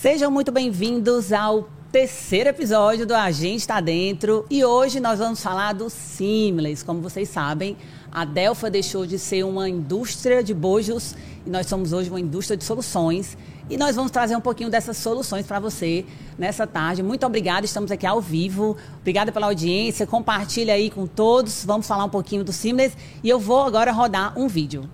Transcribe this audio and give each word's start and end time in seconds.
Sejam 0.00 0.30
muito 0.30 0.52
bem-vindos 0.52 1.32
ao 1.32 1.70
terceiro 1.90 2.50
episódio 2.50 3.06
do 3.06 3.14
A 3.14 3.30
Gente 3.30 3.60
Está 3.60 3.80
Dentro 3.80 4.44
e 4.50 4.62
hoje 4.62 5.00
nós 5.00 5.18
vamos 5.18 5.42
falar 5.42 5.72
do 5.72 5.88
Seamless. 5.88 6.84
Como 6.84 7.00
vocês 7.00 7.30
sabem, 7.30 7.78
a 8.12 8.22
Delfa 8.22 8.68
deixou 8.68 9.06
de 9.06 9.18
ser 9.18 9.42
uma 9.42 9.66
indústria 9.70 10.44
de 10.44 10.52
bojos 10.52 11.14
e 11.46 11.50
nós 11.50 11.66
somos 11.66 11.94
hoje 11.94 12.10
uma 12.10 12.20
indústria 12.20 12.58
de 12.58 12.64
soluções 12.64 13.38
e 13.70 13.78
nós 13.78 13.96
vamos 13.96 14.10
trazer 14.10 14.36
um 14.36 14.40
pouquinho 14.40 14.68
dessas 14.68 14.98
soluções 14.98 15.46
para 15.46 15.58
você 15.58 16.04
nessa 16.38 16.66
tarde. 16.66 17.02
Muito 17.02 17.24
obrigada, 17.24 17.64
estamos 17.64 17.90
aqui 17.90 18.06
ao 18.06 18.20
vivo. 18.20 18.76
Obrigada 19.00 19.32
pela 19.32 19.46
audiência, 19.46 20.06
compartilha 20.06 20.74
aí 20.74 20.90
com 20.90 21.06
todos. 21.06 21.64
Vamos 21.64 21.86
falar 21.86 22.04
um 22.04 22.10
pouquinho 22.10 22.44
do 22.44 22.52
Seamless 22.52 22.94
e 23.24 23.30
eu 23.30 23.40
vou 23.40 23.62
agora 23.62 23.90
rodar 23.92 24.38
um 24.38 24.46
vídeo. 24.46 24.86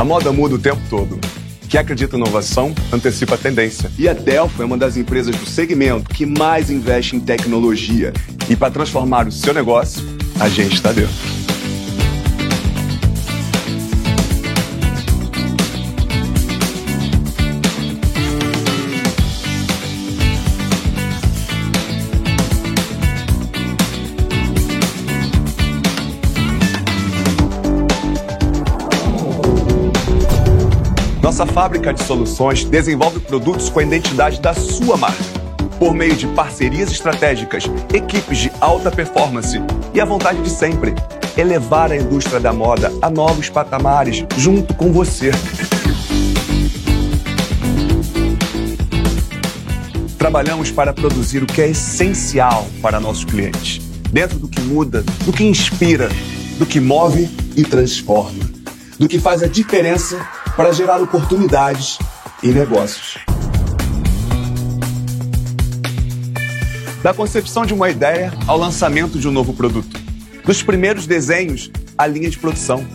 A 0.00 0.04
moda 0.04 0.32
muda 0.32 0.54
o 0.54 0.58
tempo 0.58 0.80
todo. 0.88 1.20
Quem 1.68 1.78
acredita 1.78 2.16
em 2.16 2.20
inovação 2.20 2.74
antecipa 2.90 3.34
a 3.34 3.38
tendência. 3.38 3.92
E 3.98 4.08
a 4.08 4.14
Delphi 4.14 4.62
é 4.62 4.64
uma 4.64 4.78
das 4.78 4.96
empresas 4.96 5.36
do 5.36 5.44
segmento 5.44 6.08
que 6.08 6.24
mais 6.24 6.70
investe 6.70 7.16
em 7.16 7.20
tecnologia. 7.20 8.10
E 8.48 8.56
para 8.56 8.72
transformar 8.72 9.28
o 9.28 9.30
seu 9.30 9.52
negócio, 9.52 10.02
a 10.40 10.48
gente 10.48 10.76
está 10.76 10.90
dentro. 10.90 11.49
Nossa 31.30 31.46
fábrica 31.46 31.94
de 31.94 32.02
soluções 32.02 32.64
desenvolve 32.64 33.20
produtos 33.20 33.68
com 33.68 33.78
a 33.78 33.84
identidade 33.84 34.40
da 34.40 34.52
sua 34.52 34.96
marca, 34.96 35.22
por 35.78 35.94
meio 35.94 36.16
de 36.16 36.26
parcerias 36.26 36.90
estratégicas, 36.90 37.70
equipes 37.94 38.36
de 38.38 38.52
alta 38.60 38.90
performance 38.90 39.56
e 39.94 40.00
a 40.00 40.04
vontade 40.04 40.42
de 40.42 40.50
sempre 40.50 40.92
elevar 41.36 41.92
a 41.92 41.96
indústria 41.96 42.40
da 42.40 42.52
moda 42.52 42.92
a 43.00 43.08
novos 43.08 43.48
patamares 43.48 44.24
junto 44.36 44.74
com 44.74 44.92
você. 44.92 45.30
Trabalhamos 50.18 50.72
para 50.72 50.92
produzir 50.92 51.44
o 51.44 51.46
que 51.46 51.62
é 51.62 51.68
essencial 51.68 52.66
para 52.82 52.98
nossos 52.98 53.24
clientes, 53.24 53.78
dentro 54.10 54.36
do 54.36 54.48
que 54.48 54.60
muda, 54.62 55.04
do 55.24 55.32
que 55.32 55.44
inspira, 55.44 56.08
do 56.58 56.66
que 56.66 56.80
move 56.80 57.30
e 57.56 57.62
transforma, 57.62 58.50
do 58.98 59.06
que 59.06 59.20
faz 59.20 59.44
a 59.44 59.46
diferença 59.46 60.39
para 60.60 60.74
gerar 60.74 61.00
oportunidades 61.00 61.98
e 62.42 62.48
negócios. 62.48 63.16
Da 67.02 67.14
concepção 67.14 67.64
de 67.64 67.72
uma 67.72 67.88
ideia 67.88 68.30
ao 68.46 68.58
lançamento 68.58 69.18
de 69.18 69.26
um 69.26 69.32
novo 69.32 69.54
produto. 69.54 69.98
Dos 70.44 70.62
primeiros 70.62 71.06
desenhos 71.06 71.70
à 71.96 72.06
linha 72.06 72.28
de 72.28 72.38
produção. 72.38 72.86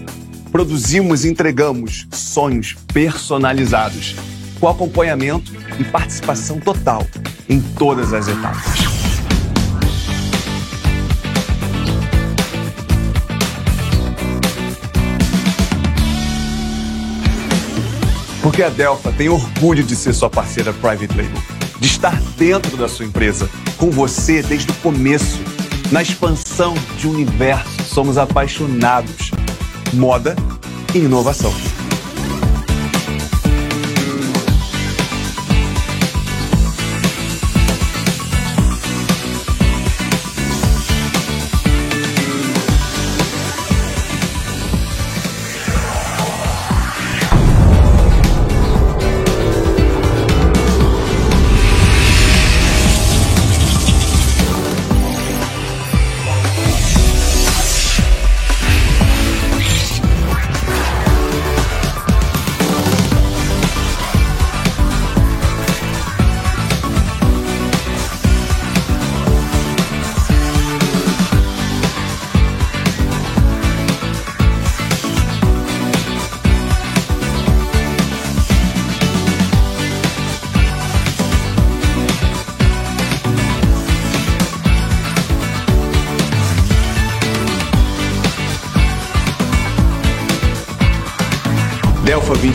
Produzimos 0.52 1.25
e 1.25 1.30
entregamos 1.30 2.05
sonhos 2.11 2.75
personalizados, 2.93 4.16
com 4.59 4.69
acompanhamento 4.69 5.52
e 5.80 5.83
participação 5.83 6.59
total 6.59 7.03
em 7.49 7.59
todas 7.59 8.13
as 8.13 8.27
etapas. 8.27 8.95
Porque 18.45 18.61
a 18.61 18.70
Delfa 18.70 19.11
tem 19.11 19.28
orgulho 19.28 19.83
de 19.83 19.95
ser 19.95 20.14
sua 20.14 20.30
parceira 20.30 20.72
Private 20.72 21.17
Label, 21.17 21.42
de 21.80 21.88
estar 21.88 22.22
dentro 22.38 22.78
da 22.78 22.88
sua 22.88 23.04
empresa, 23.04 23.50
com 23.76 23.89
você 23.89 24.44
desde 24.44 24.70
o 24.70 24.76
começo. 24.76 25.39
Na 25.92 26.04
expansão 26.04 26.76
de 26.95 27.08
universo, 27.08 27.84
somos 27.86 28.20
apaixonados. 28.20 29.32
Moda 29.94 30.36
e 30.94 31.00
inovação. 31.00 31.52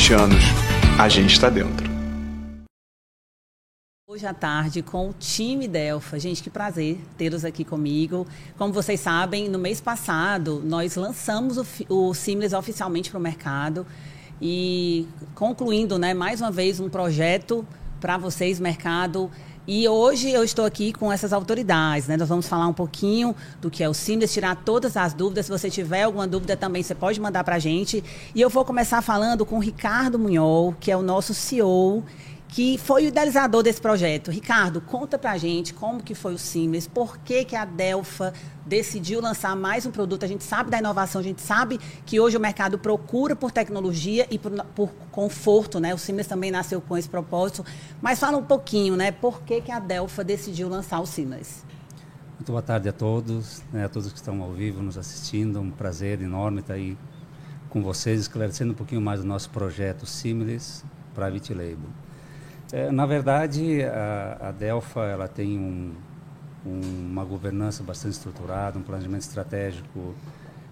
20 0.00 0.14
anos, 0.14 0.44
a 0.98 1.10
gente 1.10 1.34
está 1.34 1.50
dentro. 1.50 1.86
Hoje 4.08 4.24
à 4.24 4.32
tarde 4.32 4.80
com 4.80 5.10
o 5.10 5.12
time 5.12 5.68
Delfa. 5.68 6.18
Gente, 6.18 6.42
que 6.42 6.48
prazer 6.48 6.98
tê-los 7.18 7.44
aqui 7.44 7.66
comigo. 7.66 8.26
Como 8.56 8.72
vocês 8.72 8.98
sabem, 8.98 9.46
no 9.50 9.58
mês 9.58 9.78
passado 9.78 10.62
nós 10.64 10.96
lançamos 10.96 11.58
o, 11.58 11.66
o 11.90 12.14
Seamless 12.14 12.56
oficialmente 12.56 13.10
para 13.10 13.18
o 13.18 13.22
mercado 13.22 13.86
e 14.40 15.06
concluindo, 15.34 15.98
né, 15.98 16.14
mais 16.14 16.40
uma 16.40 16.50
vez 16.50 16.80
um 16.80 16.88
projeto 16.88 17.66
para 18.00 18.16
vocês, 18.16 18.58
mercado. 18.58 19.30
E 19.66 19.86
hoje 19.86 20.30
eu 20.30 20.42
estou 20.42 20.64
aqui 20.64 20.92
com 20.92 21.12
essas 21.12 21.32
autoridades, 21.32 22.08
né? 22.08 22.16
Nós 22.16 22.28
vamos 22.28 22.48
falar 22.48 22.66
um 22.66 22.72
pouquinho 22.72 23.36
do 23.60 23.70
que 23.70 23.84
é 23.84 23.88
o 23.88 23.94
Seamless, 23.94 24.32
tirar 24.32 24.56
todas 24.56 24.96
as 24.96 25.12
dúvidas. 25.12 25.46
Se 25.46 25.52
você 25.52 25.68
tiver 25.68 26.04
alguma 26.04 26.26
dúvida 26.26 26.56
também, 26.56 26.82
você 26.82 26.94
pode 26.94 27.20
mandar 27.20 27.44
para 27.44 27.56
a 27.56 27.58
gente. 27.58 28.02
E 28.34 28.40
eu 28.40 28.48
vou 28.48 28.64
começar 28.64 29.02
falando 29.02 29.44
com 29.44 29.56
o 29.56 29.60
Ricardo 29.60 30.18
Munhol, 30.18 30.74
que 30.80 30.90
é 30.90 30.96
o 30.96 31.02
nosso 31.02 31.34
CEO 31.34 32.02
que 32.50 32.76
foi 32.76 33.04
o 33.04 33.08
idealizador 33.08 33.62
desse 33.62 33.80
projeto. 33.80 34.30
Ricardo, 34.30 34.80
conta 34.80 35.16
pra 35.16 35.38
gente 35.38 35.72
como 35.72 36.02
que 36.02 36.14
foi 36.14 36.34
o 36.34 36.38
Seamless, 36.38 36.88
por 36.88 37.18
que, 37.18 37.44
que 37.44 37.54
a 37.54 37.64
Delfa 37.64 38.32
decidiu 38.66 39.20
lançar 39.20 39.54
mais 39.54 39.86
um 39.86 39.90
produto. 39.90 40.24
A 40.24 40.28
gente 40.28 40.42
sabe 40.42 40.68
da 40.68 40.78
inovação, 40.78 41.20
a 41.20 41.24
gente 41.24 41.40
sabe 41.40 41.78
que 42.04 42.18
hoje 42.18 42.36
o 42.36 42.40
mercado 42.40 42.78
procura 42.78 43.36
por 43.36 43.52
tecnologia 43.52 44.26
e 44.30 44.38
por, 44.38 44.52
por 44.74 44.90
conforto, 45.12 45.78
né? 45.78 45.94
O 45.94 45.98
Seamless 45.98 46.28
também 46.28 46.50
nasceu 46.50 46.80
com 46.80 46.96
esse 46.96 47.08
propósito. 47.08 47.64
Mas 48.02 48.18
fala 48.18 48.36
um 48.36 48.44
pouquinho, 48.44 48.96
né? 48.96 49.12
Por 49.12 49.42
que, 49.42 49.60
que 49.60 49.70
a 49.70 49.78
Delfa 49.78 50.24
decidiu 50.24 50.68
lançar 50.68 51.00
o 51.00 51.06
Seamless? 51.06 51.64
Muito 52.36 52.50
boa 52.50 52.62
tarde 52.62 52.88
a 52.88 52.92
todos, 52.92 53.62
né, 53.70 53.84
a 53.84 53.88
todos 53.88 54.10
que 54.10 54.18
estão 54.18 54.42
ao 54.42 54.52
vivo 54.52 54.82
nos 54.82 54.96
assistindo. 54.96 55.60
Um 55.60 55.70
prazer 55.70 56.20
enorme 56.22 56.60
estar 56.60 56.74
aí 56.74 56.96
com 57.68 57.82
vocês, 57.82 58.18
esclarecendo 58.18 58.72
um 58.72 58.74
pouquinho 58.74 59.00
mais 59.00 59.20
do 59.20 59.26
nosso 59.26 59.50
projeto 59.50 60.06
Seamless 60.06 60.82
Private 61.14 61.54
Label. 61.54 62.09
É, 62.72 62.88
na 62.90 63.04
verdade, 63.04 63.82
a, 63.82 64.48
a, 64.48 64.52
Delfa 64.52 65.00
ela 65.00 65.26
tem 65.26 65.58
um, 65.58 65.92
um, 66.64 66.80
uma 67.10 67.24
governança 67.24 67.82
bastante 67.82 68.12
estruturada, 68.12 68.78
um 68.78 68.82
planejamento 68.82 69.22
estratégico 69.22 70.14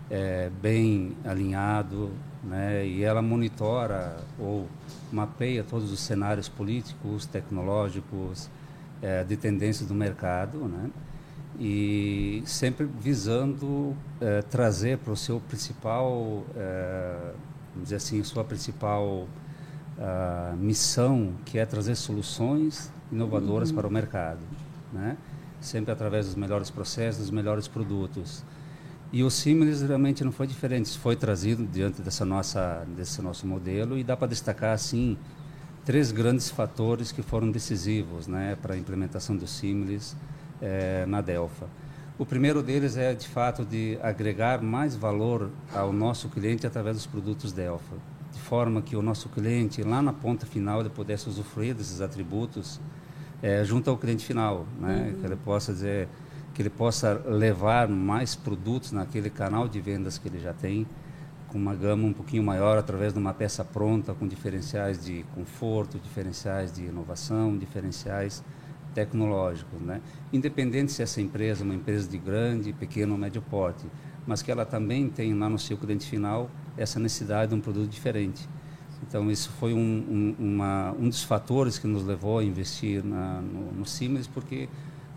é, 0.09 0.49
bem 0.63 1.17
alinhado, 1.25 2.13
né? 2.45 2.87
e 2.87 3.03
ela 3.03 3.21
monitora 3.21 4.17
ou 4.39 4.69
mapeia 5.11 5.65
todos 5.65 5.91
os 5.91 5.99
cenários 5.99 6.49
políticos, 6.49 7.27
tecnológicos, 7.27 8.49
é, 9.03 9.25
de 9.25 9.37
tendências 9.37 9.89
do 9.89 9.95
mercado, 9.95 10.59
né? 10.69 10.91
e 11.59 12.45
sempre 12.47 12.87
visando 12.87 13.97
é, 14.21 14.43
trazer 14.43 14.99
para 14.99 15.13
o 15.13 15.17
seu 15.17 15.41
principal, 15.41 16.45
é, 16.57 17.33
vamos 17.73 17.85
dizer 17.89 17.97
assim, 17.97 18.23
sua 18.23 18.45
principal 18.45 19.27
uh, 19.99 20.57
missão 20.57 21.33
que 21.45 21.59
é 21.59 21.67
trazer 21.67 21.95
soluções 21.97 22.93
inovadoras 23.11 23.71
uhum. 23.71 23.77
para 23.77 23.87
o 23.87 23.91
mercado, 23.91 24.41
né? 24.93 25.17
Sempre 25.61 25.91
através 25.91 26.27
dos 26.27 26.35
melhores 26.37 26.71
processos, 26.71 27.23
dos 27.23 27.31
melhores 27.31 27.67
produtos. 27.67 28.45
E 29.11 29.25
o 29.25 29.31
Siemens 29.31 29.81
realmente 29.81 30.23
não 30.23 30.31
foi 30.31 30.47
diferente, 30.47 30.97
foi 30.99 31.17
trazido 31.17 31.67
diante 31.67 32.03
dessa 32.03 32.25
nossa, 32.25 32.87
desse 32.97 33.23
nosso 33.23 33.47
modelo 33.47 33.99
e 33.99 34.05
dá 34.05 34.17
para 34.17 34.29
destacar, 34.29 34.75
assim, 34.75 35.17
três 35.85 36.13
grandes 36.13 36.51
fatores 36.51 37.11
que 37.11 37.23
foram 37.23 37.51
decisivos 37.51 38.27
né, 38.27 38.57
para 38.61 38.75
a 38.75 38.77
implementação 38.77 39.35
do 39.35 39.47
Siemens 39.47 40.15
é, 40.61 41.07
na 41.07 41.23
Delfa. 41.23 41.67
O 42.19 42.27
primeiro 42.27 42.63
deles 42.63 42.97
é, 42.97 43.15
de 43.15 43.27
fato, 43.27 43.65
de 43.65 43.99
agregar 44.03 44.61
mais 44.61 44.95
valor 44.95 45.51
ao 45.73 45.93
nosso 45.93 46.29
cliente 46.29 46.67
através 46.67 46.97
dos 46.97 47.07
produtos 47.07 47.53
Delfa, 47.53 47.97
de 48.33 48.39
forma 48.41 48.83
que 48.83 48.97
o 48.97 49.03
nosso 49.03 49.29
cliente, 49.29 49.83
lá 49.83 50.03
na 50.03 50.13
ponta 50.13 50.47
final, 50.47 50.81
ele 50.81 50.91
pudesse 50.91 51.29
usufruir 51.29 51.75
desses 51.75 52.01
atributos 52.01 52.81
é, 53.43 53.65
junto 53.65 53.89
ao 53.89 53.97
cliente 53.97 54.25
final, 54.25 54.67
né? 54.81 55.11
Uhum. 55.13 55.21
que 55.21 55.27
ele 55.27 55.37
possa 55.37 55.73
dizer 55.73 56.09
que 56.55 56.63
ele 56.63 56.71
possa 56.71 57.23
levar 57.25 57.87
mais 57.87 58.35
produtos 58.35 58.91
naquele 58.91 59.31
canal 59.31 59.69
de 59.69 59.81
vendas 59.81 60.19
que 60.19 60.27
ele 60.27 60.41
já 60.41 60.53
tem, 60.53 60.87
com 61.47 61.57
uma 61.57 61.75
gama 61.75 62.05
um 62.05 62.13
pouquinho 62.13 62.43
maior 62.43 62.77
através 62.77 63.13
de 63.13 63.19
uma 63.19 63.33
peça 63.33 63.65
pronta, 63.65 64.13
com 64.13 64.27
diferenciais 64.27 65.05
de 65.05 65.25
conforto, 65.35 65.99
diferenciais 65.99 66.73
de 66.73 66.85
inovação, 66.85 67.57
diferenciais 67.57 68.43
tecnológicos, 68.93 69.81
né? 69.81 70.01
Independente 70.33 70.91
se 70.91 71.03
essa 71.03 71.21
empresa 71.21 71.63
é 71.63 71.65
uma 71.65 71.75
empresa 71.75 72.09
de 72.09 72.19
grande, 72.19 72.73
pequeno 72.73 73.13
ou 73.13 73.19
médio 73.19 73.41
porte, 73.41 73.87
mas 74.27 74.43
que 74.43 74.51
ela 74.51 74.67
também 74.67 75.09
tem 75.09 75.33
lá 75.35 75.49
no 75.49 75.59
seu 75.59 75.77
cliente 75.77 76.09
final 76.09 76.51
essa 76.79 76.99
necessidade 76.99 77.51
de 77.51 77.57
um 77.57 77.61
produto 77.61 77.89
diferente. 77.89 78.49
Então, 79.07 79.31
isso 79.31 79.51
foi 79.59 79.73
um, 79.75 79.79
um, 79.79 80.35
uma, 80.39 80.93
um 80.99 81.09
dos 81.09 81.23
fatores 81.23 81.79
que 81.79 81.87
nos 81.87 82.05
levou 82.05 82.39
a 82.39 82.45
investir 82.45 83.05
na, 83.05 83.41
no, 83.41 83.73
no 83.73 83.87
Siemens, 83.87 84.27
porque 84.27 84.69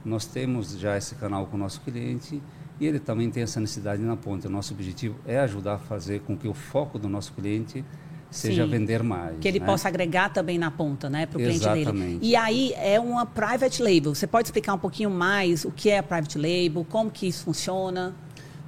nós 0.03 0.25
temos 0.25 0.77
já 0.77 0.97
esse 0.97 1.15
canal 1.15 1.45
com 1.47 1.55
o 1.55 1.59
nosso 1.59 1.81
cliente 1.81 2.41
e 2.79 2.85
ele 2.85 2.99
também 2.99 3.29
tem 3.29 3.43
essa 3.43 3.59
necessidade 3.59 4.01
na 4.01 4.15
ponta. 4.15 4.47
O 4.47 4.51
nosso 4.51 4.73
objetivo 4.73 5.15
é 5.25 5.39
ajudar 5.39 5.75
a 5.75 5.79
fazer 5.79 6.21
com 6.21 6.35
que 6.35 6.47
o 6.47 6.53
foco 6.53 6.97
do 6.97 7.07
nosso 7.07 7.33
cliente 7.33 7.85
seja 8.31 8.63
Sim, 8.63 8.71
vender 8.71 9.03
mais. 9.03 9.37
Que 9.39 9.47
ele 9.47 9.59
né? 9.59 9.65
possa 9.65 9.87
agregar 9.87 10.29
também 10.29 10.57
na 10.57 10.71
ponta, 10.71 11.09
né, 11.09 11.25
para 11.25 11.37
o 11.37 11.41
cliente 11.41 11.67
dele. 11.69 12.19
E 12.21 12.35
aí 12.35 12.73
é 12.77 12.99
uma 12.99 13.25
private 13.25 13.83
label. 13.83 14.15
Você 14.15 14.25
pode 14.25 14.47
explicar 14.47 14.73
um 14.73 14.79
pouquinho 14.79 15.09
mais 15.09 15.65
o 15.65 15.71
que 15.71 15.89
é 15.89 15.99
a 15.99 16.03
private 16.03 16.37
label, 16.37 16.85
como 16.89 17.11
que 17.11 17.27
isso 17.27 17.43
funciona? 17.43 18.15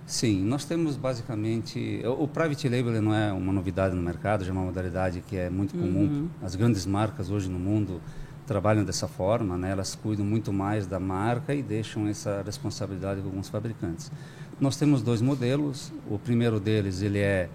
Sim, 0.05 0.43
nós 0.43 0.65
temos 0.65 0.97
basicamente 0.97 2.01
o 2.19 2.27
private 2.27 2.67
label 2.67 3.01
não 3.01 3.13
é 3.13 3.31
uma 3.31 3.53
novidade 3.53 3.95
no 3.95 4.01
mercado, 4.01 4.43
já 4.43 4.49
é 4.49 4.53
uma 4.53 4.65
modalidade 4.65 5.21
que 5.21 5.37
é 5.37 5.49
muito 5.49 5.77
comum. 5.77 6.03
Uhum. 6.03 6.29
As 6.41 6.55
grandes 6.55 6.85
marcas 6.85 7.29
hoje 7.29 7.49
no 7.49 7.57
mundo 7.57 8.01
trabalham 8.45 8.83
dessa 8.83 9.07
forma, 9.07 9.57
né? 9.57 9.71
Elas 9.71 9.95
cuidam 9.95 10.25
muito 10.25 10.51
mais 10.51 10.85
da 10.85 10.99
marca 10.99 11.55
e 11.55 11.63
deixam 11.63 12.07
essa 12.07 12.43
responsabilidade 12.45 13.21
com 13.21 13.27
alguns 13.27 13.47
fabricantes. 13.47 14.11
Nós 14.59 14.75
temos 14.75 15.01
dois 15.01 15.21
modelos. 15.21 15.91
O 16.09 16.19
primeiro 16.19 16.59
deles 16.59 17.01
ele 17.01 17.19
é, 17.19 17.49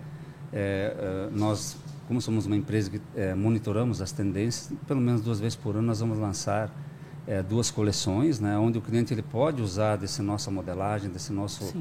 é, 0.52 1.28
é 1.30 1.30
nós 1.30 1.76
como 2.08 2.22
somos 2.22 2.46
uma 2.46 2.56
empresa 2.56 2.90
que 2.90 3.00
é, 3.14 3.34
monitoramos 3.34 4.00
as 4.00 4.10
tendências, 4.10 4.72
pelo 4.86 4.98
menos 4.98 5.20
duas 5.20 5.38
vezes 5.38 5.54
por 5.54 5.76
ano 5.76 5.88
nós 5.88 6.00
vamos 6.00 6.18
lançar 6.18 6.74
é, 7.26 7.42
duas 7.42 7.70
coleções, 7.70 8.40
né, 8.40 8.56
onde 8.56 8.78
o 8.78 8.80
cliente 8.80 9.12
ele 9.12 9.20
pode 9.20 9.60
usar 9.60 9.96
desse 9.96 10.22
nossa 10.22 10.50
modelagem, 10.50 11.10
desse 11.10 11.30
nosso, 11.34 11.74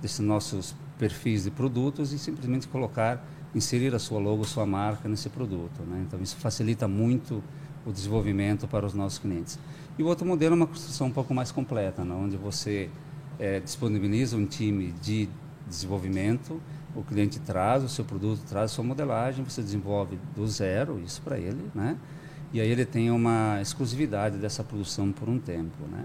desses 0.00 0.20
nossos 0.20 0.74
perfis 0.98 1.44
de 1.44 1.50
produtos 1.50 2.12
e 2.12 2.18
simplesmente 2.18 2.68
colocar, 2.68 3.24
inserir 3.54 3.94
a 3.94 3.98
sua 3.98 4.18
logo, 4.18 4.44
sua 4.44 4.66
marca 4.66 5.08
nesse 5.08 5.28
produto. 5.28 5.82
Né? 5.82 6.04
Então 6.06 6.20
isso 6.20 6.36
facilita 6.36 6.86
muito 6.86 7.42
o 7.84 7.92
desenvolvimento 7.92 8.68
para 8.68 8.84
os 8.84 8.94
nossos 8.94 9.18
clientes. 9.18 9.58
E 9.98 10.02
o 10.02 10.06
outro 10.06 10.26
modelo 10.26 10.54
é 10.54 10.56
uma 10.56 10.66
construção 10.66 11.06
um 11.06 11.12
pouco 11.12 11.34
mais 11.34 11.50
completa, 11.50 12.04
né, 12.04 12.14
onde 12.14 12.36
você 12.36 12.90
é, 13.38 13.60
disponibiliza 13.60 14.36
um 14.36 14.46
time 14.46 14.92
de 15.00 15.28
desenvolvimento 15.66 16.60
o 16.94 17.02
cliente 17.02 17.38
traz 17.40 17.84
o 17.84 17.88
seu 17.88 18.04
produto, 18.04 18.40
traz 18.48 18.70
a 18.72 18.74
sua 18.74 18.84
modelagem, 18.84 19.44
você 19.44 19.62
desenvolve 19.62 20.18
do 20.34 20.46
zero 20.46 21.00
isso 21.04 21.22
para 21.22 21.38
ele, 21.38 21.70
né? 21.74 21.96
E 22.52 22.60
aí 22.60 22.68
ele 22.68 22.84
tem 22.84 23.10
uma 23.10 23.60
exclusividade 23.62 24.36
dessa 24.38 24.64
produção 24.64 25.12
por 25.12 25.28
um 25.28 25.38
tempo, 25.38 25.86
né? 25.90 26.04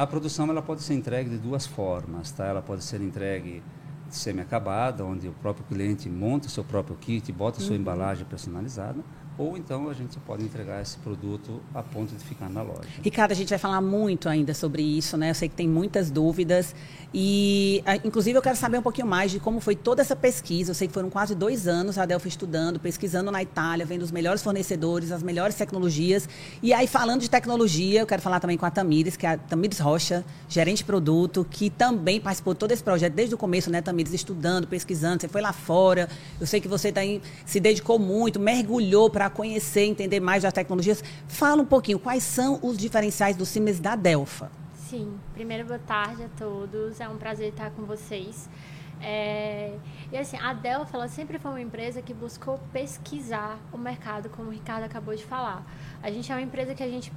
A 0.00 0.06
produção 0.06 0.48
ela 0.48 0.62
pode 0.62 0.82
ser 0.82 0.94
entregue 0.94 1.28
de 1.28 1.36
duas 1.36 1.66
formas, 1.66 2.30
tá? 2.30 2.46
Ela 2.46 2.62
pode 2.62 2.82
ser 2.82 3.02
entregue 3.02 3.62
semi-acabada, 4.08 5.04
onde 5.04 5.28
o 5.28 5.32
próprio 5.32 5.62
cliente 5.66 6.08
monta 6.08 6.46
o 6.46 6.50
seu 6.50 6.64
próprio 6.64 6.96
kit, 6.96 7.30
bota 7.30 7.58
a 7.58 7.60
sua 7.60 7.74
uhum. 7.74 7.82
embalagem 7.82 8.24
personalizada, 8.24 9.04
ou 9.38 9.56
então 9.56 9.88
a 9.88 9.94
gente 9.94 10.18
pode 10.20 10.44
entregar 10.44 10.82
esse 10.82 10.98
produto 10.98 11.60
a 11.74 11.82
ponto 11.82 12.14
de 12.14 12.22
ficar 12.24 12.48
na 12.50 12.62
loja. 12.62 12.88
Ricardo, 13.02 13.32
a 13.32 13.34
gente 13.34 13.48
vai 13.48 13.58
falar 13.58 13.80
muito 13.80 14.28
ainda 14.28 14.52
sobre 14.52 14.82
isso, 14.82 15.16
né? 15.16 15.30
Eu 15.30 15.34
sei 15.34 15.48
que 15.48 15.54
tem 15.54 15.68
muitas 15.68 16.10
dúvidas 16.10 16.74
e, 17.12 17.82
inclusive, 18.04 18.38
eu 18.38 18.42
quero 18.42 18.56
saber 18.56 18.78
um 18.78 18.82
pouquinho 18.82 19.06
mais 19.06 19.30
de 19.30 19.40
como 19.40 19.60
foi 19.60 19.74
toda 19.74 20.00
essa 20.00 20.14
pesquisa. 20.14 20.70
Eu 20.70 20.74
sei 20.74 20.86
que 20.86 20.94
foram 20.94 21.10
quase 21.10 21.34
dois 21.34 21.66
anos 21.66 21.98
a 21.98 22.06
Delphi 22.06 22.28
estudando, 22.28 22.78
pesquisando 22.78 23.30
na 23.30 23.42
Itália, 23.42 23.84
vendo 23.84 24.02
os 24.02 24.12
melhores 24.12 24.42
fornecedores, 24.42 25.10
as 25.10 25.22
melhores 25.22 25.56
tecnologias. 25.56 26.28
E 26.62 26.72
aí, 26.72 26.86
falando 26.86 27.20
de 27.20 27.30
tecnologia, 27.30 28.00
eu 28.00 28.06
quero 28.06 28.22
falar 28.22 28.40
também 28.40 28.56
com 28.56 28.66
a 28.66 28.70
Tamires, 28.70 29.16
que 29.16 29.26
é 29.26 29.30
a 29.30 29.38
Tamires 29.38 29.80
Rocha, 29.80 30.24
gerente 30.48 30.78
de 30.78 30.84
produto, 30.84 31.46
que 31.50 31.68
também 31.68 32.20
participou 32.20 32.54
de 32.54 32.60
todo 32.60 32.72
esse 32.72 32.82
projeto 32.82 33.14
desde 33.14 33.34
o 33.34 33.38
começo, 33.38 33.70
né, 33.70 33.82
Tamires, 33.82 34.12
estudando, 34.12 34.68
pesquisando. 34.68 35.22
Você 35.22 35.28
foi 35.28 35.40
lá 35.40 35.52
fora. 35.52 36.08
Eu 36.40 36.46
sei 36.46 36.60
que 36.60 36.68
você 36.68 36.92
tá 36.92 37.00
se 37.44 37.58
dedicou 37.58 37.98
muito, 37.98 38.38
mergulhou 38.38 39.10
para 39.10 39.19
conhecer, 39.28 39.82
entender 39.82 40.20
mais 40.20 40.44
das 40.44 40.52
tecnologias. 40.52 41.02
Fala 41.28 41.60
um 41.60 41.66
pouquinho, 41.66 41.98
quais 41.98 42.22
são 42.22 42.58
os 42.62 42.78
diferenciais 42.78 43.36
do 43.36 43.44
Siemens 43.44 43.80
da 43.80 43.96
Delfa? 43.96 44.50
Sim, 44.88 45.18
primeiro 45.34 45.66
boa 45.66 45.78
tarde 45.78 46.22
a 46.22 46.28
todos, 46.38 47.00
é 47.00 47.08
um 47.08 47.16
prazer 47.16 47.50
estar 47.50 47.70
com 47.72 47.82
vocês. 47.82 48.48
É, 49.02 49.74
e 50.12 50.16
assim, 50.16 50.36
a 50.36 50.52
Delfa 50.52 50.96
ela 50.96 51.08
sempre 51.08 51.38
foi 51.38 51.50
uma 51.50 51.60
empresa 51.60 52.02
que 52.02 52.12
buscou 52.12 52.58
pesquisar 52.72 53.58
o 53.72 53.78
mercado, 53.78 54.28
como 54.28 54.48
o 54.48 54.52
Ricardo 54.52 54.84
acabou 54.84 55.14
de 55.14 55.24
falar. 55.24 55.64
A 56.02 56.10
gente 56.10 56.30
é 56.30 56.34
uma 56.34 56.42
empresa 56.42 56.74
que 56.74 56.82
a 56.82 56.88
gente 56.88 57.10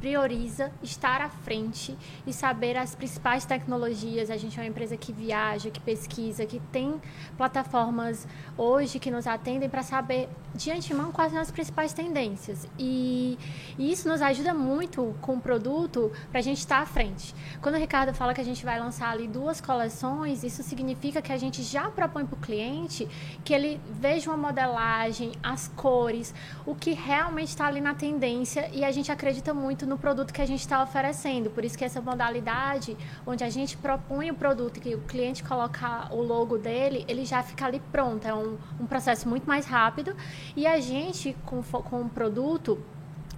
prioriza 0.00 0.70
estar 0.82 1.20
à 1.20 1.28
frente 1.28 1.96
e 2.26 2.32
saber 2.32 2.76
as 2.76 2.94
principais 2.94 3.44
tecnologias. 3.44 4.30
A 4.30 4.36
gente 4.36 4.58
é 4.58 4.62
uma 4.62 4.68
empresa 4.68 4.96
que 4.96 5.12
viaja, 5.12 5.70
que 5.70 5.80
pesquisa, 5.80 6.46
que 6.46 6.60
tem 6.72 7.00
plataformas 7.36 8.26
hoje 8.56 8.98
que 8.98 9.10
nos 9.10 9.26
atendem 9.26 9.68
para 9.68 9.82
saber 9.82 10.28
de 10.54 10.70
antemão 10.70 11.12
quais 11.12 11.32
são 11.32 11.40
as 11.40 11.50
principais 11.50 11.92
tendências. 11.92 12.66
E, 12.78 13.38
e 13.78 13.92
isso 13.92 14.08
nos 14.08 14.22
ajuda 14.22 14.54
muito 14.54 15.14
com 15.20 15.34
o 15.36 15.40
produto 15.40 16.10
para 16.30 16.40
a 16.40 16.42
gente 16.42 16.58
estar 16.58 16.80
à 16.80 16.86
frente. 16.86 17.34
Quando 17.60 17.74
o 17.74 17.78
Ricardo 17.78 18.14
fala 18.14 18.34
que 18.34 18.40
a 18.40 18.44
gente 18.44 18.64
vai 18.64 18.80
lançar 18.80 19.10
ali 19.10 19.28
duas 19.28 19.60
coleções, 19.60 20.42
isso 20.42 20.62
significa 20.62 21.20
que 21.20 21.32
a 21.32 21.36
gente 21.36 21.62
já 21.62 21.90
propõe 21.90 22.24
para 22.24 22.36
o 22.36 22.40
cliente 22.40 23.08
que 23.44 23.52
ele 23.52 23.80
veja 23.90 24.30
uma 24.30 24.36
modelagem, 24.36 25.32
as 25.42 25.68
cores, 25.68 26.34
o 26.64 26.74
que 26.74 26.92
realmente 26.92 27.48
está 27.48 27.66
ali 27.66 27.80
na 27.80 27.94
tendência 27.94 28.68
e 28.72 28.84
a 28.84 28.90
gente 28.90 29.12
acredita 29.12 29.52
muito 29.52 29.85
no 29.86 29.96
produto 29.96 30.32
que 30.32 30.42
a 30.42 30.46
gente 30.46 30.60
está 30.60 30.82
oferecendo. 30.82 31.50
Por 31.50 31.64
isso 31.64 31.76
que 31.78 31.84
essa 31.84 32.00
modalidade, 32.00 32.96
onde 33.26 33.44
a 33.44 33.50
gente 33.50 33.76
propõe 33.76 34.30
o 34.30 34.34
produto 34.34 34.80
que 34.80 34.94
o 34.94 35.00
cliente 35.02 35.42
coloca 35.42 36.08
o 36.12 36.22
logo 36.22 36.58
dele, 36.58 37.04
ele 37.08 37.24
já 37.24 37.42
fica 37.42 37.66
ali 37.66 37.80
pronto. 37.92 38.26
É 38.26 38.34
um, 38.34 38.58
um 38.80 38.86
processo 38.86 39.28
muito 39.28 39.46
mais 39.46 39.66
rápido. 39.66 40.14
E 40.54 40.66
a 40.66 40.80
gente, 40.80 41.36
com, 41.44 41.62
com 41.62 42.02
o 42.02 42.08
produto, 42.08 42.78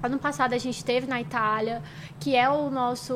Ano 0.00 0.16
passado 0.16 0.52
a 0.52 0.58
gente 0.58 0.76
esteve 0.76 1.08
na 1.08 1.20
Itália, 1.20 1.82
que 2.20 2.36
é 2.36 2.48
o 2.48 2.70
nosso, 2.70 3.14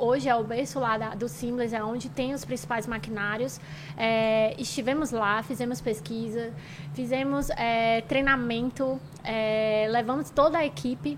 hoje 0.00 0.28
é 0.28 0.34
o 0.34 0.42
berço 0.42 0.80
lá 0.80 0.98
da, 0.98 1.14
do 1.14 1.28
Siemens, 1.28 1.72
é 1.72 1.82
onde 1.82 2.08
tem 2.08 2.34
os 2.34 2.44
principais 2.44 2.88
maquinários. 2.88 3.60
É, 3.96 4.52
estivemos 4.60 5.12
lá, 5.12 5.44
fizemos 5.44 5.80
pesquisa, 5.80 6.52
fizemos 6.92 7.50
é, 7.50 8.00
treinamento, 8.00 9.00
é, 9.22 9.86
levamos 9.88 10.28
toda 10.28 10.58
a 10.58 10.66
equipe 10.66 11.16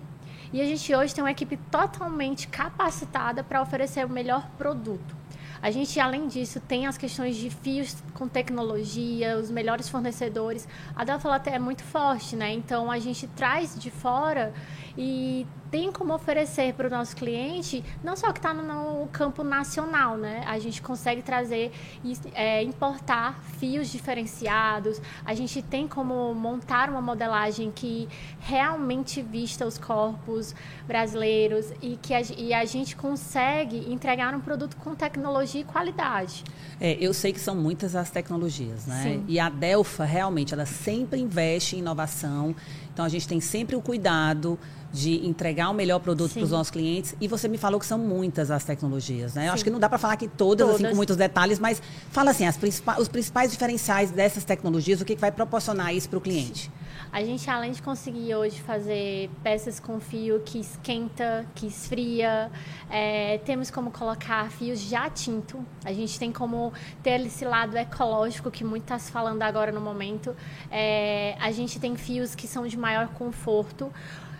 e 0.57 0.61
a 0.63 0.65
gente 0.65 0.95
hoje 0.95 1.15
tem 1.15 1.23
uma 1.23 1.31
equipe 1.31 1.59
totalmente 1.71 2.49
capacitada 2.49 3.45
para 3.45 3.61
oferecer 3.61 4.07
o 4.07 4.09
melhor 4.09 4.49
produto. 4.57 5.15
A 5.61 5.71
gente, 5.71 6.01
além 6.01 6.29
disso, 6.29 6.61
tem 6.61 6.87
as 6.87 6.97
questões 6.97 7.37
de 7.37 7.51
fios 7.51 7.95
com 8.15 8.27
tecnologia, 8.27 9.37
os 9.37 9.51
melhores 9.51 9.87
fornecedores. 9.87 10.67
A 10.95 11.05
Delta 11.05 11.29
é 11.51 11.59
muito 11.59 11.85
forte, 11.85 12.35
né? 12.37 12.55
Então, 12.55 12.91
a 12.91 12.99
gente 12.99 13.27
traz 13.29 13.79
de 13.79 13.91
fora 13.91 14.55
e 14.97 15.47
tem 15.71 15.91
como 15.93 16.15
oferecer 16.15 16.75
para 16.75 16.87
o 16.87 16.91
nosso 16.91 17.17
cliente, 17.17 17.85
não 18.03 18.17
só 18.17 18.33
que 18.33 18.39
está 18.39 18.53
no, 18.53 19.07
campo 19.13 19.43
nacional, 19.43 20.17
né? 20.17 20.43
A 20.47 20.59
gente 20.59 20.83
consegue 20.83 21.23
trazer 21.23 21.73
e 22.05 22.17
é, 22.35 22.63
importar 22.63 23.41
fios 23.59 23.89
diferenciados, 23.89 25.01
a 25.25 25.35
gente 25.35 25.63
tem 25.63 25.87
como 25.87 26.35
montar 26.35 26.91
uma 26.91 27.01
modelagem 27.01 27.71
que 27.71 28.09
realmente 28.41 29.23
vista 29.23 29.67
os 29.67 29.79
corpos 29.79 30.55
brasileiros 30.87 31.73
e 31.81 31.97
que 31.97 32.15
a, 32.15 32.21
e 32.37 32.53
a 32.53 32.65
gente 32.65 32.97
consegue 32.97 33.93
entregar 33.93 34.35
um 34.35 34.41
produto 34.41 34.77
com 34.77 34.95
tecnologia 34.95 35.61
e 35.61 35.65
qualidade. 35.65 36.45
É, 36.81 36.97
eu 37.01 37.15
sei 37.15 37.33
que 37.33 37.41
são 37.41 37.55
muitas 37.55 37.97
as 37.97 38.11
tecnologias, 38.11 38.87
né? 38.87 39.03
Sim. 39.03 39.25
E 39.29 39.41
a 39.41 39.49
Delfa 39.49 40.05
realmente 40.05 40.53
ela 40.53 40.67
sempre 40.67 41.21
investe 41.21 41.77
em 41.77 41.79
inovação. 41.79 42.55
Então 42.93 43.05
a 43.05 43.09
gente 43.09 43.27
tem 43.27 43.41
sempre 43.41 43.77
o 43.77 43.83
cuidado 43.83 44.59
de 44.97 45.27
entregar 45.27 45.69
o 45.69 45.75
melhor 45.75 46.01
produto 46.01 46.33
para 46.33 46.43
os 46.43 46.51
nossos 46.51 46.71
clientes. 46.71 47.15
E 47.21 47.29
você 47.29 47.47
me 47.47 47.59
falou 47.59 47.79
que 47.79 47.87
são 47.87 47.99
muitas 47.99 48.51
as 48.51 48.65
tecnologias, 48.65 49.35
né? 49.35 49.49
Eu 49.49 49.53
acho 49.53 49.63
que 49.63 49.71
não 49.71 49.79
dá 49.79 49.89
para 49.89 49.99
falar 49.99 50.15
aqui 50.15 50.27
todas, 50.27 50.67
todas, 50.67 50.81
assim, 50.81 50.91
com 50.91 50.97
muitos 50.97 51.17
detalhes, 51.17 51.59
mas 51.59 51.83
fala 52.11 52.31
assim, 52.31 52.51
principais, 52.53 52.99
os 52.99 53.09
principais 53.09 53.51
diferenciais 53.51 54.11
dessas 54.11 54.45
tecnologias, 54.45 55.01
o 55.01 55.05
que, 55.05 55.15
que 55.15 55.21
vai 55.21 55.31
proporcionar 55.31 55.95
isso 55.95 56.09
para 56.09 56.19
o 56.19 56.21
cliente? 56.21 56.71
A 57.13 57.23
gente, 57.25 57.49
além 57.49 57.73
de 57.73 57.81
conseguir 57.81 58.35
hoje 58.35 58.61
fazer 58.61 59.31
peças 59.43 59.79
com 59.79 60.01
fio 60.01 60.41
que 60.45 60.59
esquenta, 60.59 61.47
que 61.55 61.67
esfria, 61.67 62.51
é, 62.91 63.39
temos 63.39 63.71
como 63.71 63.91
colocar 63.91 64.51
fios 64.51 64.81
já 64.81 65.09
tinto. 65.09 65.65
A 65.85 65.93
gente 65.93 66.19
tem 66.19 66.33
como 66.33 66.73
ter 67.03 67.21
esse 67.21 67.45
lado 67.45 67.77
ecológico 67.77 68.51
que 68.51 68.65
muito 68.65 68.83
está 68.83 68.99
se 68.99 69.11
falando 69.11 69.43
agora 69.43 69.73
no 69.73 69.81
momento. 69.81 70.35
É, 70.71 71.37
a 71.41 71.51
gente 71.53 71.79
tem 71.79 71.97
fios 71.97 72.35
que 72.35 72.47
são 72.47 72.67
de 72.67 72.77
maior 72.77 73.09
conforto. 73.09 73.91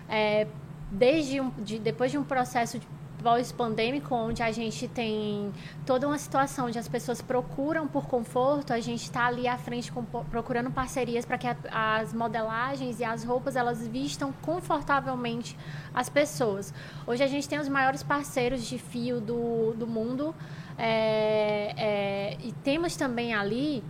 É, 0.09 0.47
desde 0.91 1.41
um, 1.41 1.51
de, 1.51 1.79
depois 1.79 2.11
de 2.11 2.19
um 2.19 2.25
processo 2.25 2.79
de 2.79 2.87
pós-pandêmico, 3.23 4.15
onde 4.15 4.43
a 4.43 4.53
gente 4.53 4.87
tem 4.87 5.53
toda 5.85 6.07
uma 6.07 6.19
situação 6.19 6.67
onde 6.67 6.79
as 6.79 6.87
pessoas 6.87 7.21
procuram 7.21 7.89
por 7.89 8.07
conforto, 8.07 8.73
a 8.73 8.79
gente 8.79 9.03
está 9.03 9.27
ali 9.27 9.49
à 9.49 9.59
frente 9.59 9.91
com, 9.91 10.05
procurando 10.05 10.71
parcerias 10.71 11.25
para 11.25 11.37
que 11.37 11.49
a, 11.49 11.57
as 11.97 12.13
modelagens 12.13 13.01
e 13.01 13.05
as 13.05 13.25
roupas 13.25 13.57
elas 13.57 13.87
vistam 13.89 14.33
confortavelmente 14.43 15.57
as 15.93 16.09
pessoas. 16.09 16.73
Hoje 17.07 17.23
a 17.23 17.27
gente 17.27 17.49
tem 17.49 17.59
os 17.59 17.69
maiores 17.69 18.03
parceiros 18.03 18.65
de 18.65 18.79
fio 18.79 19.21
do, 19.21 19.73
do 19.73 19.87
mundo 19.87 20.35
é, 20.79 21.75
é, 21.77 22.37
e 22.45 22.53
temos 22.53 22.97
também 22.97 23.35
ali 23.35 23.83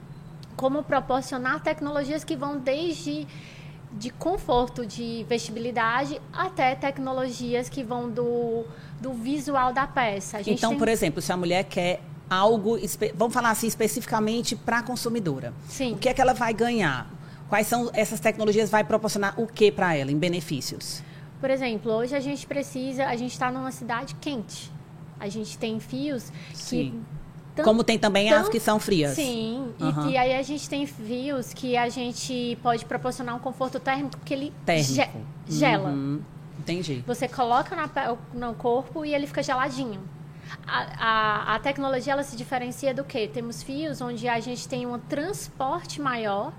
como 0.56 0.82
proporcionar 0.82 1.60
tecnologias 1.60 2.24
que 2.24 2.34
vão 2.34 2.58
desde 2.58 3.26
de 3.96 4.10
conforto 4.10 4.84
de 4.84 5.24
vestibilidade 5.28 6.20
até 6.32 6.74
tecnologias 6.74 7.68
que 7.68 7.82
vão 7.82 8.10
do, 8.10 8.64
do 9.00 9.12
visual 9.12 9.72
da 9.72 9.86
peça. 9.86 10.40
então, 10.46 10.70
tem... 10.70 10.78
por 10.78 10.88
exemplo, 10.88 11.22
se 11.22 11.32
a 11.32 11.36
mulher 11.36 11.64
quer 11.64 12.00
algo, 12.28 12.76
vamos 13.14 13.32
falar 13.32 13.50
assim 13.50 13.66
especificamente 13.66 14.54
para 14.54 14.78
a 14.78 14.82
consumidora. 14.82 15.52
Sim. 15.68 15.94
O 15.94 15.98
que 15.98 16.08
é 16.08 16.14
que 16.14 16.20
ela 16.20 16.34
vai 16.34 16.52
ganhar? 16.52 17.10
Quais 17.48 17.66
são 17.66 17.90
essas 17.94 18.20
tecnologias 18.20 18.68
vai 18.68 18.84
proporcionar 18.84 19.40
o 19.40 19.46
que 19.46 19.70
para 19.70 19.94
ela 19.94 20.10
em 20.10 20.18
benefícios? 20.18 21.02
Por 21.40 21.50
exemplo, 21.50 21.92
hoje 21.92 22.14
a 22.14 22.20
gente 22.20 22.46
precisa, 22.46 23.06
a 23.06 23.16
gente 23.16 23.32
está 23.32 23.50
numa 23.50 23.70
cidade 23.70 24.14
quente. 24.20 24.70
A 25.18 25.28
gente 25.28 25.56
tem 25.56 25.80
fios 25.80 26.32
Sim. 26.52 26.90
que 26.90 27.15
como 27.62 27.84
tem 27.84 27.98
também 27.98 28.32
as 28.32 28.48
que 28.48 28.60
são 28.60 28.78
frias. 28.78 29.14
Sim, 29.14 29.72
uhum. 29.80 30.08
e, 30.08 30.12
e, 30.12 30.16
aí 30.16 30.34
a 30.34 30.42
gente 30.42 30.68
tem 30.68 30.86
fios 30.86 31.52
que 31.52 31.76
a 31.76 31.88
gente 31.88 32.58
pode 32.62 32.84
proporcionar 32.84 33.34
um 33.34 33.38
conforto 33.38 33.78
térmico 33.80 34.16
porque 34.18 34.34
ele 34.34 34.52
ge 34.82 35.08
gela. 35.48 35.90
Uhum. 35.90 36.20
Entendi. 36.58 37.04
Você 37.06 37.28
coloca 37.28 37.76
na, 37.76 37.88
no 38.34 38.54
corpo 38.54 39.04
e 39.04 39.14
ele 39.14 39.26
fica 39.26 39.42
geladinho. 39.42 40.00
A, 40.66 40.80
a, 40.98 41.54
a, 41.54 41.58
tecnologia 41.58 42.12
ela 42.12 42.22
se 42.22 42.36
diferencia 42.36 42.94
do 42.94 43.04
que? 43.04 43.28
Temos 43.28 43.62
fios 43.62 44.00
onde 44.00 44.28
a 44.28 44.38
gente 44.40 44.68
tem 44.68 44.86
um 44.86 44.98
transporte 44.98 46.00
maior 46.00 46.52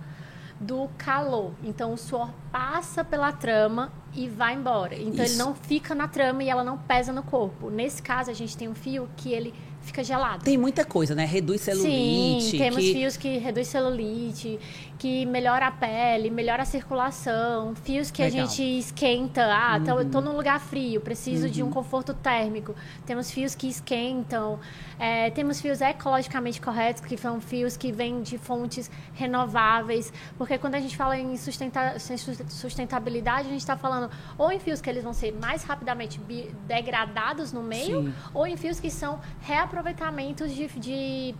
do 0.60 0.90
calor. 0.98 1.52
Então 1.64 1.94
o 1.94 1.98
suor 1.98 2.30
passa 2.52 3.04
pela 3.04 3.32
trama 3.32 3.92
e 4.14 4.28
vai 4.28 4.56
embora. 4.56 4.96
Então 4.96 5.24
Isso. 5.24 5.34
ele 5.34 5.36
não 5.36 5.54
fica 5.54 5.94
na 5.94 6.08
trama 6.08 6.44
e 6.44 6.50
ela 6.50 6.64
não 6.64 6.78
pesa 6.78 7.14
no 7.14 7.24
corpo. 7.24 7.70
Nesse 7.70 8.02
caso 8.02 8.32
a 8.32 8.34
gente 8.34 8.58
tem 8.58 8.68
um 8.68 8.76
fio 8.76 9.10
que 9.16 9.32
ele 9.32 9.54
fica 9.88 10.04
gelado. 10.04 10.44
Tem 10.44 10.58
muita 10.58 10.86
coisa, 10.86 11.16
né? 11.16 11.26
Reduz 11.26 11.62
celulite. 11.62 12.52
Sim, 12.52 12.58
temos 12.58 12.80
que... 12.80 12.94
fios 12.94 13.18
que 13.18 13.38
reduz 13.38 13.68
celulite, 13.68 14.60
que 14.98 15.26
melhora 15.26 15.68
a 15.68 15.72
pele, 15.72 16.30
melhora 16.30 16.64
a 16.64 16.66
circulação, 16.66 17.76
fios 17.76 18.10
que 18.10 18.22
Legal. 18.24 18.44
a 18.44 18.48
gente 18.48 18.80
esquenta. 18.80 19.46
Ah, 19.46 19.78
uhum. 19.78 19.84
tô, 19.84 20.06
tô 20.06 20.22
num 20.22 20.36
lugar 20.36 20.60
frio, 20.60 21.00
preciso 21.02 21.46
uhum. 21.46 21.52
de 21.52 21.64
um 21.64 21.68
uhum. 21.68 21.72
conforto 21.72 22.14
térmico. 22.14 22.76
Temos 23.06 23.30
fios 23.30 23.54
que 23.54 23.68
esquentam. 23.68 24.60
É, 25.00 25.30
temos 25.30 25.62
fios 25.62 25.82
ecologicamente 25.82 26.60
corretos, 26.60 27.04
que 27.04 27.16
são 27.16 27.40
fios 27.40 27.78
que 27.78 27.92
vêm 27.92 28.22
de 28.24 28.38
fontes 28.38 28.90
renováveis. 29.14 30.12
Porque 30.38 30.58
quando 30.58 30.76
a 30.76 30.80
gente 30.80 30.98
fala 30.98 31.18
em 31.18 31.38
sustenta 31.38 31.98
sustentabilidade, 32.00 33.48
a 33.48 33.52
gente 33.52 33.60
está 33.60 33.78
falando 33.78 34.10
ou 34.38 34.52
em 34.52 34.60
fios 34.60 34.82
que 34.82 34.90
eles 34.90 35.04
vão 35.04 35.14
ser 35.14 35.32
mais 35.32 35.64
rapidamente 35.64 36.20
degradados 36.68 37.54
no 37.54 37.62
meio, 37.62 38.04
Sim. 38.04 38.14
ou 38.34 38.48
em 38.48 38.58
fios 38.58 38.80
que 38.80 38.90
são 38.90 39.20
reaproveitamentos 39.42 40.52
de, 40.54 40.68
de, 40.68 41.36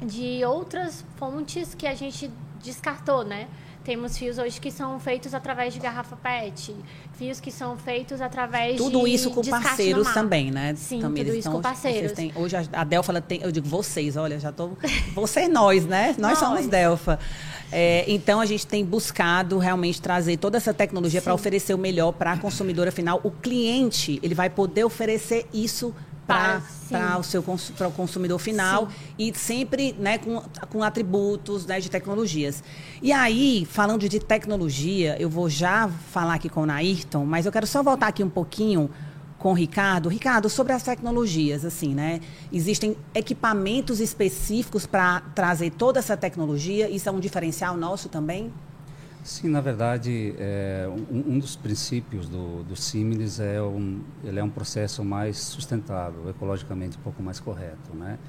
de 0.00 0.44
outras 0.44 1.04
fontes 1.16 1.74
que 1.74 1.86
a 1.86 1.94
gente 1.94 2.30
descartou, 2.62 3.24
né? 3.24 3.48
Temos 3.84 4.18
fios 4.18 4.36
hoje 4.36 4.60
que 4.60 4.72
são 4.72 4.98
feitos 4.98 5.32
através 5.32 5.72
de 5.72 5.78
garrafa 5.78 6.16
PET, 6.16 6.74
fios 7.12 7.38
que 7.38 7.52
são 7.52 7.78
feitos 7.78 8.20
através 8.20 8.76
tudo 8.76 8.86
de 8.86 8.92
Tudo 8.92 9.06
isso 9.06 9.30
com 9.30 9.42
parceiros 9.42 10.12
também, 10.12 10.50
né? 10.50 10.74
Sim, 10.74 11.00
também 11.00 11.24
tudo 11.24 11.36
isso 11.36 11.48
com 11.48 11.60
parceiros. 11.60 12.10
Têm, 12.10 12.32
hoje 12.34 12.56
a 12.72 12.82
Delfa, 12.82 13.20
tem, 13.20 13.40
eu 13.42 13.52
digo 13.52 13.68
vocês, 13.68 14.16
olha, 14.16 14.40
já 14.40 14.50
estou... 14.50 14.76
Vocês, 15.14 15.48
nós, 15.48 15.86
né? 15.86 16.16
Nós, 16.18 16.18
nós. 16.18 16.38
somos 16.38 16.66
Delfa. 16.66 17.20
É, 17.70 18.04
então, 18.08 18.40
a 18.40 18.46
gente 18.46 18.66
tem 18.66 18.84
buscado 18.84 19.58
realmente 19.58 20.00
trazer 20.00 20.36
toda 20.36 20.56
essa 20.56 20.74
tecnologia 20.74 21.22
para 21.22 21.34
oferecer 21.34 21.74
o 21.74 21.78
melhor 21.78 22.12
para 22.12 22.32
a 22.32 22.36
consumidora 22.36 22.90
final. 22.90 23.20
O 23.22 23.30
cliente, 23.30 24.18
ele 24.20 24.34
vai 24.34 24.50
poder 24.50 24.84
oferecer 24.84 25.46
isso 25.52 25.94
para 26.26 26.60
o 27.18 27.22
seu 27.22 27.42
para 27.76 27.88
o 27.88 27.92
consumidor 27.92 28.38
final 28.38 28.88
sim. 28.88 28.92
e 29.18 29.38
sempre 29.38 29.94
né, 29.98 30.18
com, 30.18 30.42
com 30.68 30.82
atributos 30.82 31.64
né, 31.66 31.78
de 31.78 31.88
tecnologias. 31.88 32.62
E 33.00 33.12
aí, 33.12 33.66
falando 33.70 34.08
de 34.08 34.18
tecnologia, 34.18 35.16
eu 35.20 35.30
vou 35.30 35.48
já 35.48 35.88
falar 35.88 36.34
aqui 36.34 36.48
com 36.48 36.62
o 36.62 36.66
Nairton, 36.66 37.24
mas 37.24 37.46
eu 37.46 37.52
quero 37.52 37.66
só 37.66 37.82
voltar 37.82 38.08
aqui 38.08 38.24
um 38.24 38.30
pouquinho 38.30 38.90
com 39.38 39.50
o 39.50 39.54
Ricardo. 39.54 40.08
Ricardo, 40.08 40.48
sobre 40.48 40.72
as 40.72 40.82
tecnologias, 40.82 41.64
assim, 41.64 41.94
né? 41.94 42.20
Existem 42.52 42.96
equipamentos 43.14 44.00
específicos 44.00 44.86
para 44.86 45.20
trazer 45.34 45.70
toda 45.70 45.98
essa 45.98 46.16
tecnologia? 46.16 46.88
Isso 46.88 47.08
é 47.08 47.12
um 47.12 47.20
diferencial 47.20 47.76
nosso 47.76 48.08
também? 48.08 48.52
Sim, 49.26 49.48
na 49.48 49.60
verdade, 49.60 50.36
é, 50.38 50.88
um, 51.10 51.32
um, 51.34 51.38
dos 51.40 51.56
princípios 51.56 52.28
do, 52.28 52.62
do 52.62 52.76
Similis 52.76 53.40
é 53.40 53.60
um, 53.60 54.00
ele 54.22 54.38
é 54.38 54.44
um 54.44 54.48
processo 54.48 55.04
mais 55.04 55.36
sustentável, 55.38 56.30
ecologicamente 56.30 56.96
um 56.96 57.00
pouco 57.00 57.20
mais 57.20 57.40
correto, 57.40 57.92
né? 57.92 58.20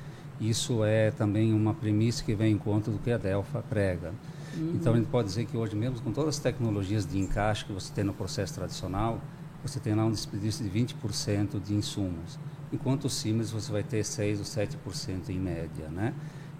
Isso 0.42 0.84
é 0.84 1.12
também 1.12 1.54
uma 1.54 1.72
premissa 1.72 2.24
que 2.24 2.34
vem 2.34 2.54
em 2.54 2.58
conta 2.58 2.90
do 2.90 2.98
que 2.98 3.12
a 3.12 3.18
Delfa 3.20 3.62
prega. 3.70 4.12
Uhum. 4.56 4.72
Então, 4.74 4.94
a 4.94 4.98
gente 4.98 5.08
pode 5.08 5.28
dizer 5.28 5.46
que 5.46 5.56
hoje, 5.56 5.76
mesmo 5.76 6.02
com 6.02 6.12
todas 6.12 6.36
as 6.36 6.42
tecnologias 6.42 7.06
de 7.06 7.20
encaixe 7.20 7.64
que 7.64 7.72
você 7.72 7.94
tem 7.94 8.04
no 8.04 8.14
processo 8.14 8.56
tradicional, 8.56 9.22
você 9.62 9.80
tem 9.80 9.94
lá 9.94 10.04
um 10.04 10.12
desperdício 10.12 10.68
de 10.68 10.80
20% 10.80 11.62
de 11.64 11.76
insumos, 11.76 12.40
enquanto 12.74 13.06
o 13.06 13.10
Siemens 13.10 13.52
você 13.52 13.72
vai 13.72 13.84
ter 13.84 14.04
6 14.04 14.40
ou 14.40 14.46
7% 14.46 15.30
em 15.30 15.40
média, 15.40 15.90
né? 15.92 16.12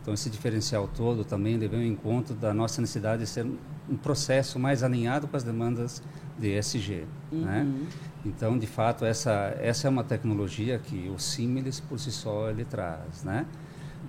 Então, 0.08 0.14
esse 0.14 0.30
diferencial 0.30 0.88
todo 0.88 1.26
também 1.26 1.58
levou 1.58 1.82
em 1.82 1.94
conta 1.94 2.34
da 2.34 2.54
nossa 2.54 2.80
necessidade 2.80 3.24
de 3.24 3.28
ser 3.28 3.46
um 3.90 3.98
processo 3.98 4.58
mais 4.58 4.82
alinhado 4.82 5.28
com 5.28 5.36
as 5.36 5.44
demandas 5.44 6.02
de 6.40 6.58
ESG. 6.58 7.04
Uhum. 7.30 7.42
Né? 7.42 7.68
Então, 8.26 8.58
de 8.58 8.66
fato, 8.66 9.04
essa, 9.04 9.54
essa 9.60 9.86
é 9.86 9.90
uma 9.90 10.06
tecnologia 10.06 10.80
que 10.80 11.12
o 11.14 11.20
Similis, 11.20 11.82
por 11.82 12.00
si 12.00 12.10
só, 12.10 12.50
ele 12.50 12.64
traz. 12.64 13.26
Né? 13.26 13.46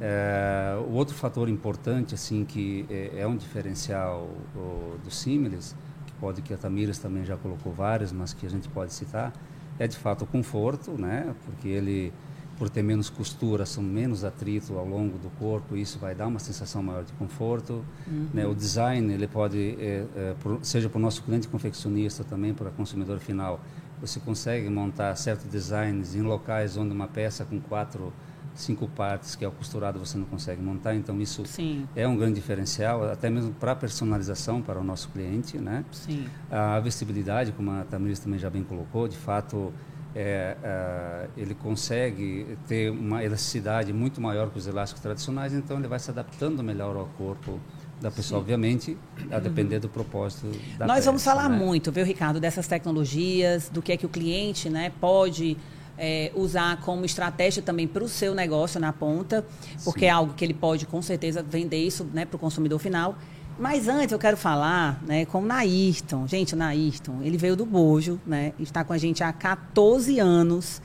É, 0.00 0.78
o 0.88 0.92
outro 0.92 1.16
fator 1.16 1.48
importante, 1.48 2.14
assim, 2.14 2.44
que 2.44 2.86
é, 2.88 3.22
é 3.22 3.26
um 3.26 3.36
diferencial 3.36 4.30
o, 4.54 4.96
do 5.02 5.10
Similis, 5.10 5.74
que 6.06 6.12
pode 6.12 6.42
que 6.42 6.54
a 6.54 6.56
Tamires 6.56 6.98
também 6.98 7.24
já 7.24 7.36
colocou 7.36 7.72
vários, 7.72 8.12
mas 8.12 8.32
que 8.32 8.46
a 8.46 8.50
gente 8.50 8.68
pode 8.68 8.94
citar, 8.94 9.32
é 9.80 9.88
de 9.88 9.96
fato 9.96 10.22
o 10.22 10.26
conforto, 10.28 10.92
né? 10.92 11.34
porque 11.44 11.66
ele 11.66 12.12
por 12.58 12.68
ter 12.68 12.82
menos 12.82 13.08
costura, 13.08 13.64
são 13.64 13.82
menos 13.82 14.24
atrito 14.24 14.76
ao 14.76 14.84
longo 14.84 15.16
do 15.16 15.30
corpo, 15.38 15.76
isso 15.76 15.98
vai 15.98 16.14
dar 16.14 16.26
uma 16.26 16.40
sensação 16.40 16.82
maior 16.82 17.04
de 17.04 17.12
conforto. 17.12 17.84
Uhum. 18.06 18.28
Né? 18.34 18.46
O 18.46 18.54
design, 18.54 19.12
ele 19.12 19.28
pode, 19.28 19.76
é, 19.78 20.04
é, 20.16 20.34
por, 20.40 20.58
seja 20.62 20.88
para 20.88 20.98
o 20.98 21.00
nosso 21.00 21.22
cliente 21.22 21.46
confeccionista, 21.46 22.24
também 22.24 22.52
para 22.52 22.68
o 22.68 22.72
consumidor 22.72 23.20
final, 23.20 23.60
você 24.00 24.18
consegue 24.18 24.68
montar 24.68 25.14
certos 25.14 25.46
designs 25.46 26.14
em 26.14 26.22
locais 26.22 26.76
onde 26.76 26.92
uma 26.92 27.06
peça 27.06 27.44
com 27.44 27.60
quatro, 27.60 28.12
cinco 28.54 28.88
partes, 28.88 29.36
que 29.36 29.44
é 29.44 29.48
o 29.48 29.52
costurado, 29.52 29.98
você 29.98 30.18
não 30.18 30.26
consegue 30.26 30.60
montar. 30.60 30.94
Então, 30.96 31.20
isso 31.20 31.44
Sim. 31.46 31.86
é 31.94 32.06
um 32.08 32.16
grande 32.16 32.34
diferencial, 32.34 33.04
até 33.04 33.30
mesmo 33.30 33.52
para 33.52 33.72
a 33.72 33.76
personalização 33.76 34.60
para 34.60 34.80
o 34.80 34.84
nosso 34.84 35.08
cliente. 35.10 35.58
Né? 35.58 35.84
Sim. 35.92 36.26
A 36.50 36.80
vestibilidade, 36.80 37.52
como 37.52 37.70
a 37.70 37.84
Tamiris 37.84 38.18
também 38.18 38.38
já 38.38 38.50
bem 38.50 38.64
colocou, 38.64 39.06
de 39.06 39.16
fato 39.16 39.72
é, 40.14 40.56
é, 40.62 41.28
ele 41.36 41.54
consegue 41.54 42.56
ter 42.66 42.90
uma 42.90 43.22
elasticidade 43.22 43.92
muito 43.92 44.20
maior 44.20 44.50
que 44.50 44.58
os 44.58 44.66
elásticos 44.66 45.02
tradicionais, 45.02 45.52
então 45.52 45.78
ele 45.78 45.88
vai 45.88 45.98
se 45.98 46.10
adaptando 46.10 46.62
melhor 46.62 46.96
ao 46.96 47.06
corpo 47.18 47.60
da 48.00 48.10
pessoa, 48.10 48.38
Sim. 48.38 48.42
obviamente, 48.42 48.98
a 49.30 49.38
depender 49.38 49.80
do 49.80 49.88
propósito 49.88 50.46
da 50.78 50.86
Nós 50.86 50.98
peça, 50.98 51.06
vamos 51.06 51.24
falar 51.24 51.48
né? 51.48 51.56
muito, 51.56 51.90
viu, 51.90 52.04
Ricardo, 52.04 52.38
dessas 52.38 52.66
tecnologias, 52.66 53.68
do 53.68 53.82
que 53.82 53.92
é 53.92 53.96
que 53.96 54.06
o 54.06 54.08
cliente 54.08 54.70
né, 54.70 54.92
pode 55.00 55.56
é, 55.98 56.30
usar 56.34 56.80
como 56.82 57.04
estratégia 57.04 57.60
também 57.62 57.88
para 57.88 58.04
o 58.04 58.08
seu 58.08 58.34
negócio 58.34 58.80
na 58.80 58.92
ponta, 58.92 59.44
porque 59.84 60.00
Sim. 60.00 60.06
é 60.06 60.10
algo 60.10 60.32
que 60.34 60.44
ele 60.44 60.54
pode, 60.54 60.86
com 60.86 61.02
certeza, 61.02 61.42
vender 61.42 61.84
isso 61.84 62.04
né, 62.14 62.24
para 62.24 62.36
o 62.36 62.38
consumidor 62.38 62.78
final. 62.78 63.18
Mas 63.58 63.88
antes 63.88 64.12
eu 64.12 64.18
quero 64.20 64.36
falar 64.36 65.02
né, 65.04 65.24
com 65.26 65.42
o 65.42 65.44
Nairton. 65.44 66.28
Gente, 66.28 66.54
o 66.54 66.56
Nairton, 66.56 67.20
ele 67.22 67.36
veio 67.36 67.56
do 67.56 67.66
Bojo, 67.66 68.20
né? 68.24 68.52
Está 68.58 68.84
com 68.84 68.92
a 68.92 68.98
gente 68.98 69.24
há 69.24 69.32
14 69.32 70.20
anos 70.20 70.80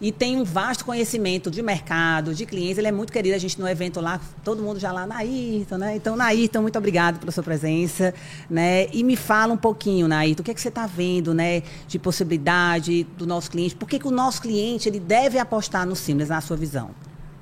e 0.00 0.10
tem 0.10 0.36
um 0.36 0.44
vasto 0.44 0.86
conhecimento 0.86 1.50
de 1.50 1.62
mercado, 1.62 2.34
de 2.34 2.46
clientes. 2.46 2.78
Ele 2.78 2.88
é 2.88 2.92
muito 2.92 3.12
querido, 3.12 3.36
a 3.36 3.38
gente 3.38 3.60
no 3.60 3.68
evento 3.68 4.00
lá, 4.00 4.18
todo 4.42 4.62
mundo 4.62 4.80
já 4.80 4.90
lá, 4.90 5.06
Nairton, 5.06 5.76
né? 5.76 5.96
Então, 5.96 6.16
Nairton, 6.16 6.62
muito 6.62 6.78
obrigado 6.78 7.18
pela 7.18 7.30
sua 7.30 7.42
presença, 7.42 8.14
né? 8.48 8.86
E 8.90 9.04
me 9.04 9.16
fala 9.16 9.52
um 9.52 9.58
pouquinho, 9.58 10.08
Nairton, 10.08 10.40
o 10.40 10.44
que, 10.44 10.50
é 10.50 10.54
que 10.54 10.60
você 10.62 10.68
está 10.68 10.86
vendo, 10.86 11.34
né, 11.34 11.62
de 11.86 11.98
possibilidade 11.98 13.04
do 13.18 13.26
nosso 13.26 13.50
cliente? 13.50 13.76
Por 13.76 13.88
que, 13.88 13.98
que 13.98 14.08
o 14.08 14.10
nosso 14.10 14.40
cliente 14.40 14.88
ele 14.88 14.98
deve 14.98 15.38
apostar 15.38 15.86
no 15.86 15.94
Simples, 15.94 16.30
na 16.30 16.40
sua 16.40 16.56
visão? 16.56 16.90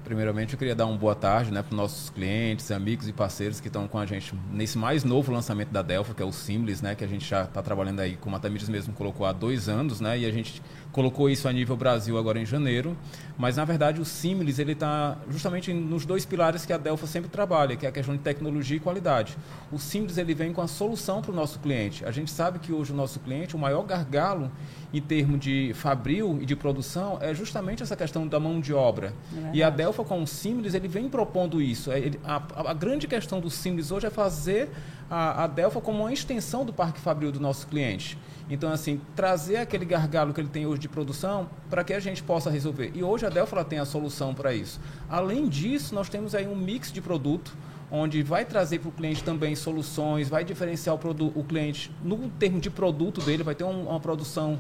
Primeiramente, 0.04 0.54
eu 0.54 0.58
queria 0.58 0.74
dar 0.74 0.86
uma 0.86 0.96
boa 0.96 1.14
tarde 1.14 1.52
né, 1.52 1.62
para 1.62 1.70
os 1.70 1.76
nossos 1.76 2.10
clientes, 2.10 2.72
amigos 2.72 3.06
e 3.06 3.12
parceiros 3.12 3.60
que 3.60 3.68
estão 3.68 3.86
com 3.86 3.98
a 3.98 4.04
gente 4.04 4.34
nesse 4.50 4.76
mais 4.76 5.04
novo 5.04 5.30
lançamento 5.30 5.70
da 5.70 5.80
Delphi, 5.80 6.12
que 6.12 6.22
é 6.22 6.24
o 6.24 6.32
Simples, 6.32 6.82
né, 6.82 6.96
que 6.96 7.04
a 7.04 7.06
gente 7.06 7.24
já 7.24 7.44
está 7.44 7.62
trabalhando 7.62 8.00
aí, 8.00 8.16
como 8.16 8.34
a 8.34 8.40
Tamires 8.40 8.68
mesmo 8.68 8.92
colocou, 8.94 9.24
há 9.24 9.32
dois 9.32 9.68
anos, 9.68 10.00
né, 10.00 10.18
e 10.18 10.26
a 10.26 10.30
gente 10.32 10.60
colocou 10.90 11.30
isso 11.30 11.48
a 11.48 11.52
nível 11.52 11.76
Brasil 11.76 12.18
agora 12.18 12.38
em 12.38 12.44
janeiro, 12.44 12.96
mas 13.38 13.56
na 13.56 13.64
verdade 13.64 14.00
o 14.00 14.04
Simlis 14.04 14.58
ele 14.58 14.72
está 14.72 15.16
justamente 15.30 15.72
nos 15.72 16.04
dois 16.04 16.26
pilares 16.26 16.66
que 16.66 16.72
a 16.72 16.78
Delfa 16.78 17.06
sempre 17.06 17.30
trabalha, 17.30 17.76
que 17.76 17.86
é 17.86 17.88
a 17.88 17.92
questão 17.92 18.14
de 18.14 18.22
tecnologia 18.22 18.76
e 18.76 18.80
qualidade. 18.80 19.36
O 19.70 19.78
Simlis 19.78 20.18
ele 20.18 20.34
vem 20.34 20.52
com 20.52 20.60
a 20.60 20.68
solução 20.68 21.22
para 21.22 21.32
o 21.32 21.34
nosso 21.34 21.58
cliente. 21.60 22.04
A 22.04 22.10
gente 22.10 22.30
sabe 22.30 22.58
que 22.58 22.72
hoje 22.72 22.92
o 22.92 22.96
nosso 22.96 23.18
cliente, 23.20 23.56
o 23.56 23.58
maior 23.58 23.82
gargalo 23.84 24.50
em 24.92 25.00
termos 25.00 25.40
de 25.40 25.72
fabril 25.74 26.38
e 26.40 26.46
de 26.46 26.54
produção 26.54 27.18
é 27.20 27.34
justamente 27.34 27.82
essa 27.82 27.96
questão 27.96 28.28
da 28.28 28.38
mão 28.38 28.60
de 28.60 28.74
obra. 28.74 29.14
É 29.34 29.50
e 29.54 29.62
a 29.62 29.70
Delfa 29.92 30.04
com 30.04 30.22
o 30.22 30.26
Simlis 30.26 30.72
ele 30.72 30.88
vem 30.88 31.06
propondo 31.06 31.60
isso. 31.60 31.92
É, 31.92 31.98
ele, 31.98 32.18
a, 32.24 32.42
a, 32.70 32.72
grande 32.72 33.06
questão 33.06 33.40
do 33.40 33.50
Simlis 33.50 33.90
hoje 33.90 34.06
é 34.06 34.10
fazer 34.10 34.70
a, 35.10 35.44
a 35.44 35.48
como 35.82 36.00
uma 36.00 36.12
extensão 36.12 36.64
do 36.64 36.72
parque 36.72 36.98
fabril 36.98 37.30
do 37.30 37.38
nosso 37.38 37.66
cliente. 37.66 38.16
Então, 38.48 38.72
assim, 38.72 39.00
trazer 39.14 39.58
aquele 39.58 39.84
gargalo 39.84 40.32
que 40.32 40.40
ele 40.40 40.48
tem 40.48 40.66
hoje 40.66 40.80
de 40.80 40.88
produção 40.88 41.48
para 41.68 41.84
que 41.84 41.92
a 41.92 42.00
gente 42.00 42.22
possa 42.22 42.50
resolver. 42.50 42.90
E 42.94 43.02
hoje 43.02 43.26
a 43.26 43.28
Delphi 43.28 43.62
tem 43.66 43.78
a 43.78 43.84
solução 43.84 44.34
para 44.34 44.54
isso. 44.54 44.80
Além 45.10 45.46
disso, 45.46 45.94
nós 45.94 46.08
temos 46.08 46.34
aí 46.34 46.48
um 46.48 46.56
mix 46.56 46.90
de 46.90 47.02
produto 47.02 47.54
onde 47.90 48.22
vai 48.22 48.46
trazer 48.46 48.78
para 48.78 48.88
o 48.88 48.92
cliente 48.92 49.22
também 49.22 49.54
soluções, 49.54 50.26
vai 50.26 50.42
diferenciar 50.42 50.96
o, 50.96 51.38
o 51.38 51.44
cliente 51.44 51.90
no 52.02 52.16
termo 52.30 52.58
de 52.58 52.70
produto 52.70 53.20
dele, 53.20 53.42
vai 53.42 53.54
ter 53.54 53.64
um, 53.64 53.88
uma 53.88 54.00
produção 54.00 54.58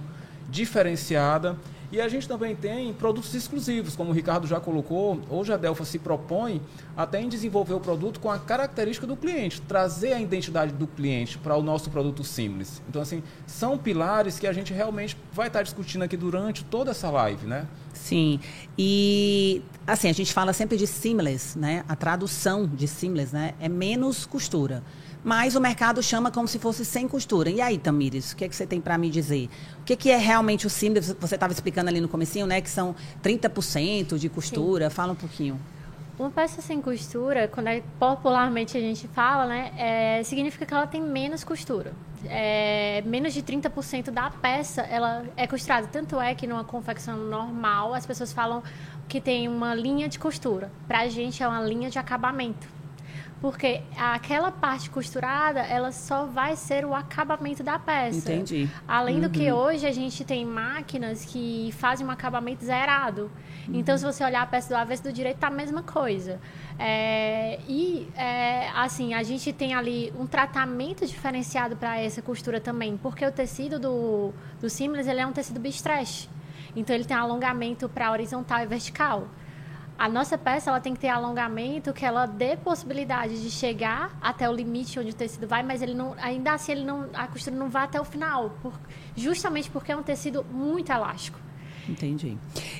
diferenciada 0.50 1.56
e 1.92 2.00
a 2.00 2.08
gente 2.08 2.26
também 2.26 2.56
tem 2.56 2.90
produtos 2.94 3.34
exclusivos, 3.34 3.94
como 3.94 4.10
o 4.10 4.12
Ricardo 4.14 4.46
já 4.46 4.58
colocou. 4.58 5.20
Hoje 5.28 5.52
a 5.52 5.58
Delfa 5.58 5.84
se 5.84 5.98
propõe 5.98 6.62
até 6.96 7.20
em 7.20 7.28
desenvolver 7.28 7.74
o 7.74 7.80
produto 7.80 8.18
com 8.18 8.30
a 8.30 8.38
característica 8.38 9.06
do 9.06 9.14
cliente, 9.14 9.60
trazer 9.60 10.14
a 10.14 10.20
identidade 10.20 10.72
do 10.72 10.86
cliente 10.86 11.36
para 11.36 11.54
o 11.54 11.62
nosso 11.62 11.90
produto 11.90 12.24
simples. 12.24 12.80
Então, 12.88 13.02
assim, 13.02 13.22
são 13.46 13.76
pilares 13.76 14.38
que 14.38 14.46
a 14.46 14.54
gente 14.54 14.72
realmente 14.72 15.18
vai 15.34 15.48
estar 15.48 15.62
discutindo 15.62 16.02
aqui 16.02 16.16
durante 16.16 16.64
toda 16.64 16.92
essa 16.92 17.10
live, 17.10 17.46
né? 17.46 17.66
Sim. 17.92 18.40
E 18.78 19.62
assim, 19.86 20.08
a 20.08 20.14
gente 20.14 20.32
fala 20.32 20.54
sempre 20.54 20.78
de 20.78 20.86
seamless, 20.86 21.58
né? 21.58 21.84
A 21.86 21.94
tradução 21.94 22.66
de 22.66 22.88
seamless, 22.88 23.34
né, 23.34 23.52
é 23.60 23.68
menos 23.68 24.24
costura 24.24 24.82
mas 25.24 25.54
o 25.54 25.60
mercado 25.60 26.02
chama 26.02 26.30
como 26.30 26.48
se 26.48 26.58
fosse 26.58 26.84
sem 26.84 27.06
costura. 27.06 27.48
E 27.48 27.60
aí, 27.60 27.78
Tamires, 27.78 28.32
o 28.32 28.36
que, 28.36 28.44
é 28.44 28.48
que 28.48 28.56
você 28.56 28.66
tem 28.66 28.80
para 28.80 28.98
me 28.98 29.08
dizer? 29.08 29.48
O 29.80 29.84
que, 29.84 29.94
que 29.94 30.10
é 30.10 30.16
realmente 30.16 30.66
o 30.66 30.70
simples? 30.70 31.14
Você 31.20 31.34
estava 31.34 31.52
explicando 31.52 31.88
ali 31.88 32.00
no 32.00 32.08
comecinho, 32.08 32.46
né, 32.46 32.60
que 32.60 32.70
são 32.70 32.94
30% 33.22 34.18
de 34.18 34.28
costura. 34.28 34.90
Sim. 34.90 34.96
Fala 34.96 35.12
um 35.12 35.16
pouquinho. 35.16 35.60
Uma 36.18 36.30
peça 36.30 36.60
sem 36.60 36.80
costura, 36.80 37.48
quando 37.48 37.68
é, 37.68 37.82
popularmente 37.98 38.76
a 38.76 38.80
gente 38.80 39.08
fala, 39.08 39.46
né, 39.46 39.72
é, 39.76 40.22
significa 40.24 40.66
que 40.66 40.74
ela 40.74 40.86
tem 40.86 41.00
menos 41.00 41.42
costura. 41.42 41.92
É, 42.26 43.02
menos 43.04 43.32
de 43.32 43.42
30% 43.42 44.10
da 44.10 44.30
peça 44.30 44.82
ela 44.82 45.24
é 45.36 45.46
costurada. 45.46 45.86
Tanto 45.86 46.20
é 46.20 46.34
que 46.34 46.46
numa 46.46 46.64
confecção 46.64 47.16
normal 47.16 47.94
as 47.94 48.04
pessoas 48.04 48.32
falam 48.32 48.62
que 49.08 49.20
tem 49.20 49.48
uma 49.48 49.74
linha 49.74 50.08
de 50.08 50.18
costura. 50.18 50.70
Para 50.86 51.00
a 51.00 51.08
gente 51.08 51.42
é 51.42 51.48
uma 51.48 51.62
linha 51.62 51.90
de 51.90 51.98
acabamento 51.98 52.81
porque 53.42 53.82
aquela 53.98 54.52
parte 54.52 54.88
costurada, 54.88 55.58
ela 55.62 55.90
só 55.90 56.26
vai 56.26 56.54
ser 56.54 56.84
o 56.84 56.94
acabamento 56.94 57.60
da 57.60 57.76
peça. 57.76 58.32
Entendi. 58.32 58.70
Além 58.86 59.16
uhum. 59.16 59.22
do 59.22 59.30
que 59.30 59.50
uhum. 59.50 59.58
hoje 59.58 59.84
a 59.84 59.90
gente 59.90 60.24
tem 60.24 60.46
máquinas 60.46 61.24
que 61.24 61.74
fazem 61.76 62.06
um 62.06 62.10
acabamento 62.10 62.64
zerado. 62.64 63.32
Uhum. 63.66 63.74
Então, 63.74 63.98
se 63.98 64.04
você 64.04 64.22
olhar 64.22 64.42
a 64.42 64.46
peça 64.46 64.68
do 64.68 64.76
avesso 64.76 65.02
do 65.02 65.12
direito, 65.12 65.38
tá 65.38 65.48
a 65.48 65.50
mesma 65.50 65.82
coisa. 65.82 66.40
É, 66.78 67.58
e, 67.66 68.06
é, 68.14 68.68
assim, 68.76 69.12
a 69.12 69.24
gente 69.24 69.52
tem 69.52 69.74
ali 69.74 70.12
um 70.16 70.24
tratamento 70.24 71.04
diferenciado 71.04 71.74
para 71.74 71.98
essa 71.98 72.22
costura 72.22 72.60
também, 72.60 72.96
porque 72.96 73.26
o 73.26 73.32
tecido 73.32 73.76
do, 73.76 74.32
do 74.60 74.70
Seamless, 74.70 75.10
ele 75.10 75.18
é 75.20 75.26
um 75.26 75.32
tecido 75.32 75.58
bistress. 75.58 76.28
Então, 76.76 76.94
ele 76.94 77.04
tem 77.04 77.16
alongamento 77.16 77.88
para 77.88 78.12
horizontal 78.12 78.60
e 78.60 78.66
vertical 78.66 79.26
a 79.98 80.08
nossa 80.08 80.36
peça 80.36 80.70
ela 80.70 80.80
tem 80.80 80.94
que 80.94 81.00
ter 81.00 81.08
alongamento 81.08 81.92
que 81.92 82.04
ela 82.04 82.26
dê 82.26 82.56
possibilidade 82.56 83.40
de 83.40 83.50
chegar 83.50 84.16
até 84.20 84.48
o 84.48 84.52
limite 84.52 84.98
onde 84.98 85.10
o 85.10 85.14
tecido 85.14 85.46
vai, 85.46 85.62
mas 85.62 85.82
ele 85.82 85.94
não, 85.94 86.14
ainda 86.20 86.52
assim 86.52 86.72
ele 86.72 86.84
não, 86.84 87.08
a 87.14 87.26
costura 87.26 87.54
não 87.54 87.68
vai 87.68 87.84
até 87.84 88.00
o 88.00 88.04
final, 88.04 88.50
por, 88.62 88.72
justamente 89.16 89.70
porque 89.70 89.92
é 89.92 89.96
um 89.96 90.02
tecido 90.02 90.44
muito 90.44 90.90
elástico. 90.90 91.38
Entendi. 91.88 92.36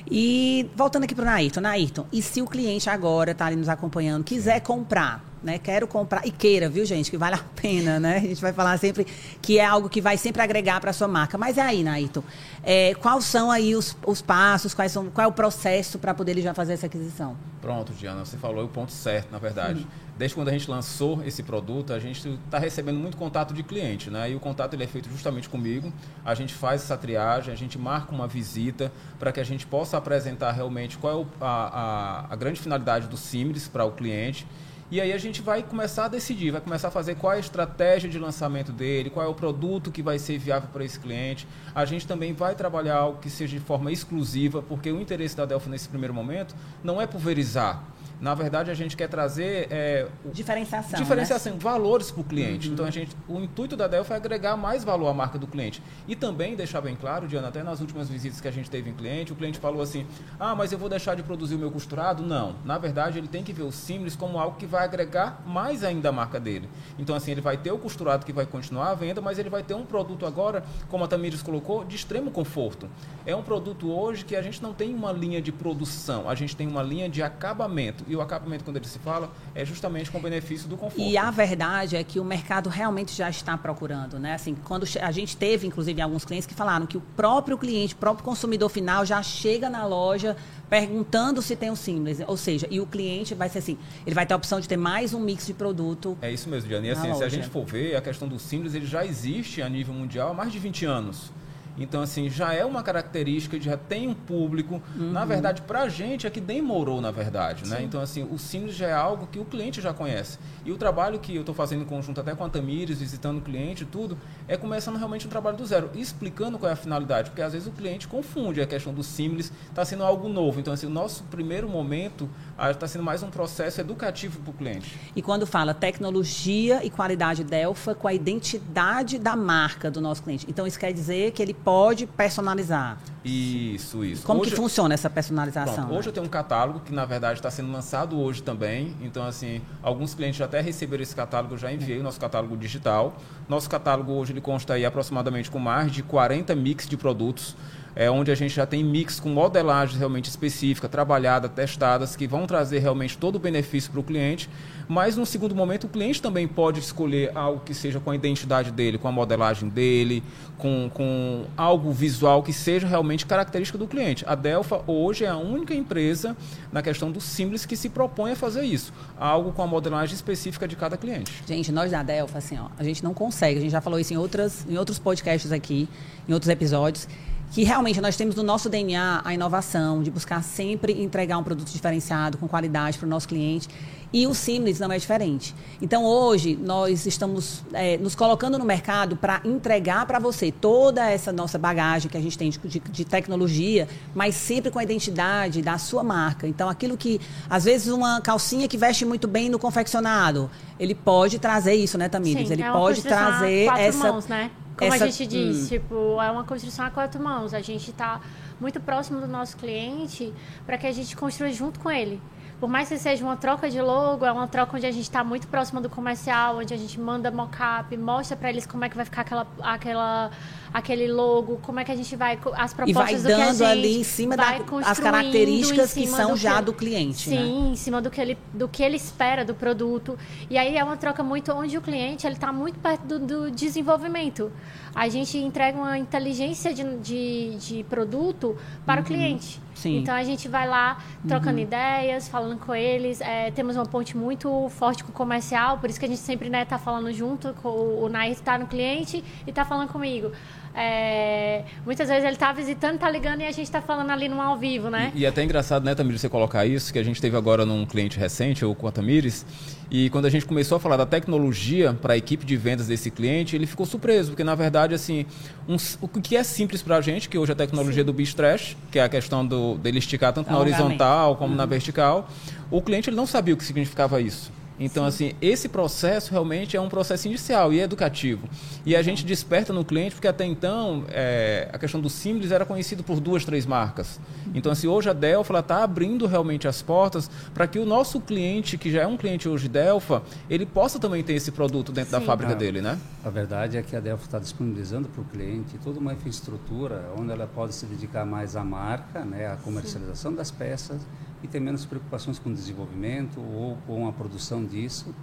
E 0.09 0.69
voltando 0.75 1.03
aqui 1.03 1.13
para 1.13 1.23
o 1.23 1.25
Nairton, 1.25 1.61
Nairton, 1.61 2.05
e 2.11 2.21
se 2.21 2.41
o 2.41 2.47
cliente 2.47 2.89
agora 2.89 3.31
está 3.31 3.45
ali 3.45 3.55
nos 3.55 3.69
acompanhando, 3.69 4.23
quiser 4.23 4.61
comprar, 4.61 5.23
né? 5.43 5.59
Quero 5.59 5.85
comprar 5.87 6.25
e 6.25 6.31
queira, 6.31 6.69
viu, 6.69 6.85
gente, 6.85 7.11
que 7.11 7.17
vale 7.17 7.35
a 7.35 7.43
pena, 7.61 7.99
né? 7.99 8.17
A 8.17 8.21
gente 8.21 8.41
vai 8.41 8.53
falar 8.53 8.77
sempre 8.77 9.05
que 9.41 9.59
é 9.59 9.65
algo 9.65 9.89
que 9.89 9.99
vai 9.99 10.17
sempre 10.17 10.41
agregar 10.41 10.79
para 10.79 10.91
a 10.91 10.93
sua 10.93 11.07
marca. 11.07 11.37
Mas 11.37 11.57
é 11.57 11.61
aí, 11.61 11.83
Naito, 11.83 12.23
é, 12.63 12.95
quais 12.95 13.25
são 13.25 13.51
aí 13.51 13.75
os, 13.75 13.95
os 14.05 14.21
passos, 14.21 14.73
quais 14.73 14.91
são, 14.91 15.09
qual 15.09 15.25
é 15.25 15.27
o 15.27 15.33
processo 15.33 15.99
para 15.99 16.13
poder 16.13 16.31
ele 16.31 16.41
já 16.41 16.53
fazer 16.53 16.73
essa 16.73 16.85
aquisição? 16.85 17.35
Pronto, 17.61 17.91
Diana, 17.93 18.25
você 18.25 18.37
falou 18.37 18.65
o 18.65 18.69
ponto 18.69 18.91
certo, 18.91 19.31
na 19.31 19.39
verdade. 19.39 19.79
Sim. 19.79 19.87
Desde 20.17 20.35
quando 20.35 20.49
a 20.49 20.51
gente 20.51 20.69
lançou 20.69 21.23
esse 21.23 21.41
produto, 21.41 21.91
a 21.91 21.99
gente 21.99 22.27
está 22.45 22.59
recebendo 22.59 22.99
muito 22.99 23.17
contato 23.17 23.53
de 23.53 23.63
cliente, 23.63 24.09
né? 24.09 24.31
E 24.31 24.35
o 24.35 24.39
contato 24.39 24.73
ele 24.75 24.83
é 24.83 24.87
feito 24.87 25.09
justamente 25.09 25.49
comigo. 25.49 25.91
A 26.23 26.35
gente 26.35 26.53
faz 26.53 26.83
essa 26.83 26.95
triagem, 26.95 27.51
a 27.51 27.57
gente 27.57 27.77
marca 27.77 28.13
uma 28.13 28.27
visita 28.27 28.91
para 29.17 29.31
que 29.31 29.39
a 29.39 29.43
gente 29.43 29.65
possa 29.65 29.97
apresentar 29.97 30.51
realmente 30.51 30.97
qual 30.97 31.13
é 31.13 31.15
o, 31.15 31.27
a, 31.41 31.47
a, 31.47 32.33
a 32.33 32.35
grande 32.35 32.59
finalidade 32.61 33.07
do 33.07 33.17
Simris 33.17 33.67
para 33.67 33.85
o 33.85 33.91
cliente 33.91 34.45
e 34.93 35.01
aí 35.01 35.11
a 35.11 35.17
gente 35.17 35.41
vai 35.41 35.63
começar 35.63 36.05
a 36.05 36.07
decidir, 36.07 36.51
vai 36.51 36.61
começar 36.61 36.89
a 36.89 36.91
fazer 36.91 37.15
qual 37.15 37.33
é 37.33 37.37
a 37.37 37.39
estratégia 37.39 38.07
de 38.07 38.19
lançamento 38.19 38.71
dele, 38.71 39.09
qual 39.09 39.25
é 39.25 39.27
o 39.27 39.33
produto 39.33 39.91
que 39.91 40.03
vai 40.03 40.19
ser 40.19 40.37
viável 40.37 40.69
para 40.71 40.85
esse 40.85 40.99
cliente. 40.99 41.47
A 41.73 41.83
gente 41.83 42.05
também 42.05 42.31
vai 42.31 42.53
trabalhar 42.53 42.97
algo 42.97 43.19
que 43.19 43.27
seja 43.27 43.57
de 43.57 43.65
forma 43.65 43.91
exclusiva, 43.91 44.61
porque 44.61 44.91
o 44.91 45.01
interesse 45.01 45.35
da 45.35 45.45
Delphi 45.45 45.67
nesse 45.67 45.89
primeiro 45.89 46.13
momento 46.13 46.55
não 46.83 47.01
é 47.01 47.07
pulverizar 47.07 47.83
na 48.23 48.33
verdade, 48.33 48.71
a 48.71 48.73
gente 48.73 48.95
quer 48.95 49.09
trazer 49.09 49.67
é, 49.69 50.07
diferenciação, 50.31 50.97
diferenciação 50.97 51.53
né? 51.55 51.59
valores 51.59 52.09
para 52.09 52.21
o 52.21 52.23
cliente. 52.23 52.69
Uhum. 52.69 52.73
Então, 52.73 52.85
a 52.85 52.89
gente, 52.89 53.13
o 53.27 53.37
intuito 53.41 53.75
da 53.75 53.85
Delphi 53.85 54.13
é 54.13 54.15
agregar 54.15 54.55
mais 54.55 54.81
valor 54.81 55.09
à 55.09 55.13
marca 55.13 55.37
do 55.37 55.45
cliente. 55.45 55.83
E 56.07 56.15
também 56.15 56.55
deixar 56.55 56.79
bem 56.79 56.95
claro, 56.95 57.27
Diana, 57.27 57.49
até 57.49 57.61
nas 57.61 57.81
últimas 57.81 58.07
visitas 58.07 58.39
que 58.39 58.47
a 58.47 58.51
gente 58.51 58.69
teve 58.69 58.89
em 58.89 58.93
cliente, 58.93 59.33
o 59.33 59.35
cliente 59.35 59.59
falou 59.59 59.81
assim: 59.81 60.07
ah, 60.39 60.55
mas 60.55 60.71
eu 60.71 60.79
vou 60.79 60.87
deixar 60.87 61.15
de 61.15 61.21
produzir 61.21 61.55
o 61.55 61.59
meu 61.59 61.69
costurado? 61.69 62.23
Não. 62.23 62.55
Na 62.63 62.77
verdade, 62.77 63.17
ele 63.17 63.27
tem 63.27 63.43
que 63.43 63.51
ver 63.51 63.63
o 63.63 63.73
Simples 63.73 64.15
como 64.15 64.39
algo 64.39 64.55
que 64.55 64.65
vai 64.65 64.85
agregar 64.85 65.43
mais 65.45 65.83
ainda 65.83 66.07
a 66.07 66.11
marca 66.13 66.39
dele. 66.39 66.69
Então, 66.97 67.17
assim, 67.17 67.31
ele 67.31 67.41
vai 67.41 67.57
ter 67.57 67.73
o 67.73 67.77
costurado 67.77 68.25
que 68.25 68.31
vai 68.31 68.45
continuar 68.45 68.91
à 68.91 68.95
venda, 68.95 69.19
mas 69.19 69.37
ele 69.37 69.49
vai 69.49 69.63
ter 69.63 69.73
um 69.73 69.83
produto 69.83 70.25
agora, 70.25 70.63
como 70.87 71.03
a 71.03 71.09
Tamires 71.09 71.43
colocou, 71.43 71.83
de 71.83 71.97
extremo 71.97 72.31
conforto. 72.31 72.89
É 73.25 73.35
um 73.35 73.43
produto 73.43 73.91
hoje 73.91 74.23
que 74.23 74.37
a 74.37 74.41
gente 74.41 74.63
não 74.63 74.73
tem 74.73 74.95
uma 74.95 75.11
linha 75.11 75.41
de 75.41 75.51
produção, 75.51 76.29
a 76.29 76.35
gente 76.35 76.55
tem 76.55 76.69
uma 76.69 76.81
linha 76.81 77.09
de 77.09 77.21
acabamento 77.21 78.12
e 78.13 78.15
o 78.15 78.21
acabamento, 78.21 78.63
quando 78.63 78.77
ele 78.77 78.87
se 78.87 78.99
fala, 78.99 79.31
é 79.55 79.65
justamente 79.65 80.09
com 80.11 80.19
o 80.19 80.21
benefício 80.21 80.69
do 80.69 80.77
conforto. 80.77 81.01
E 81.01 81.17
a 81.17 81.31
verdade 81.31 81.95
é 81.95 82.03
que 82.03 82.19
o 82.19 82.23
mercado 82.23 82.69
realmente 82.69 83.13
já 83.13 83.29
está 83.29 83.57
procurando, 83.57 84.19
né? 84.19 84.35
Assim, 84.35 84.55
quando 84.63 84.87
a 85.01 85.11
gente 85.11 85.35
teve, 85.35 85.65
inclusive, 85.67 85.99
alguns 85.99 86.23
clientes 86.23 86.47
que 86.47 86.53
falaram 86.53 86.85
que 86.85 86.97
o 86.97 87.01
próprio 87.01 87.57
cliente, 87.57 87.95
o 87.95 87.97
próprio 87.97 88.23
consumidor 88.23 88.69
final 88.69 89.05
já 89.05 89.21
chega 89.23 89.69
na 89.69 89.85
loja 89.85 90.37
perguntando 90.69 91.41
se 91.41 91.55
tem 91.55 91.71
o 91.71 91.75
Simples. 91.75 92.19
Ou 92.25 92.37
seja, 92.37 92.67
e 92.69 92.79
o 92.79 92.85
cliente 92.85 93.33
vai 93.33 93.49
ser 93.49 93.59
assim, 93.59 93.77
ele 94.05 94.15
vai 94.15 94.25
ter 94.25 94.33
a 94.33 94.37
opção 94.37 94.59
de 94.59 94.67
ter 94.67 94.77
mais 94.77 95.13
um 95.13 95.19
mix 95.19 95.47
de 95.47 95.53
produto. 95.53 96.17
É 96.21 96.31
isso 96.31 96.47
mesmo, 96.49 96.69
Diana. 96.69 96.85
E 96.85 96.91
assim, 96.91 97.13
se 97.15 97.23
a 97.23 97.29
gente 97.29 97.47
for 97.47 97.65
ver, 97.65 97.95
a 97.95 98.01
questão 98.01 98.27
do 98.27 98.39
Simples, 98.39 98.75
ele 98.75 98.85
já 98.85 99.05
existe 99.05 99.61
a 99.61 99.69
nível 99.69 99.93
mundial 99.93 100.31
há 100.31 100.33
mais 100.33 100.51
de 100.51 100.59
20 100.59 100.85
anos. 100.85 101.31
Então, 101.77 102.01
assim, 102.01 102.29
já 102.29 102.53
é 102.53 102.63
uma 102.63 102.83
característica, 102.83 103.59
já 103.59 103.75
tem 103.75 104.07
um 104.07 104.13
público. 104.13 104.81
Uhum. 104.95 105.11
Na 105.11 105.25
verdade, 105.25 105.61
para 105.63 105.81
a 105.81 105.89
gente 105.89 106.27
é 106.27 106.29
que 106.29 106.39
demorou, 106.39 107.01
na 107.01 107.09
verdade. 107.11 107.67
Né? 107.67 107.81
Então, 107.83 107.99
assim, 107.99 108.23
o 108.23 108.37
Simples 108.37 108.75
já 108.75 108.87
é 108.87 108.93
algo 108.93 109.27
que 109.27 109.39
o 109.39 109.45
cliente 109.45 109.81
já 109.81 109.93
conhece. 109.93 110.37
E 110.63 110.71
o 110.71 110.77
trabalho 110.77 111.19
que 111.19 111.35
eu 111.35 111.41
estou 111.41 111.55
fazendo 111.55 111.81
em 111.81 111.85
conjunto 111.85 112.21
até 112.21 112.35
com 112.35 112.43
a 112.43 112.49
Tamires, 112.49 112.99
visitando 112.99 113.39
o 113.39 113.41
cliente 113.41 113.83
e 113.83 113.85
tudo, 113.85 114.17
é 114.47 114.55
começando 114.55 114.97
realmente 114.97 115.25
um 115.25 115.29
trabalho 115.29 115.57
do 115.57 115.65
zero, 115.65 115.89
explicando 115.95 116.59
qual 116.59 116.69
é 116.69 116.73
a 116.73 116.75
finalidade. 116.75 117.31
Porque 117.31 117.41
às 117.41 117.53
vezes 117.53 117.67
o 117.67 117.71
cliente 117.71 118.07
confunde 118.07 118.61
a 118.61 118.67
questão 118.67 118.93
do 118.93 119.03
Simples, 119.03 119.51
está 119.69 119.83
sendo 119.83 120.03
algo 120.03 120.29
novo. 120.29 120.59
Então, 120.59 120.73
assim, 120.73 120.85
o 120.85 120.91
nosso 120.91 121.23
primeiro 121.23 121.67
momento 121.67 122.29
está 122.71 122.87
sendo 122.87 123.03
mais 123.03 123.23
um 123.23 123.29
processo 123.29 123.81
educativo 123.81 124.39
para 124.41 124.51
o 124.51 124.53
cliente. 124.53 124.95
E 125.15 125.21
quando 125.21 125.47
fala 125.47 125.73
tecnologia 125.73 126.85
e 126.85 126.89
qualidade 126.89 127.43
Delfa 127.43 127.95
com 127.95 128.07
a 128.07 128.13
identidade 128.13 129.17
da 129.17 129.35
marca 129.35 129.89
do 129.89 129.99
nosso 129.99 130.21
cliente. 130.21 130.45
Então, 130.47 130.67
isso 130.67 130.79
quer 130.79 130.93
dizer 130.93 131.31
que 131.31 131.41
ele 131.41 131.62
pode 131.63 132.05
personalizar. 132.05 132.97
Isso, 133.23 134.03
isso. 134.03 134.25
Como 134.25 134.41
hoje, 134.41 134.51
que 134.51 134.55
funciona 134.55 134.93
essa 134.93 135.09
personalização? 135.09 135.73
Pronto, 135.73 135.91
né? 135.91 135.97
Hoje 135.97 136.09
eu 136.09 136.13
tenho 136.13 136.25
um 136.25 136.29
catálogo 136.29 136.81
que, 136.81 136.93
na 136.93 137.05
verdade, 137.05 137.39
está 137.39 137.49
sendo 137.49 137.71
lançado 137.71 138.19
hoje 138.19 138.43
também. 138.43 138.95
Então, 139.01 139.25
assim, 139.25 139.61
alguns 139.81 140.13
clientes 140.13 140.37
já 140.37 140.45
até 140.45 140.59
receberam 140.59 141.03
esse 141.03 141.15
catálogo, 141.15 141.53
eu 141.53 141.57
já 141.57 141.71
enviei 141.71 141.99
o 141.99 142.03
nosso 142.03 142.19
catálogo 142.19 142.57
digital. 142.57 143.15
Nosso 143.47 143.69
catálogo 143.69 144.11
hoje 144.11 144.33
ele 144.33 144.41
consta 144.41 144.73
aí 144.73 144.85
aproximadamente 144.85 145.49
com 145.49 145.59
mais 145.59 145.91
de 145.91 146.03
40 146.03 146.53
mix 146.55 146.87
de 146.87 146.97
produtos 146.97 147.55
é, 147.95 148.09
onde 148.09 148.31
a 148.31 148.35
gente 148.35 148.55
já 148.55 148.65
tem 148.65 148.83
mix 148.83 149.19
com 149.19 149.29
modelagens 149.29 149.97
realmente 149.97 150.29
específica, 150.29 150.89
trabalhada, 150.89 151.47
testadas, 151.47 152.15
que 152.15 152.27
vão 152.27 152.45
trazer 152.45 152.79
realmente 152.79 153.17
todo 153.17 153.35
o 153.35 153.39
benefício 153.39 153.91
para 153.91 153.99
o 153.99 154.03
cliente. 154.03 154.49
Mas, 154.87 155.15
no 155.15 155.25
segundo 155.25 155.55
momento, 155.55 155.85
o 155.85 155.89
cliente 155.89 156.21
também 156.21 156.47
pode 156.47 156.79
escolher 156.79 157.31
algo 157.35 157.61
que 157.63 157.73
seja 157.73 157.99
com 157.99 158.11
a 158.11 158.15
identidade 158.15 158.71
dele, 158.71 158.97
com 158.97 159.07
a 159.07 159.11
modelagem 159.11 159.69
dele, 159.69 160.21
com, 160.57 160.89
com 160.93 161.45
algo 161.55 161.91
visual 161.91 162.43
que 162.43 162.51
seja 162.51 162.85
realmente 162.85 163.25
característica 163.25 163.77
do 163.77 163.87
cliente. 163.87 164.25
A 164.27 164.35
Delfa 164.35 164.81
hoje 164.85 165.23
é 165.23 165.29
a 165.29 165.37
única 165.37 165.73
empresa 165.73 166.35
na 166.71 166.81
questão 166.81 167.11
do 167.11 167.21
simples 167.21 167.65
que 167.65 167.77
se 167.77 167.89
propõe 167.89 168.31
a 168.31 168.35
fazer 168.35 168.63
isso. 168.63 168.91
Algo 169.17 169.53
com 169.53 169.61
a 169.61 169.67
modelagem 169.67 170.13
específica 170.13 170.67
de 170.67 170.75
cada 170.75 170.97
cliente. 170.97 171.31
Gente, 171.47 171.71
nós 171.71 171.91
da 171.91 172.03
Delfa, 172.03 172.39
assim, 172.39 172.59
ó, 172.59 172.67
a 172.77 172.83
gente 172.83 173.03
não 173.03 173.13
consegue, 173.13 173.59
a 173.59 173.61
gente 173.61 173.71
já 173.71 173.81
falou 173.81 173.99
isso 173.99 174.13
em, 174.13 174.17
outras, 174.17 174.65
em 174.69 174.77
outros 174.77 174.99
podcasts 174.99 175.51
aqui, 175.51 175.87
em 176.27 176.33
outros 176.33 176.49
episódios 176.49 177.07
que 177.53 177.63
realmente 177.63 178.01
nós 178.01 178.17
temos 178.17 178.35
no 178.35 178.41
nosso 178.41 178.67
DNA 178.67 179.21
a 179.23 179.31
inovação, 179.31 180.01
de 180.01 180.09
buscar 180.09 180.43
sempre 180.43 181.03
entregar 181.03 181.37
um 181.37 181.43
produto 181.43 181.69
diferenciado, 181.69 182.35
com 182.35 182.47
qualidade 182.47 182.97
para 182.97 183.05
o 183.05 183.09
nosso 183.09 183.27
cliente. 183.27 183.69
E 184.11 184.25
o 184.25 184.33
Simlis 184.33 184.79
não 184.79 184.91
é 184.91 184.97
diferente. 184.97 185.53
Então, 185.79 186.03
hoje, 186.03 186.55
nós 186.59 187.05
estamos 187.05 187.63
é, 187.71 187.95
nos 187.97 188.15
colocando 188.15 188.57
no 188.57 188.65
mercado 188.65 189.15
para 189.15 189.39
entregar 189.45 190.03
para 190.07 190.17
você 190.17 190.51
toda 190.51 191.07
essa 191.07 191.31
nossa 191.31 191.59
bagagem 191.59 192.09
que 192.09 192.17
a 192.17 192.21
gente 192.21 192.35
tem 192.35 192.49
de, 192.49 192.57
de, 192.57 192.79
de, 192.79 193.05
tecnologia, 193.05 193.87
mas 194.15 194.33
sempre 194.33 194.71
com 194.71 194.79
a 194.79 194.83
identidade 194.83 195.61
da 195.61 195.77
sua 195.77 196.03
marca. 196.03 196.47
Então, 196.47 196.67
aquilo 196.67 196.97
que, 196.97 197.21
às 197.47 197.65
vezes, 197.65 197.93
uma 197.93 198.19
calcinha 198.19 198.67
que 198.67 198.77
veste 198.77 199.05
muito 199.05 199.27
bem 199.27 199.47
no 199.47 199.59
confeccionado, 199.59 200.49
ele 200.79 200.95
pode 200.95 201.37
trazer 201.37 201.75
isso, 201.75 201.99
né, 201.99 202.09
Tamires? 202.09 202.47
Sim, 202.47 202.53
ele 202.53 202.63
é 202.63 202.71
pode 202.71 203.03
trazer 203.03 203.67
essa. 203.77 204.11
Mãos, 204.11 204.27
né? 204.27 204.49
Como 204.77 204.93
Essa, 204.93 205.05
a 205.05 205.07
gente 205.07 205.27
diz, 205.27 205.63
hum. 205.63 205.67
tipo, 205.67 206.21
é 206.21 206.31
uma 206.31 206.43
construção 206.43 206.85
a 206.85 206.89
quatro 206.89 207.21
mãos. 207.21 207.53
A 207.53 207.61
gente 207.61 207.91
está 207.91 208.21
muito 208.59 208.79
próximo 208.79 209.19
do 209.19 209.27
nosso 209.27 209.57
cliente 209.57 210.33
para 210.65 210.77
que 210.77 210.87
a 210.87 210.91
gente 210.91 211.15
construa 211.15 211.51
junto 211.51 211.79
com 211.79 211.91
ele. 211.91 212.21
Por 212.59 212.69
mais 212.69 212.87
que 212.87 212.97
seja 212.97 213.25
uma 213.25 213.35
troca 213.35 213.69
de 213.69 213.81
logo, 213.81 214.25
é 214.25 214.31
uma 214.31 214.47
troca 214.47 214.77
onde 214.77 214.85
a 214.85 214.91
gente 214.91 215.03
está 215.03 215.21
muito 215.21 215.47
próximo 215.47 215.81
do 215.81 215.89
comercial, 215.89 216.59
onde 216.59 216.73
a 216.73 216.77
gente 216.77 216.97
manda 216.97 217.29
mock-up, 217.29 217.95
mostra 217.97 218.37
para 218.37 218.49
eles 218.49 218.65
como 218.65 218.85
é 218.85 218.89
que 218.89 218.95
vai 218.95 219.03
ficar 219.03 219.21
aquela, 219.21 219.45
aquela 219.61 220.31
aquele 220.73 221.07
logo, 221.11 221.57
como 221.61 221.79
é 221.79 221.85
que 221.85 221.91
a 221.91 221.95
gente 221.95 222.15
vai 222.15 222.39
as 222.55 222.73
propostas 222.73 222.87
e 222.87 222.93
vai 222.93 223.15
do 223.15 223.27
dando 223.27 223.63
a 223.63 223.69
ali 223.69 223.99
em 223.99 224.03
cima 224.03 224.35
das 224.35 224.99
características 224.99 225.93
que 225.93 226.07
são 226.07 226.31
do 226.31 226.37
já 226.37 226.59
do 226.59 226.73
cliente, 226.73 227.29
sim, 227.29 227.35
né? 227.35 227.71
em 227.71 227.75
cima 227.75 228.01
do 228.01 228.09
que 228.09 228.19
ele 228.19 228.37
do 228.51 228.67
que 228.67 228.81
ele 228.81 228.95
espera 228.95 229.45
do 229.45 229.53
produto. 229.53 230.17
E 230.49 230.57
aí 230.57 230.75
é 230.75 230.83
uma 230.83 230.97
troca 230.97 231.21
muito 231.21 231.51
onde 231.51 231.77
o 231.77 231.81
cliente 231.81 232.25
ele 232.25 232.35
está 232.35 232.51
muito 232.51 232.79
perto 232.79 233.03
do, 233.05 233.19
do, 233.19 233.51
desenvolvimento. 233.51 234.51
A 234.95 235.07
gente 235.09 235.37
entrega 235.37 235.77
uma 235.77 235.97
inteligência 235.97 236.73
de, 236.73 236.83
de, 236.97 237.55
de 237.57 237.83
produto 237.83 238.57
para 238.85 239.01
uhum. 239.01 239.03
o 239.03 239.05
cliente. 239.05 239.61
Sim. 239.75 239.97
Então 239.97 240.13
a 240.13 240.23
gente 240.23 240.47
vai 240.47 240.67
lá 240.67 240.99
trocando 241.27 241.57
uhum. 241.57 241.63
ideias, 241.63 242.27
falando 242.27 242.59
com 242.59 242.75
eles. 242.75 243.21
É, 243.21 243.51
temos 243.51 243.75
uma 243.75 243.85
ponte 243.85 244.15
muito 244.15 244.69
forte 244.69 245.03
com 245.03 245.11
o 245.11 245.13
comercial, 245.13 245.79
por 245.79 245.89
isso 245.89 245.99
que 245.99 246.05
a 246.05 246.09
gente 246.09 246.21
sempre 246.21 246.47
está 246.47 246.57
né, 246.57 246.65
tá 246.65 246.77
falando 246.77 247.11
junto. 247.11 247.53
Com, 247.55 247.69
o 247.69 248.09
Nair 248.09 248.31
está 248.31 248.57
no 248.57 248.67
cliente 248.67 249.23
e 249.45 249.49
está 249.49 249.65
falando 249.65 249.89
comigo. 249.89 250.31
É, 250.75 251.63
muitas 251.85 252.07
vezes 252.07 252.23
ele 252.23 252.33
está 252.33 252.51
visitando, 252.51 252.95
está 252.95 253.09
ligando 253.09 253.41
e 253.41 253.45
a 253.45 253.51
gente 253.51 253.65
está 253.65 253.81
falando 253.81 254.09
ali 254.09 254.27
no 254.27 254.41
ao 254.41 254.57
vivo, 254.57 254.89
né? 254.89 255.11
E, 255.13 255.19
e 255.19 255.25
é 255.25 255.27
até 255.27 255.43
engraçado, 255.43 255.83
né, 255.83 255.93
Tamires, 255.93 256.21
você 256.21 256.29
colocar 256.29 256.65
isso, 256.65 256.91
que 256.91 256.97
a 256.97 257.03
gente 257.03 257.21
teve 257.21 257.37
agora 257.37 257.65
num 257.65 257.85
cliente 257.85 258.17
recente, 258.17 258.65
ou 258.65 258.73
com 258.73 258.87
a 258.87 258.91
Tamires, 258.91 259.45
e 259.91 260.09
quando 260.09 260.25
a 260.25 260.29
gente 260.29 260.45
começou 260.45 260.77
a 260.77 260.79
falar 260.79 260.97
da 260.97 261.05
tecnologia 261.05 261.93
para 261.93 262.13
a 262.13 262.17
equipe 262.17 262.43
de 262.43 262.57
vendas 262.57 262.87
desse 262.87 263.11
cliente, 263.11 263.55
ele 263.55 263.67
ficou 263.67 263.85
surpreso, 263.85 264.31
porque 264.31 264.43
na 264.43 264.55
verdade, 264.55 264.95
assim, 264.95 265.25
um, 265.69 265.75
o 266.01 266.07
que 266.07 266.35
é 266.35 266.43
simples 266.43 266.81
para 266.81 266.97
a 266.97 267.01
gente, 267.01 267.29
que 267.29 267.37
hoje 267.37 267.51
é 267.51 267.53
a 267.53 267.57
tecnologia 267.57 268.01
Sim. 268.01 268.05
do 268.05 268.13
Beach 268.13 268.35
Trash, 268.35 268.75
que 268.91 268.97
é 268.97 269.03
a 269.03 269.09
questão 269.09 269.45
do, 269.45 269.75
dele 269.75 269.99
esticar 269.99 270.33
tanto 270.33 270.51
na 270.51 270.57
horizontal 270.57 271.35
como 271.35 271.51
uhum. 271.51 271.57
na 271.57 271.67
vertical, 271.67 272.27
o 272.71 272.81
cliente 272.81 273.09
ele 273.09 273.17
não 273.17 273.27
sabia 273.27 273.53
o 273.53 273.57
que 273.57 273.63
significava 273.63 274.19
isso. 274.19 274.51
Então, 274.83 275.09
Sim. 275.09 275.27
assim, 275.27 275.35
esse 275.41 275.69
processo 275.69 276.31
realmente 276.31 276.75
é 276.75 276.81
um 276.81 276.89
processo 276.89 277.27
inicial 277.27 277.71
e 277.71 277.79
educativo. 277.79 278.49
E 278.85 278.95
a 278.95 279.01
gente 279.01 279.25
desperta 279.25 279.71
no 279.71 279.85
cliente, 279.85 280.15
porque 280.15 280.27
até 280.27 280.45
então 280.45 281.05
é, 281.09 281.69
a 281.71 281.79
questão 281.79 282.01
do 282.01 282.09
simples 282.09 282.51
era 282.51 282.65
conhecido 282.65 283.01
por 283.01 283.19
duas, 283.21 283.45
três 283.45 283.65
marcas. 283.65 284.19
Então, 284.53 284.71
assim, 284.71 284.87
hoje 284.87 285.09
a 285.09 285.13
Delfa 285.13 285.57
está 285.57 285.83
abrindo 285.83 286.27
realmente 286.27 286.67
as 286.67 286.81
portas 286.81 287.31
para 287.53 287.65
que 287.65 287.79
o 287.79 287.85
nosso 287.85 288.19
cliente, 288.19 288.77
que 288.77 288.91
já 288.91 289.03
é 289.03 289.07
um 289.07 289.15
cliente 289.15 289.47
hoje 289.47 289.69
Delfa, 289.69 290.21
ele 290.49 290.65
possa 290.65 290.99
também 290.99 291.23
ter 291.23 291.33
esse 291.33 291.51
produto 291.51 291.91
dentro 291.91 292.11
Sim. 292.11 292.19
da 292.19 292.21
fábrica 292.21 292.51
a, 292.51 292.55
dele, 292.55 292.81
né? 292.81 292.99
A 293.23 293.29
verdade 293.29 293.77
é 293.77 293.81
que 293.81 293.95
a 293.95 294.01
Delfa 294.01 294.25
está 294.25 294.39
disponibilizando 294.39 295.07
para 295.07 295.21
o 295.21 295.25
cliente 295.25 295.77
toda 295.81 295.99
uma 295.99 296.13
infraestrutura 296.13 297.09
onde 297.17 297.31
ela 297.31 297.47
pode 297.47 297.73
se 297.73 297.85
dedicar 297.85 298.25
mais 298.25 298.55
à 298.57 298.63
marca, 298.63 299.23
né, 299.23 299.47
à 299.47 299.55
comercialização 299.55 300.31
Sim. 300.31 300.37
das 300.37 300.51
peças 300.51 301.01
e 301.43 301.47
ter 301.47 301.59
menos 301.59 301.85
preocupações 301.85 302.39
com 302.39 302.49
o 302.49 302.53
desenvolvimento 302.53 303.39
ou 303.39 303.77
com 303.85 304.07
a 304.07 304.13
produção 304.13 304.65
disso. 304.65 305.13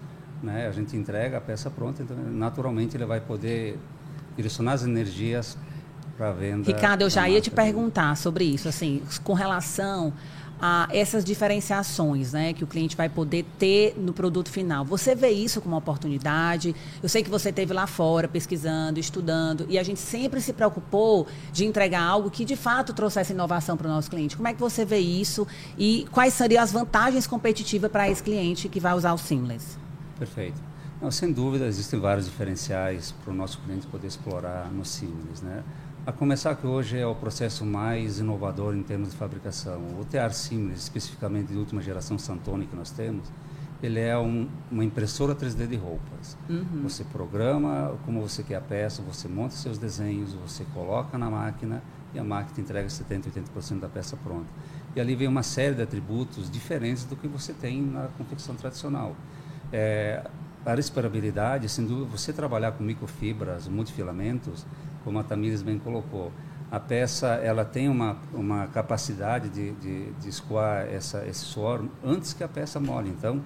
Né? 0.43 0.69
A 0.69 0.73
gente 0.73 0.97
entrega 0.97 1.39
a 1.39 1.41
peça 1.41 1.71
pronta, 1.71 2.03
então 2.03 2.17
naturalmente 2.17 2.97
ele 2.97 3.07
vai 3.07 3.21
poder 3.21 3.79
direcionar 4.37 4.73
as 4.73 4.85
energias 4.85 5.57
para 6.17 6.29
a 6.29 6.33
venda. 6.33 6.67
Ricardo, 6.67 7.03
eu 7.03 7.11
já 7.11 7.29
ia 7.29 7.41
te 7.41 7.51
perguntar 7.51 8.15
sobre 8.17 8.45
isso, 8.45 8.69
assim, 8.69 9.03
com 9.25 9.33
relação 9.33 10.13
a 10.61 10.88
essas 10.92 11.25
diferenciações 11.25 12.33
né, 12.33 12.53
que 12.53 12.62
o 12.62 12.66
cliente 12.66 12.96
vai 12.96 13.09
poder 13.09 13.44
ter 13.59 13.94
no 13.96 14.12
produto 14.12 14.51
final. 14.51 14.85
Você 14.85 15.14
vê 15.14 15.31
isso 15.31 15.61
como 15.61 15.75
uma 15.75 15.79
oportunidade? 15.79 16.75
Eu 17.03 17.09
sei 17.09 17.23
que 17.23 17.31
você 17.31 17.49
esteve 17.49 17.73
lá 17.73 17.87
fora 17.87 18.29
pesquisando, 18.29 19.01
estudando, 19.01 19.66
e 19.68 19.79
a 19.79 19.83
gente 19.83 20.01
sempre 20.01 20.40
se 20.40 20.53
preocupou 20.53 21.27
de 21.53 21.64
entregar 21.64 22.03
algo 22.03 22.31
que 22.31 22.44
de 22.44 22.57
fato 22.57 22.92
trouxesse 22.92 23.33
inovação 23.33 23.77
para 23.77 23.87
o 23.87 23.90
nosso 23.90 24.11
cliente. 24.11 24.37
Como 24.37 24.49
é 24.49 24.55
que 24.55 24.61
você 24.61 24.85
vê 24.85 24.99
isso 24.99 25.46
e 25.79 26.07
quais 26.11 26.35
seriam 26.35 26.62
as 26.62 26.70
vantagens 26.70 27.27
competitivas 27.27 27.90
para 27.90 28.11
esse 28.11 28.23
cliente 28.23 28.68
que 28.68 28.81
vai 28.81 28.94
usar 28.94 29.12
o 29.14 29.18
Seamless? 29.18 29.79
Perfeito. 30.18 30.61
Não, 31.01 31.11
sem 31.11 31.33
dúvida, 31.33 31.66
existem 31.66 31.99
vários 31.99 32.27
diferenciais 32.27 33.14
para 33.25 33.33
o 33.33 33.35
nosso 33.35 33.59
cliente 33.61 33.87
poder 33.87 34.07
explorar 34.07 34.70
no 34.70 34.85
Seamless. 34.85 35.42
Né? 35.42 35.62
A 36.07 36.13
começar 36.13 36.55
que 36.55 36.67
hoje 36.67 36.99
é 36.99 37.07
o 37.07 37.15
processo 37.15 37.65
mais 37.65 38.19
inovador 38.19 38.75
em 38.75 38.83
termos 38.83 39.11
de 39.11 39.17
fabricação. 39.17 39.83
O 40.01 40.05
TR 40.05 40.33
Simples, 40.33 40.79
especificamente 40.79 41.49
de 41.49 41.59
última 41.59 41.83
geração 41.83 42.19
Santoni 42.19 42.67
que 42.67 42.75
nós 42.75 42.91
temos, 42.91 43.31
ele 43.83 44.01
é 44.01 44.17
um, 44.17 44.49
uma 44.71 44.83
impressora 44.83 45.35
3D 45.35 45.67
de 45.67 45.77
roupas. 45.77 46.39
Uhum. 46.49 46.83
Você 46.85 47.05
programa 47.05 47.99
como 48.07 48.23
você 48.23 48.43
quer 48.43 48.57
a 48.57 48.61
peça, 48.63 49.03
você 49.03 49.29
monta 49.29 49.55
seus 49.55 49.77
desenhos, 49.77 50.33
você 50.33 50.65
coloca 50.73 51.19
na 51.19 51.29
máquina 51.29 51.83
e 52.15 52.19
a 52.19 52.25
máquina 52.25 52.61
entrega 52.61 52.89
70%, 52.89 53.27
80% 53.55 53.81
da 53.81 53.89
peça 53.89 54.17
pronta. 54.17 54.49
E 54.97 55.01
ali 55.01 55.15
vem 55.15 55.29
uma 55.29 55.43
série 55.43 55.75
de 55.75 55.83
atributos 55.83 56.51
diferentes 56.51 57.05
do 57.05 57.15
que 57.15 57.29
você 57.29 57.53
tem 57.53 57.83
na 57.83 58.09
confecção 58.17 58.55
tradicional. 58.55 59.15
É, 59.71 60.27
a 60.65 60.75
respirabilidade, 60.75 61.69
sem 61.69 61.87
dúvida, 61.87 62.07
você 62.11 62.33
trabalhar 62.33 62.73
com 62.73 62.85
microfibras, 62.85 63.69
multifilamentos, 63.69 64.67
como 65.05 65.19
a 65.19 65.23
Tamires 65.23 65.63
bem 65.63 65.79
colocou. 65.79 66.33
A 66.71 66.79
peça 66.79 67.29
ela 67.29 67.65
tem 67.65 67.89
uma, 67.89 68.17
uma 68.33 68.69
capacidade 68.69 69.49
de, 69.49 69.73
de, 69.73 70.13
de 70.13 70.29
escoar 70.29 70.87
essa, 70.87 71.27
esse 71.27 71.41
suor 71.41 71.85
antes 72.05 72.33
que 72.33 72.45
a 72.45 72.49
peça 72.49 72.79
molhe. 72.79 73.11
Então, 73.11 73.43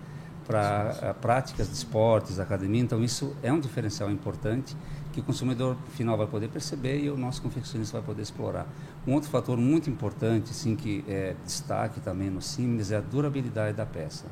para 0.47 1.15
práticas 1.21 1.69
de 1.69 1.75
esportes, 1.75 2.39
academia, 2.39 2.83
então 2.83 3.03
isso 3.03 3.35
é 3.43 3.51
um 3.51 3.59
diferencial 3.59 4.11
importante 4.11 4.77
que 5.15 5.21
o 5.21 5.23
consumidor 5.23 5.77
final 5.91 6.19
vai 6.19 6.27
poder 6.27 6.49
perceber 6.49 6.99
e 6.99 7.09
o 7.09 7.17
nosso 7.17 7.41
confeccionista 7.41 7.99
vai 7.99 8.07
poder 8.07 8.23
explorar. 8.23 8.67
Um 9.07 9.15
outro 9.15 9.31
fator 9.31 9.57
muito 9.57 9.89
importante, 9.89 10.53
sim, 10.53 10.75
que 10.75 11.05
é 11.09 11.37
destaque 11.45 12.01
também 12.01 12.29
no 12.29 12.43
Siemens 12.43 12.91
é 12.91 12.97
a 12.97 13.01
durabilidade 13.01 13.77
da 13.77 13.87
peça. 13.87 14.27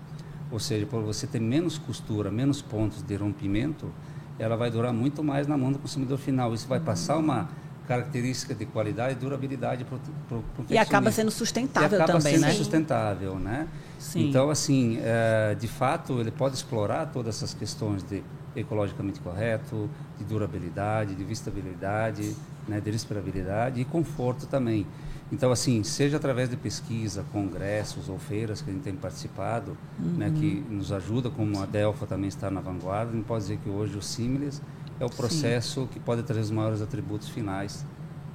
Ou 0.51 0.59
seja, 0.59 0.85
por 0.85 1.01
você 1.03 1.27
ter 1.27 1.41
menos 1.41 1.79
costura, 1.79 2.31
menos 2.31 2.61
pontos 2.61 3.01
de 3.01 3.15
rompimento, 3.17 3.91
ela 4.39 4.57
vai 4.57 4.71
durar 4.71 4.93
muito 4.93 5.23
mais 5.23 5.47
na 5.47 5.57
mão 5.57 5.73
do 5.73 5.79
consumidor 5.79 6.19
final. 6.19 6.53
Isso 6.55 6.67
vai 6.67 6.81
passar 6.81 7.17
uma 7.17 7.49
características 7.87 8.57
de 8.57 8.65
qualidade 8.67 9.13
e 9.13 9.17
durabilidade 9.17 9.85
para 9.85 10.37
o 10.39 10.45
E 10.71 10.79
acaba 10.79 11.11
sendo 11.11 11.31
sustentável 11.31 11.99
e 11.99 12.03
acaba 12.03 12.19
também, 12.19 12.35
sendo 12.35 12.47
né? 12.47 12.53
sustentável, 12.53 13.39
né? 13.39 13.69
Sim. 13.99 14.29
Então, 14.29 14.51
assim, 14.51 14.99
é, 15.03 15.55
de 15.59 15.69
fato, 15.69 16.21
ele 16.21 16.31
pode 16.31 16.55
explorar 16.55 17.07
todas 17.07 17.37
essas 17.37 17.55
questões 17.55 18.03
de 18.03 18.23
ecologicamente 18.55 19.21
correto, 19.21 19.89
de 20.19 20.25
durabilidade, 20.25 21.15
de 21.15 21.25
vistabilidade, 21.25 22.37
né, 22.69 22.81
de 22.81 22.91
respirabilidade 22.91 23.81
e 23.81 23.85
conforto 23.85 24.47
também. 24.47 24.87
Então, 25.31 25.51
assim, 25.51 25.83
seja 25.83 26.19
através 26.19 26.51
de 26.51 26.57
pesquisa, 26.57 27.25
congressos 27.33 28.09
ou 28.09 28.19
feiras 28.19 28.61
que 28.61 28.71
a 28.71 28.73
gente 28.73 28.83
tem 28.83 28.95
participado, 28.95 29.77
uhum. 29.99 30.13
né, 30.13 30.31
que 30.31 30.63
nos 30.69 30.93
ajuda, 30.93 31.31
como 31.31 31.63
a 31.63 31.67
Delfa 31.67 32.07
também 32.07 32.29
está 32.29 32.51
na 32.51 32.61
vanguarda, 32.61 33.13
a 33.13 33.15
gente 33.15 33.25
pode 33.25 33.45
dizer 33.45 33.59
que 33.59 33.71
hoje 33.71 33.97
o 33.97 34.03
Similes 34.03 34.61
é 35.01 35.05
o 35.05 35.11
processo 35.11 35.83
Sim. 35.83 35.87
que 35.87 35.99
pode 35.99 36.23
trazer 36.23 36.43
os 36.43 36.51
maiores 36.51 36.83
atributos 36.83 37.31
finais 37.31 37.85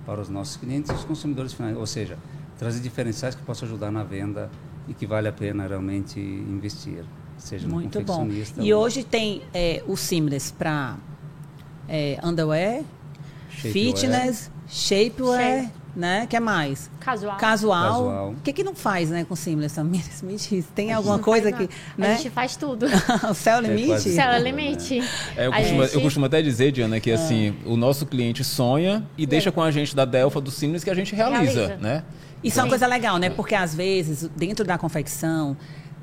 para 0.06 0.19
os 0.19 0.30
nossos 0.30 0.58
clientes 0.58 0.89
e 0.89 0.93
os 0.93 1.03
consumidores 1.03 1.53
finais, 1.53 1.77
ou 1.77 1.86
seja, 1.86 2.17
trazer 2.58 2.80
diferenciais 2.80 3.36
que 3.36 3.43
possam 3.43 3.67
ajudar 3.67 3.91
na 3.91 4.03
venda 4.03 4.49
e 4.88 4.93
que 4.93 5.06
vale 5.06 5.27
a 5.27 5.34
pena 5.34 5.67
realmente 5.67 6.19
investir, 6.19 7.03
seja 7.38 7.67
Muito 7.67 8.02
bom. 8.02 8.28
E 8.58 8.73
ou... 8.73 8.84
hoje 8.84 9.04
tem 9.04 9.41
é, 9.54 9.84
o 9.88 9.95
Seamless 9.95 10.52
para 10.54 10.97
é, 11.88 12.19
underwear, 12.23 12.84
Shapewear. 13.50 13.73
fitness, 13.73 14.52
shapewear, 14.67 15.62
Shape. 15.62 15.73
né? 15.95 16.28
que 16.28 16.36
é 16.36 16.39
mais? 16.39 16.91
Casual. 17.00 17.38
Casual. 17.38 17.91
Casual. 17.91 18.32
O 18.32 18.36
que 18.43 18.54
que 18.54 18.63
não 18.63 18.76
faz, 18.76 19.10
né, 19.10 19.26
com 19.28 19.36
Seamless, 19.36 19.76
Samir? 19.76 20.04
Me 20.23 20.36
diz, 20.36 20.65
tem 20.76 20.91
alguma 20.91 21.19
coisa 21.19 21.52
que... 21.52 21.69
Né? 21.97 22.13
A 22.13 22.15
gente 22.15 22.30
faz 22.30 22.56
tudo. 22.56 22.86
o 23.30 23.34
céu 23.34 23.60
é 23.60 23.62
limite? 23.62 23.93
É 23.93 23.97
céu 24.00 24.32
é 24.32 24.39
limite. 24.39 25.02
É, 25.36 25.47
eu, 25.47 25.52
costumo, 25.52 25.84
gente... 25.84 25.95
eu, 25.95 26.02
costumo, 26.02 26.26
até 26.26 26.41
dizer, 26.41 26.71
Diana, 26.71 27.00
que 27.00 27.12
assim, 27.12 27.56
o 27.65 27.78
nosso 27.78 28.06
cliente 28.06 28.43
sonha 28.43 29.08
e 29.17 29.26
deixa 29.26 29.52
com 29.52 29.62
a 29.62 29.71
gente 29.71 29.95
da 29.95 30.06
Delfa, 30.06 30.41
do 30.41 30.52
Seamless, 30.52 30.84
que 30.84 30.91
a 30.91 30.95
gente 30.95 31.15
realiza, 31.15 31.67
realiza. 31.67 31.78
né? 31.78 32.04
Isso 32.43 32.60
é 32.60 32.63
uma 32.63 32.69
coisa 32.69 32.86
legal, 32.86 33.17
né? 33.17 33.30
Porque 33.30 33.56
às 33.56 33.73
vezes, 33.73 34.30
dentro 34.36 34.63
da 34.63 34.78
confecção, 34.78 35.58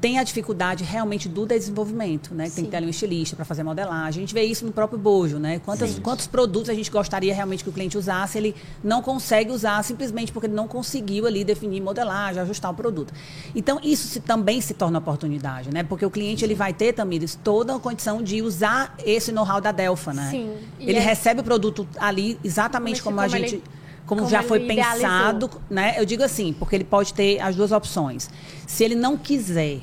tem 0.05 0.19
a 0.19 0.23
dificuldade 0.23 0.85
realmente 0.85 1.31
do 1.31 1.47
desenvolvimento, 1.47 2.35
né? 2.35 2.51
Tem 2.51 2.67
que 2.67 2.71
ter 2.71 2.77
ali 2.77 2.87
um 2.87 2.91
estilista 2.91 3.35
para 3.35 3.45
fazer 3.47 3.63
modelagem. 3.63 4.23
A 4.23 4.27
gente 4.27 4.35
vê 4.35 4.43
isso 4.43 4.67
no 4.67 4.71
próprio 4.71 4.99
bojo, 4.99 5.39
né? 5.39 5.63
Quantos, 5.65 5.99
quantos 5.99 6.27
produtos 6.27 6.69
a 6.69 6.75
gente 6.75 6.91
gostaria 6.91 7.35
realmente 7.35 7.65
que 7.65 7.71
o 7.71 7.73
cliente 7.73 7.97
usasse, 7.97 8.37
ele 8.37 8.55
não 8.83 9.01
consegue 9.01 9.51
usar 9.51 9.83
simplesmente 9.83 10.31
porque 10.31 10.47
ele 10.47 10.55
não 10.55 10.69
conseguiu 10.69 11.27
ali 11.27 11.43
definir 11.43 11.81
modelagem, 11.81 12.43
ajustar 12.43 12.71
o 12.71 12.75
produto. 12.75 13.15
Então, 13.57 13.81
isso 13.83 14.07
se, 14.07 14.21
também 14.21 14.61
se 14.61 14.75
torna 14.75 14.99
oportunidade, 14.99 15.73
né? 15.73 15.83
Porque 15.83 16.05
o 16.05 16.11
cliente 16.11 16.45
ele 16.45 16.55
vai 16.55 16.75
ter, 16.75 16.93
Tamires, 16.93 17.39
toda 17.43 17.75
a 17.75 17.79
condição 17.79 18.23
de 18.23 18.43
usar 18.43 18.95
esse 19.07 19.33
know-how 19.33 19.59
da 19.59 19.73
Delfa, 19.73 20.13
né? 20.13 20.29
Sim. 20.31 20.55
ele 20.81 20.99
é... 20.99 21.01
recebe 21.01 21.41
o 21.41 21.45
produto 21.45 21.89
ali 21.97 22.39
exatamente 22.45 23.03
como, 23.03 23.17
como 23.17 23.25
a 23.25 23.29
gente... 23.29 23.55
Ele 23.55 23.65
como, 24.05 24.21
como 24.21 24.31
já 24.31 24.43
foi 24.43 24.61
pensado, 24.61 25.51
né? 25.71 25.95
Eu 25.97 26.05
digo 26.05 26.23
assim, 26.23 26.53
porque 26.53 26.77
ele 26.77 26.85
pode 26.85 27.15
ter 27.15 27.41
as 27.41 27.57
duas 27.57 27.73
opções. 27.73 28.29
Se 28.67 28.85
ele 28.85 28.95
não 28.95 29.17
quiser 29.17 29.81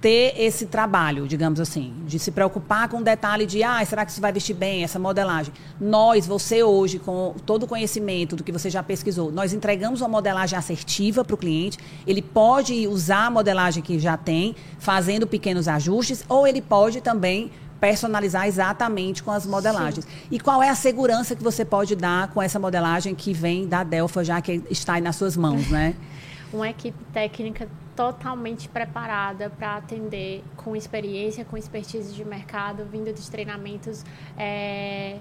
ter 0.00 0.34
esse 0.36 0.66
trabalho, 0.66 1.26
digamos 1.26 1.60
assim, 1.60 1.92
de 2.06 2.18
se 2.18 2.30
preocupar 2.30 2.88
com 2.88 2.98
o 2.98 3.02
detalhe 3.02 3.46
de, 3.46 3.62
ah, 3.62 3.84
será 3.84 4.04
que 4.04 4.12
isso 4.12 4.20
vai 4.20 4.32
vestir 4.32 4.54
bem, 4.54 4.84
essa 4.84 4.98
modelagem? 4.98 5.52
Nós, 5.80 6.26
você 6.26 6.62
hoje, 6.62 6.98
com 6.98 7.34
todo 7.44 7.64
o 7.64 7.66
conhecimento 7.66 8.36
do 8.36 8.44
que 8.44 8.52
você 8.52 8.70
já 8.70 8.82
pesquisou, 8.82 9.32
nós 9.32 9.52
entregamos 9.52 10.00
uma 10.00 10.08
modelagem 10.08 10.58
assertiva 10.58 11.24
para 11.24 11.34
o 11.34 11.38
cliente. 11.38 11.78
Ele 12.06 12.22
pode 12.22 12.86
usar 12.86 13.26
a 13.26 13.30
modelagem 13.30 13.82
que 13.82 13.98
já 13.98 14.16
tem, 14.16 14.54
fazendo 14.78 15.26
pequenos 15.26 15.66
ajustes, 15.66 16.24
ou 16.28 16.46
ele 16.46 16.62
pode 16.62 17.00
também 17.00 17.50
personalizar 17.80 18.46
exatamente 18.46 19.22
com 19.22 19.30
as 19.30 19.46
modelagens. 19.46 20.04
Sim. 20.04 20.10
E 20.30 20.40
qual 20.40 20.62
é 20.62 20.68
a 20.68 20.74
segurança 20.74 21.34
que 21.36 21.42
você 21.42 21.64
pode 21.64 21.94
dar 21.94 22.28
com 22.28 22.42
essa 22.42 22.58
modelagem 22.58 23.14
que 23.14 23.32
vem 23.32 23.66
da 23.66 23.84
Delfa, 23.84 24.24
já 24.24 24.40
que 24.40 24.62
está 24.70 24.94
aí 24.94 25.00
nas 25.00 25.16
suas 25.16 25.36
mãos, 25.36 25.68
né? 25.68 25.94
Uma 26.52 26.70
equipe 26.70 26.98
técnica 27.12 27.68
totalmente 27.94 28.68
preparada 28.68 29.50
para 29.50 29.76
atender 29.76 30.44
com 30.56 30.76
experiência, 30.76 31.44
com 31.44 31.56
expertise 31.56 32.14
de 32.14 32.24
mercado, 32.24 32.84
vindo 32.84 33.12
dos 33.12 33.28
treinamentos. 33.28 34.04
É, 34.36 35.18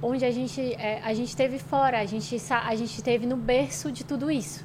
onde 0.00 0.24
a 0.24 0.30
gente, 0.30 0.60
é, 0.74 1.00
a 1.02 1.12
gente 1.12 1.34
teve 1.36 1.58
fora, 1.58 1.98
a 1.98 2.04
gente, 2.04 2.36
a 2.50 2.74
gente 2.76 3.02
teve 3.02 3.26
no 3.26 3.36
berço 3.36 3.90
de 3.90 4.04
tudo 4.04 4.30
isso. 4.30 4.64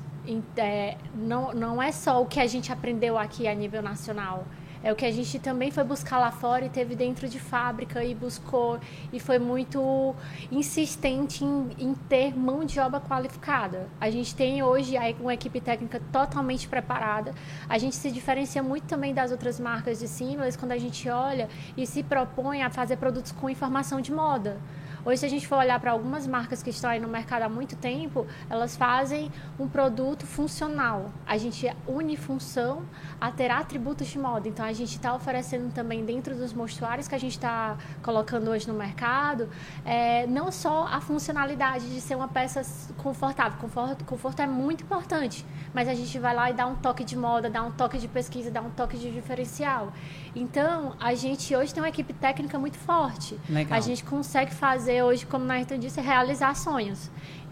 É, 0.58 0.96
não, 1.16 1.54
não 1.54 1.82
é 1.82 1.92
só 1.92 2.22
o 2.22 2.26
que 2.26 2.40
a 2.40 2.46
gente 2.46 2.72
aprendeu 2.72 3.18
aqui 3.18 3.48
a 3.48 3.56
nível 3.56 3.82
nacional, 3.82 4.46
é 4.84 4.92
o 4.92 4.96
que 4.96 5.06
a 5.06 5.12
gente 5.12 5.38
também 5.40 5.72
foi 5.72 5.84
buscar 5.84 6.20
lá 6.20 6.32
fora 6.32 6.66
e 6.66 6.70
teve 6.70 6.96
dentro 6.96 7.28
de 7.28 7.40
fábrica 7.40 8.04
e 8.04 8.16
buscou 8.16 8.80
e 9.12 9.20
foi 9.20 9.38
muito 9.38 10.16
insistente 10.52 11.44
em, 11.44 11.70
em 11.78 11.94
ter 11.94 12.36
mão 12.38 12.64
de 12.64 12.80
obra 12.80 13.00
qualificada. 13.00 13.88
A 14.00 14.10
gente 14.10 14.34
tem 14.36 14.64
hoje 14.64 14.96
uma 15.20 15.34
equipe 15.34 15.60
técnica 15.60 16.02
totalmente 16.12 16.68
preparada. 16.68 17.34
A 17.68 17.78
gente 17.78 17.96
se 17.96 18.10
diferencia 18.12 18.64
muito 18.64 18.86
também 18.86 19.14
das 19.14 19.32
outras 19.32 19.60
marcas 19.60 20.00
de 20.00 20.08
símbolos 20.08 20.56
quando 20.56 20.72
a 20.72 20.78
gente 20.78 21.10
olha 21.10 21.50
e 21.76 21.86
se 21.86 22.02
propõe 22.02 22.64
a 22.64 22.70
fazer 22.70 22.98
produtos 22.98 23.32
com 23.32 23.50
informação 23.50 24.00
de 24.00 24.12
moda. 24.12 24.58
Hoje, 25.06 25.18
se 25.18 25.26
a 25.26 25.30
gente 25.30 25.48
for 25.48 25.58
olhar 25.58 25.80
para 25.80 25.92
algumas 25.92 26.28
marcas 26.28 26.62
que 26.62 26.70
estão 26.70 26.90
aí 26.90 27.00
no 27.00 27.08
mercado 27.08 27.44
há 27.44 27.50
muito 27.50 27.76
tempo, 27.76 28.28
elas 28.50 28.76
fazem 28.76 29.32
um 29.58 29.68
produto 29.68 30.26
funcional. 30.26 31.12
A 31.26 31.38
gente 31.38 31.74
une 31.88 32.18
função 32.18 32.84
a 33.20 33.32
ter 33.32 33.50
atributos 33.50 34.08
de 34.08 34.20
moda. 34.20 34.48
Então, 34.48 34.66
a 34.66 34.74
gente 34.74 34.96
está 34.96 35.16
oferecendo 35.16 35.74
também 35.74 36.04
dentro 36.04 36.36
dos 36.36 36.52
mostruários 36.52 37.08
que 37.08 37.16
a 37.16 37.18
gente 37.18 37.32
está 37.32 37.78
colocando 38.04 38.50
hoje 38.52 38.68
no 38.68 38.74
mercado, 38.74 39.50
é, 39.86 40.28
não 40.28 40.52
só 40.52 40.86
a 40.86 41.00
funcionalidade 41.00 41.90
de 41.94 42.02
ser 42.02 42.16
uma 42.16 42.28
peça 42.28 42.62
confortável. 42.98 43.58
Conforto, 43.60 44.04
conforto 44.06 44.42
é 44.42 44.48
muito 44.48 44.84
importante, 44.84 45.46
mas 45.74 45.88
a 45.88 45.94
gente 45.94 46.20
vai 46.20 46.36
lá 46.36 46.50
e 46.50 46.54
dá 46.54 46.66
um 46.66 46.76
toque 46.76 47.04
de 47.04 47.18
moda, 47.18 47.50
dá 47.50 47.64
um 47.64 47.72
toque 47.72 47.98
de 47.98 48.08
pesquisa, 48.08 48.52
dá 48.52 48.62
um 48.62 48.70
toque 48.70 48.98
de 48.98 49.12
diferencial. 49.12 49.94
Então, 50.36 50.96
a 51.00 51.14
gente 51.16 51.56
hoje 51.56 51.74
tem 51.74 51.82
uma 51.82 51.90
equipe 51.90 52.14
técnica 52.14 52.58
muito 52.60 52.78
forte. 52.78 53.38
Legal. 53.50 53.78
A 53.78 53.82
gente 53.82 54.04
consegue 54.04 54.54
fazer 54.54 55.04
hoje, 55.04 55.26
como 55.26 55.46
na 55.46 55.60
disse, 55.78 56.00
realizar 56.00 56.56
sonhos. 56.56 57.10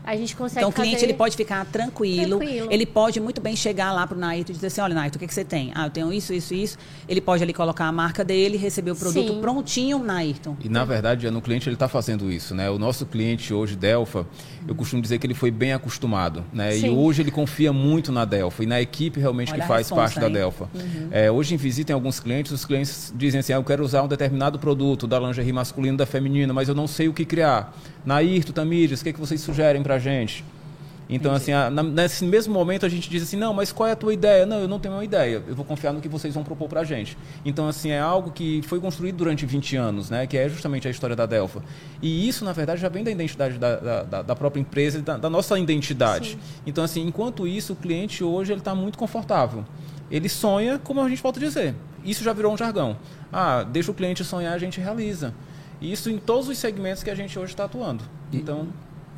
A 0.08 0.15
gente 0.15 0.38
consegue 0.38 0.60
Então, 0.60 0.70
o 0.70 0.72
cliente 0.72 1.04
ele 1.04 1.13
pode 1.13 1.36
ficar 1.36 1.65
tranquilo, 1.65 2.38
tranquilo, 2.38 2.70
Ele 2.72 2.86
pode 2.86 3.20
muito 3.20 3.41
bem 3.41 3.58
chegar 3.58 3.91
lá 3.91 4.08
para 4.08 4.15
o 4.15 4.20
Naito 4.20 4.54
e 4.54 4.56
dizer 4.56 4.67
assim, 4.67 4.80
olha, 4.80 4.96
Naito, 4.96 5.17
o 5.17 5.20
que, 5.20 5.28
que 5.28 5.34
você 5.34 5.43
tem? 5.43 5.74
Ah, 5.76 5.88
eu 5.88 5.89
tenho 5.89 6.13
isso, 6.13 6.34
isso, 6.34 6.54
isso. 6.54 6.78
Ele 7.10 7.20
pode 7.20 7.43
ali 7.43 7.52
colocar 7.52 7.88
a 7.88 7.91
marca 7.91 8.24
dele, 8.24 8.56
receber 8.56 8.91
o 8.91 8.96
produto 8.96 9.34
Sim. 9.34 9.41
prontinho, 9.41 10.00
Naito. 10.00 10.56
E, 10.63 10.70
na 10.70 10.86
verdade, 10.86 11.30
no 11.30 11.41
cliente 11.41 11.67
ele 11.67 11.76
está 11.76 11.89
fazendo 11.89 12.32
isso, 12.32 12.56
né? 12.56 12.70
O 12.70 12.80
nosso 12.80 13.06
cliente 13.06 13.54
hoje, 13.54 13.76
Delfa, 13.76 14.26
eu 14.65 14.74
costumo 14.74 15.02
dizer 15.02 15.20
que 15.20 15.28
ele 15.28 15.34
foi 15.34 15.52
bem 15.52 15.74
acostumado, 15.74 16.46
né? 16.54 16.72
Sim. 16.72 16.88
E 16.88 16.89
hoje 16.89 17.22
ele 17.22 17.32
confia 17.32 17.74
muito 17.74 18.10
na 18.10 18.24
Delfa 18.24 18.63
e 18.63 18.65
na 18.65 18.80
equipe 18.80 19.20
realmente 19.20 19.52
olha 19.52 19.62
que 19.62 19.67
faz 19.67 19.89
parte 19.89 20.20
aí. 20.20 20.24
da 20.24 20.30
Delfa. 20.30 20.70
Uhum. 20.74 21.10
É, 21.12 21.30
hoje, 21.30 21.54
em 21.54 21.58
visita 21.58 21.91
em 21.91 21.96
alguns 21.96 22.17
clientes, 22.17 22.54
os 22.54 22.63
clientes 22.63 23.13
dizem 23.13 23.41
assim, 23.41 23.52
ah, 23.52 23.58
eu 23.58 23.63
quero 23.65 23.84
usar 23.84 24.04
um 24.04 24.08
determinado 24.08 24.58
produto 24.58 25.06
da 25.06 25.20
lingerie 25.20 25.52
masculina, 25.52 25.98
da 25.98 26.06
feminina, 26.06 26.54
mas 26.54 26.70
eu 26.70 26.76
não 26.76 26.88
sei 26.88 27.10
o 27.10 27.13
que 27.13 27.26
criar. 27.26 27.74
Nairto, 28.08 28.54
Tamires, 28.54 29.02
o 29.02 29.04
que, 29.04 29.10
é 29.10 29.13
que 29.13 29.20
vocês 29.20 29.41
sugerem 29.41 29.84
para 29.84 29.96
a 29.96 30.00
gente? 30.00 30.46
Então, 31.10 31.36
Entendi. 31.36 31.52
assim, 31.52 31.78
a, 31.78 31.84
nesse 31.84 32.24
mesmo 32.24 32.54
momento 32.54 32.86
a 32.86 32.89
gente 32.89 33.10
diz 33.10 33.22
assim, 33.22 33.36
não, 33.36 33.54
mas 33.54 33.74
qual 33.74 33.88
é 33.88 33.91
a 33.91 33.98
tua 33.98 34.13
ideia? 34.13 34.46
Não, 34.46 34.60
eu 34.62 34.67
não 34.67 34.80
tenho 34.80 34.93
uma 34.93 35.04
ideia, 35.04 35.43
eu 35.46 35.54
vou 35.54 35.65
confiar 35.65 35.91
no 35.91 36.00
que 36.00 36.08
vocês 36.08 36.34
vão 36.34 36.41
propor 36.41 36.70
para 36.70 36.82
a 36.82 36.84
gente. 36.86 37.17
Então, 37.43 37.67
assim, 37.67 37.91
é 37.91 38.00
algo 38.00 38.32
que 38.32 38.62
foi 38.62 38.80
construído 38.80 39.17
durante 39.17 39.46
20 39.46 39.76
anos, 39.76 40.10
né, 40.10 40.26
que 40.26 40.38
é 40.38 40.48
justamente 40.48 40.88
a 40.88 40.91
história 40.91 41.17
da 41.17 41.26
Delfa. 41.26 41.62
E 42.02 42.30
isso, 42.30 42.46
na 42.46 42.54
verdade, 42.54 42.80
já 42.80 42.88
vem 42.88 43.04
da 43.04 43.12
identidade 43.12 43.58
da, 43.58 44.04
da, 44.04 44.22
da 44.22 44.36
própria 44.38 44.62
empresa, 44.62 45.02
da, 45.02 45.17
da 45.17 45.30
nossa 45.30 45.60
identidade. 45.60 46.32
Sim. 46.32 46.39
Então, 46.65 46.86
assim, 46.86 47.06
enquanto 47.06 47.46
isso, 47.46 47.74
o 47.74 47.76
cliente 47.76 48.24
hoje 48.24 48.54
ele 48.54 48.62
está 48.62 48.74
muito 48.74 48.98
confortável. 48.98 49.65
Ele 50.10 50.30
sonha, 50.30 50.80
como 50.82 51.02
a 51.02 51.10
gente 51.10 51.22
volta 51.22 51.39
a 51.39 51.43
dizer. 51.43 51.76
Isso 52.06 52.24
já 52.24 52.32
virou 52.32 52.54
um 52.54 52.58
jargão. 52.58 52.96
Ah, 53.34 53.63
deixa 53.63 53.91
o 53.91 53.93
cliente 53.93 54.24
sonhar, 54.24 54.54
a 54.54 54.58
gente 54.58 54.80
realiza. 54.80 55.34
Isso 55.81 56.09
em 56.09 56.17
todos 56.17 56.47
os 56.47 56.57
segmentos 56.57 57.03
que 57.03 57.09
a 57.09 57.15
gente 57.15 57.37
hoje 57.37 57.53
está 57.53 57.65
atuando. 57.65 58.03
E, 58.31 58.37
então 58.37 58.67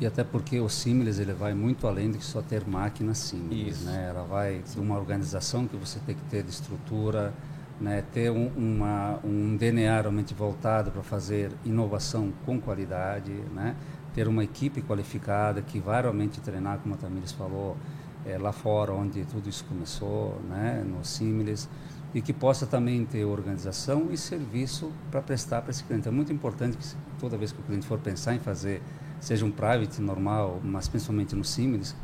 e 0.00 0.06
até 0.06 0.24
porque 0.24 0.58
o 0.58 0.68
Similes 0.68 1.18
ele 1.18 1.34
vai 1.34 1.52
muito 1.52 1.86
além 1.86 2.10
do 2.10 2.16
que 2.16 2.24
só 2.24 2.40
ter 2.40 2.66
máquinas 2.66 3.18
Similes, 3.18 3.82
né? 3.82 4.06
Ela 4.08 4.22
vai 4.22 4.62
de 4.62 4.80
uma 4.80 4.96
organização 4.96 5.66
que 5.66 5.76
você 5.76 5.98
tem 6.06 6.14
que 6.14 6.24
ter 6.24 6.42
de 6.42 6.48
estrutura, 6.48 7.34
né? 7.78 8.02
Ter 8.10 8.30
um, 8.30 8.50
uma, 8.56 9.20
um 9.22 9.54
DNA 9.58 10.00
realmente 10.00 10.32
voltado 10.32 10.90
para 10.90 11.02
fazer 11.02 11.52
inovação 11.66 12.32
com 12.46 12.58
qualidade, 12.58 13.30
né? 13.54 13.76
Ter 14.14 14.26
uma 14.26 14.42
equipe 14.42 14.80
qualificada 14.80 15.60
que 15.60 15.78
vai 15.78 16.00
realmente 16.00 16.40
treinar, 16.40 16.78
como 16.78 16.94
a 16.94 16.96
Tamires 16.96 17.32
falou, 17.32 17.76
é, 18.24 18.38
lá 18.38 18.52
fora 18.52 18.94
onde 18.94 19.22
tudo 19.26 19.50
isso 19.50 19.66
começou, 19.66 20.40
né? 20.48 20.82
No 20.82 21.04
Similes 21.04 21.68
e 22.14 22.20
que 22.20 22.32
possa 22.32 22.66
também 22.66 23.04
ter 23.04 23.24
organização 23.24 24.08
e 24.10 24.16
serviço 24.16 24.92
para 25.10 25.22
prestar 25.22 25.62
para 25.62 25.70
esse 25.70 25.84
cliente. 25.84 26.08
É 26.08 26.10
muito 26.10 26.32
importante 26.32 26.76
que 26.76 26.84
toda 27.18 27.36
vez 27.36 27.52
que 27.52 27.60
o 27.60 27.62
cliente 27.62 27.86
for 27.86 27.98
pensar 27.98 28.34
em 28.34 28.38
fazer, 28.38 28.82
seja 29.20 29.44
um 29.44 29.50
private 29.50 30.00
normal, 30.00 30.60
mas 30.62 30.88
principalmente 30.88 31.36
no 31.36 31.44
Similis, 31.44 31.94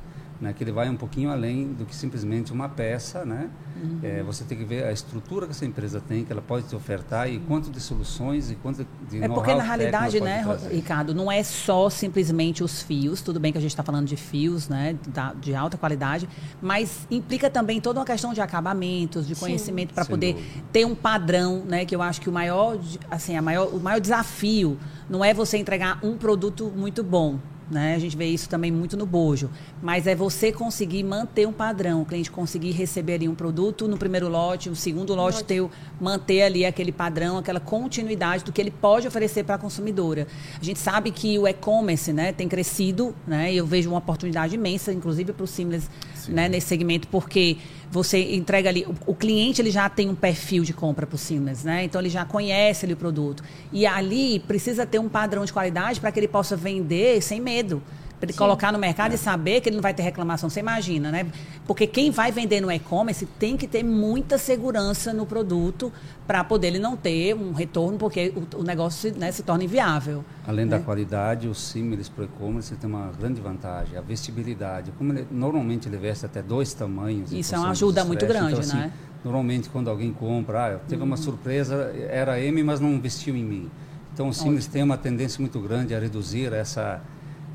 né, 0.40 0.52
que 0.52 0.62
ele 0.62 0.72
vai 0.72 0.88
um 0.88 0.96
pouquinho 0.96 1.30
além 1.30 1.72
do 1.72 1.86
que 1.86 1.94
simplesmente 1.94 2.52
uma 2.52 2.68
peça, 2.68 3.24
né? 3.24 3.48
Uhum. 3.82 4.00
É, 4.02 4.22
você 4.22 4.44
tem 4.44 4.56
que 4.56 4.64
ver 4.64 4.84
a 4.84 4.92
estrutura 4.92 5.46
que 5.46 5.52
essa 5.52 5.64
empresa 5.64 6.00
tem, 6.00 6.24
que 6.24 6.32
ela 6.32 6.42
pode 6.42 6.66
te 6.66 6.76
ofertar 6.76 7.28
e 7.30 7.38
quanto 7.40 7.70
de 7.70 7.80
soluções 7.80 8.50
e 8.50 8.54
quanto 8.54 8.86
de 9.08 9.22
É 9.22 9.28
porque 9.28 9.54
na 9.54 9.62
realidade, 9.62 10.20
né, 10.20 10.44
Ricardo, 10.70 11.14
não 11.14 11.30
é 11.30 11.42
só 11.42 11.88
simplesmente 11.88 12.62
os 12.62 12.82
fios. 12.82 13.20
Tudo 13.20 13.40
bem 13.40 13.52
que 13.52 13.58
a 13.58 13.60
gente 13.60 13.70
está 13.70 13.82
falando 13.82 14.06
de 14.06 14.16
fios, 14.16 14.68
né, 14.68 14.96
de 15.40 15.54
alta 15.54 15.76
qualidade, 15.76 16.28
mas 16.60 17.06
implica 17.10 17.48
também 17.48 17.80
toda 17.80 18.00
uma 18.00 18.06
questão 18.06 18.32
de 18.32 18.40
acabamentos, 18.40 19.26
de 19.26 19.34
conhecimento 19.34 19.94
para 19.94 20.04
poder 20.04 20.34
dúvida. 20.34 20.64
ter 20.72 20.84
um 20.84 20.94
padrão, 20.94 21.62
né, 21.66 21.84
que 21.84 21.94
eu 21.94 22.02
acho 22.02 22.20
que 22.20 22.28
o 22.28 22.32
maior, 22.32 22.78
assim, 23.10 23.36
a 23.36 23.42
maior, 23.42 23.68
o 23.68 23.80
maior 23.80 24.00
desafio 24.00 24.78
não 25.08 25.24
é 25.24 25.32
você 25.32 25.56
entregar 25.56 25.98
um 26.02 26.16
produto 26.16 26.72
muito 26.74 27.02
bom, 27.02 27.38
né? 27.70 27.94
A 27.94 27.98
gente 27.98 28.16
vê 28.16 28.26
isso 28.26 28.48
também 28.48 28.70
muito 28.70 28.96
no 28.96 29.04
bojo. 29.04 29.50
Mas 29.82 30.06
é 30.06 30.14
você 30.14 30.52
conseguir 30.52 31.02
manter 31.02 31.46
um 31.46 31.52
padrão, 31.52 32.02
o 32.02 32.04
cliente 32.04 32.30
conseguir 32.30 32.70
receber 32.72 33.14
ali 33.14 33.28
um 33.28 33.34
produto 33.34 33.88
no 33.88 33.96
primeiro 33.96 34.28
lote, 34.28 34.68
no 34.68 34.76
segundo 34.76 35.14
lote, 35.14 35.42
ter, 35.44 35.66
manter 36.00 36.42
ali 36.42 36.64
aquele 36.64 36.92
padrão, 36.92 37.38
aquela 37.38 37.60
continuidade 37.60 38.44
do 38.44 38.52
que 38.52 38.60
ele 38.60 38.70
pode 38.70 39.08
oferecer 39.08 39.44
para 39.44 39.56
a 39.56 39.58
consumidora. 39.58 40.26
A 40.60 40.64
gente 40.64 40.78
sabe 40.78 41.10
que 41.10 41.38
o 41.38 41.46
e-commerce 41.46 42.12
né, 42.12 42.32
tem 42.32 42.48
crescido, 42.48 43.14
né? 43.26 43.52
E 43.52 43.56
eu 43.56 43.66
vejo 43.66 43.90
uma 43.90 43.98
oportunidade 43.98 44.54
imensa, 44.54 44.92
inclusive 44.92 45.32
para 45.32 45.44
o 45.44 45.46
Seamless 45.46 45.88
né, 46.28 46.48
nesse 46.48 46.66
segmento, 46.66 47.08
porque 47.08 47.58
você 47.90 48.34
entrega 48.34 48.68
ali, 48.68 48.86
o, 49.06 49.14
cliente 49.14 49.62
ele 49.62 49.70
já 49.70 49.88
tem 49.88 50.08
um 50.08 50.14
perfil 50.14 50.64
de 50.64 50.72
compra 50.72 51.06
para 51.06 51.14
o 51.14 51.18
Seamless, 51.18 51.64
né? 51.64 51.84
Então 51.84 52.00
ele 52.00 52.10
já 52.10 52.24
conhece 52.24 52.84
ali 52.84 52.94
o 52.94 52.96
produto. 52.96 53.42
E 53.72 53.86
ali 53.86 54.40
precisa 54.40 54.84
ter 54.84 54.98
um 54.98 55.08
padrão 55.08 55.44
de 55.44 55.52
qualidade 55.52 56.00
para 56.00 56.10
que 56.10 56.18
ele 56.20 56.28
possa 56.28 56.56
vender 56.56 57.22
sem 57.22 57.40
medo 57.40 57.82
para 58.18 58.26
ele 58.26 58.32
Sim. 58.32 58.38
colocar 58.38 58.72
no 58.72 58.78
mercado 58.78 59.12
é. 59.12 59.14
e 59.14 59.18
saber 59.18 59.60
que 59.60 59.68
ele 59.68 59.76
não 59.76 59.82
vai 59.82 59.92
ter 59.92 60.02
reclamação. 60.02 60.48
Você 60.48 60.60
imagina, 60.60 61.10
né? 61.10 61.26
Porque 61.66 61.86
quem 61.86 62.10
vai 62.10 62.32
vender 62.32 62.60
no 62.60 62.72
e-commerce 62.72 63.26
tem 63.38 63.56
que 63.56 63.66
ter 63.66 63.82
muita 63.82 64.38
segurança 64.38 65.12
no 65.12 65.26
produto 65.26 65.92
para 66.26 66.42
poder 66.42 66.68
ele 66.68 66.78
não 66.78 66.96
ter 66.96 67.34
um 67.34 67.52
retorno, 67.52 67.98
porque 67.98 68.32
o, 68.34 68.60
o 68.60 68.62
negócio 68.62 69.14
né, 69.16 69.30
se 69.30 69.42
torna 69.42 69.64
inviável. 69.64 70.24
Além 70.46 70.64
né? 70.64 70.78
da 70.78 70.82
qualidade, 70.82 71.46
o 71.46 71.54
símiles 71.54 72.08
para 72.08 72.22
o 72.22 72.24
e-commerce 72.24 72.74
tem 72.76 72.88
uma 72.88 73.12
grande 73.18 73.40
vantagem, 73.40 73.98
a 73.98 74.00
vestibilidade. 74.00 74.92
Como 74.96 75.12
ele, 75.12 75.26
normalmente 75.30 75.88
ele 75.88 75.98
veste 75.98 76.24
até 76.24 76.42
dois 76.42 76.72
tamanhos. 76.72 77.32
Isso 77.32 77.54
é 77.54 77.58
uma 77.58 77.70
ajuda 77.70 78.04
muito 78.04 78.26
grande, 78.26 78.52
então, 78.52 78.60
assim, 78.60 78.76
né? 78.76 78.92
Normalmente 79.22 79.68
quando 79.68 79.90
alguém 79.90 80.12
compra, 80.12 80.74
ah, 80.74 80.78
teve 80.88 81.02
uma 81.02 81.16
uhum. 81.16 81.22
surpresa, 81.22 81.92
era 82.08 82.40
M, 82.40 82.62
mas 82.62 82.80
não 82.80 82.98
vestiu 83.00 83.36
em 83.36 83.44
mim. 83.44 83.70
Então 84.14 84.28
o 84.28 84.32
símiles 84.32 84.66
tem 84.66 84.82
uma 84.82 84.96
tendência 84.96 85.40
muito 85.40 85.60
grande 85.60 85.94
a 85.94 85.98
reduzir 85.98 86.52
essa 86.52 87.02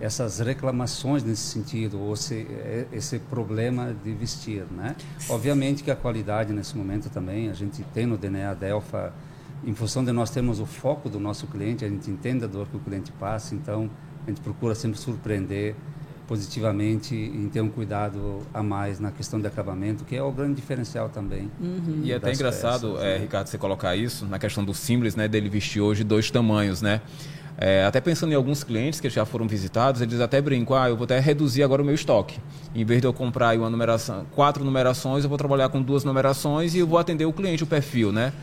essas 0.02 0.40
reclamações 0.40 1.24
nesse 1.24 1.44
sentido, 1.44 2.00
ou 2.00 2.16
se, 2.16 2.48
é, 2.50 2.88
esse 2.92 3.20
problema 3.20 3.96
de 4.04 4.12
vestir, 4.12 4.64
né? 4.72 4.96
Obviamente 5.30 5.84
que 5.84 5.92
a 5.92 5.96
qualidade 5.96 6.52
nesse 6.52 6.76
momento 6.76 7.10
também, 7.10 7.50
a 7.50 7.54
gente 7.54 7.84
tem 7.94 8.08
no 8.08 8.18
DNA 8.18 8.56
Delfa, 8.56 9.14
em 9.64 9.76
função 9.76 10.04
de 10.04 10.12
nós 10.12 10.32
termos 10.32 10.60
o 10.60 10.66
foco 10.66 11.08
do 11.08 11.20
nosso 11.20 11.46
cliente, 11.46 11.86
a 11.86 11.90
gente 11.90 12.10
entende 12.10 12.44
a 12.44 12.48
dor 12.48 12.68
que 12.68 12.76
o 12.76 12.80
cliente 12.80 13.12
passa, 13.12 13.54
então 13.54 13.90
a 14.26 14.30
gente 14.30 14.42
procura 14.42 14.74
sempre 14.74 14.98
surpreender 14.98 15.76
positivamente 16.28 17.14
em 17.14 17.50
ter 17.50 17.62
um 17.62 17.70
cuidado 17.70 18.40
a 18.54 18.64
mais 18.64 19.00
na 19.00 19.12
questão 19.12 19.40
de 19.40 19.48
acabamento, 19.48 20.06
que 20.06 20.16
é 20.16 20.24
o 20.24 20.32
grande 20.32 20.56
diferencial 20.56 21.10
também. 21.10 21.52
Uhum. 21.60 22.02
E 22.04 22.12
é 22.12 22.16
até 22.16 22.32
engraçado, 22.34 22.94
peças, 22.94 23.06
é, 23.06 23.16
né? 23.16 23.18
Ricardo, 23.18 23.48
você 23.48 23.58
colocar 23.58 23.96
isso 23.96 24.26
na 24.26 24.40
questão 24.40 24.64
do 24.64 24.74
simples, 24.74 25.16
né, 25.16 25.28
dele 25.28 25.50
vestir 25.50 25.82
hoje 25.82 26.04
dois 26.04 26.32
tamanhos, 26.32 26.82
né? 26.82 27.02
É, 27.58 27.86
até 27.86 28.02
pensando 28.02 28.32
em 28.32 28.36
alguns 28.36 28.64
clientes 28.64 29.00
que 29.00 29.10
já 29.10 29.26
foram 29.26 29.48
visitados, 29.48 30.02
eles 30.02 30.20
até 30.20 30.42
brincam, 30.42 30.76
ah, 30.76 30.90
eu 30.90 30.98
vou 30.98 31.06
até 31.06 31.20
reduzir 31.20 31.64
agora 31.64 31.82
o 31.82 31.86
meu 31.86 31.94
estoque. 31.94 32.40
Em 32.74 32.84
vez 32.84 33.02
de 33.02 33.08
eu 33.08 33.14
comprar 33.14 33.56
uma 33.58 33.70
numeração, 33.70 34.26
quatro 34.34 34.64
numerações, 34.64 35.24
eu 35.24 35.30
vou 35.30 35.38
trabalhar 35.38 35.70
com 35.70 35.82
duas 35.82 36.04
numerações 36.04 36.74
e 36.74 36.80
eu 36.80 36.88
vou 36.88 36.98
atender 36.98 37.26
o 37.26 37.34
cliente, 37.34 37.64
o 37.64 37.68
perfil, 37.68 38.12
né? 38.12 38.34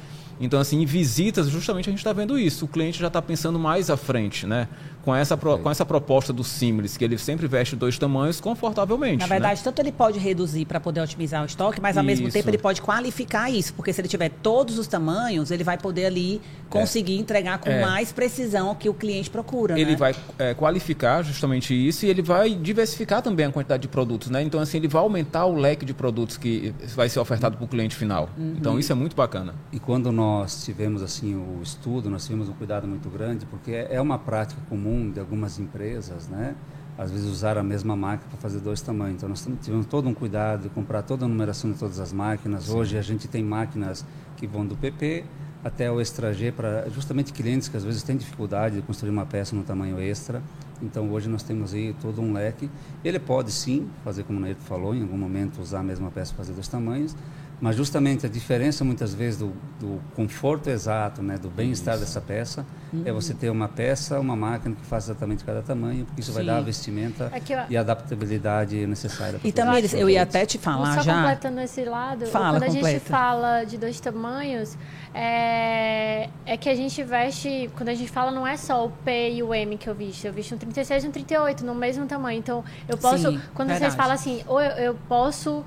Então, 0.40 0.60
assim, 0.60 0.80
em 0.80 0.86
visitas, 0.86 1.48
justamente 1.48 1.88
a 1.88 1.90
gente 1.90 1.98
está 1.98 2.12
vendo 2.12 2.38
isso. 2.38 2.64
O 2.64 2.68
cliente 2.68 2.98
já 2.98 3.08
está 3.08 3.20
pensando 3.20 3.58
mais 3.58 3.90
à 3.90 3.96
frente, 3.96 4.46
né? 4.46 4.68
Com 5.04 5.14
essa, 5.14 5.36
pro, 5.36 5.58
com 5.58 5.70
essa 5.70 5.86
proposta 5.86 6.32
do 6.32 6.44
Simples, 6.44 6.96
que 6.96 7.04
ele 7.04 7.16
sempre 7.16 7.46
veste 7.46 7.74
dois 7.74 7.98
tamanhos 7.98 8.40
confortavelmente. 8.40 9.18
Na 9.18 9.26
verdade, 9.26 9.60
né? 9.60 9.64
tanto 9.64 9.80
ele 9.80 9.92
pode 9.92 10.18
reduzir 10.18 10.64
para 10.66 10.80
poder 10.80 11.00
otimizar 11.00 11.42
o 11.42 11.46
estoque, 11.46 11.80
mas 11.80 11.96
ao 11.96 12.02
isso. 12.02 12.06
mesmo 12.06 12.30
tempo 12.30 12.50
ele 12.50 12.58
pode 12.58 12.82
qualificar 12.82 13.50
isso, 13.50 13.72
porque 13.74 13.92
se 13.92 14.00
ele 14.00 14.08
tiver 14.08 14.28
todos 14.28 14.78
os 14.78 14.86
tamanhos, 14.86 15.50
ele 15.50 15.64
vai 15.64 15.78
poder 15.78 16.06
ali 16.06 16.40
conseguir 16.68 17.16
é. 17.16 17.20
entregar 17.20 17.58
com 17.58 17.70
é. 17.70 17.80
mais 17.80 18.12
precisão 18.12 18.70
o 18.70 18.74
que 18.74 18.88
o 18.88 18.94
cliente 18.94 19.30
procura. 19.30 19.78
Ele 19.78 19.92
né? 19.92 19.96
vai 19.96 20.14
é, 20.38 20.54
qualificar 20.54 21.22
justamente 21.22 21.74
isso 21.74 22.04
e 22.04 22.10
ele 22.10 22.22
vai 22.22 22.54
diversificar 22.54 23.22
também 23.22 23.46
a 23.46 23.50
quantidade 23.50 23.82
de 23.82 23.88
produtos, 23.88 24.30
né? 24.30 24.42
Então, 24.42 24.60
assim, 24.60 24.78
ele 24.78 24.88
vai 24.88 25.02
aumentar 25.02 25.46
o 25.46 25.54
leque 25.54 25.84
de 25.84 25.94
produtos 25.94 26.36
que 26.36 26.74
vai 26.94 27.08
ser 27.08 27.20
ofertado 27.20 27.56
para 27.56 27.64
o 27.64 27.68
cliente 27.68 27.96
final. 27.96 28.28
Uhum. 28.36 28.54
Então, 28.58 28.78
isso 28.78 28.92
é 28.92 28.94
muito 28.94 29.16
bacana. 29.16 29.54
E 29.72 29.78
quando 29.78 30.12
nós 30.12 30.64
tivemos 30.64 31.02
assim 31.02 31.34
o 31.34 31.60
estudo, 31.62 32.10
nós 32.10 32.24
tivemos 32.24 32.48
um 32.48 32.52
cuidado 32.52 32.86
muito 32.86 33.08
grande, 33.08 33.46
porque 33.46 33.72
é, 33.72 33.88
é 33.92 34.00
uma 34.00 34.18
prática 34.18 34.60
comum 34.68 34.97
de 35.10 35.20
algumas 35.20 35.58
empresas, 35.58 36.28
né? 36.28 36.54
Às 36.96 37.12
vezes 37.12 37.26
usar 37.26 37.56
a 37.56 37.62
mesma 37.62 37.94
máquina 37.94 38.28
para 38.28 38.40
fazer 38.40 38.58
dois 38.58 38.80
tamanhos. 38.80 39.16
Então 39.16 39.28
nós 39.28 39.46
tivemos 39.62 39.86
todo 39.86 40.08
um 40.08 40.14
cuidado 40.14 40.62
de 40.62 40.68
comprar 40.68 41.02
toda 41.02 41.24
a 41.24 41.28
numeração 41.28 41.70
de 41.70 41.78
todas 41.78 42.00
as 42.00 42.12
máquinas. 42.12 42.64
Sim. 42.64 42.76
Hoje 42.76 42.98
a 42.98 43.02
gente 43.02 43.28
tem 43.28 43.42
máquinas 43.42 44.04
que 44.36 44.46
vão 44.46 44.66
do 44.66 44.76
PP 44.76 45.24
até 45.62 45.90
o 45.90 46.00
extra 46.00 46.32
G 46.32 46.52
para 46.52 46.88
justamente 46.90 47.32
clientes 47.32 47.68
que 47.68 47.76
às 47.76 47.84
vezes 47.84 48.02
têm 48.02 48.16
dificuldade 48.16 48.76
de 48.76 48.82
construir 48.82 49.10
uma 49.10 49.26
peça 49.26 49.54
no 49.54 49.62
tamanho 49.62 50.00
extra. 50.00 50.42
Então 50.80 51.10
hoje 51.10 51.28
nós 51.28 51.42
temos 51.42 51.74
aí 51.74 51.94
todo 52.00 52.20
um 52.20 52.32
leque. 52.32 52.70
Ele 53.04 53.18
pode 53.18 53.50
sim 53.50 53.88
fazer 54.04 54.24
como 54.24 54.38
o 54.38 54.42
Neto 54.42 54.62
falou, 54.62 54.94
em 54.94 55.02
algum 55.02 55.18
momento 55.18 55.60
usar 55.60 55.80
a 55.80 55.82
mesma 55.82 56.10
peça 56.10 56.32
para 56.32 56.44
fazer 56.44 56.52
dois 56.52 56.68
tamanhos, 56.68 57.16
mas 57.60 57.76
justamente 57.76 58.24
a 58.24 58.28
diferença 58.28 58.84
muitas 58.84 59.12
vezes 59.12 59.38
do, 59.38 59.52
do 59.80 60.00
conforto 60.14 60.70
exato, 60.70 61.22
né, 61.22 61.36
do 61.36 61.48
bem-estar 61.48 61.98
dessa 61.98 62.20
peça, 62.20 62.64
uhum. 62.92 63.02
é 63.04 63.12
você 63.12 63.34
ter 63.34 63.50
uma 63.50 63.68
peça, 63.68 64.20
uma 64.20 64.36
máquina 64.36 64.76
que 64.76 64.86
faz 64.86 65.04
exatamente 65.04 65.44
cada 65.44 65.60
tamanho, 65.60 66.04
porque 66.04 66.20
isso 66.20 66.30
Sim. 66.30 66.36
vai 66.36 66.44
dar 66.44 66.58
a 66.58 66.60
vestimenta 66.60 67.32
é 67.32 67.38
eu... 67.52 67.58
e 67.70 67.76
a 67.76 67.80
adaptabilidade 67.80 68.86
necessária. 68.86 69.40
E 69.42 69.50
também, 69.50 69.84
eu 69.94 70.08
ia 70.08 70.22
até 70.22 70.46
te 70.46 70.56
falar 70.56 70.96
Só 70.96 71.02
já... 71.02 71.14
Só 71.14 71.20
completando 71.20 71.60
esse 71.60 71.84
lado, 71.84 72.26
Fala, 72.26 72.60
quando 72.60 72.66
completa. 72.66 72.86
a 72.86 72.90
gente 72.92 73.00
fala 73.00 73.64
de 73.64 73.76
dois 73.76 73.98
tamanhos, 73.98 74.78
é, 75.12 76.28
é 76.46 76.56
que 76.56 76.68
a 76.68 76.74
gente 76.76 77.02
veste, 77.02 77.68
quando 77.76 77.88
a 77.88 77.94
gente 77.94 78.10
fala, 78.10 78.30
não 78.30 78.46
é 78.46 78.56
só 78.56 78.86
o 78.86 78.90
P 78.90 79.32
e 79.32 79.42
o 79.42 79.52
M 79.52 79.76
que 79.76 79.88
eu 79.88 79.94
visto, 79.94 80.24
eu 80.24 80.32
visto 80.32 80.54
um 80.54 80.58
36 80.58 81.04
e 81.04 81.08
um 81.08 81.10
38, 81.10 81.64
no 81.64 81.74
mesmo 81.74 82.06
tamanho. 82.06 82.38
Então, 82.38 82.64
eu 82.88 82.96
posso, 82.96 83.32
Sim, 83.32 83.40
quando 83.52 83.68
verdade. 83.68 83.92
vocês 83.92 83.94
falam 83.96 84.14
assim, 84.14 84.42
ou 84.46 84.60
eu, 84.60 84.70
eu 84.76 84.94
posso 85.08 85.64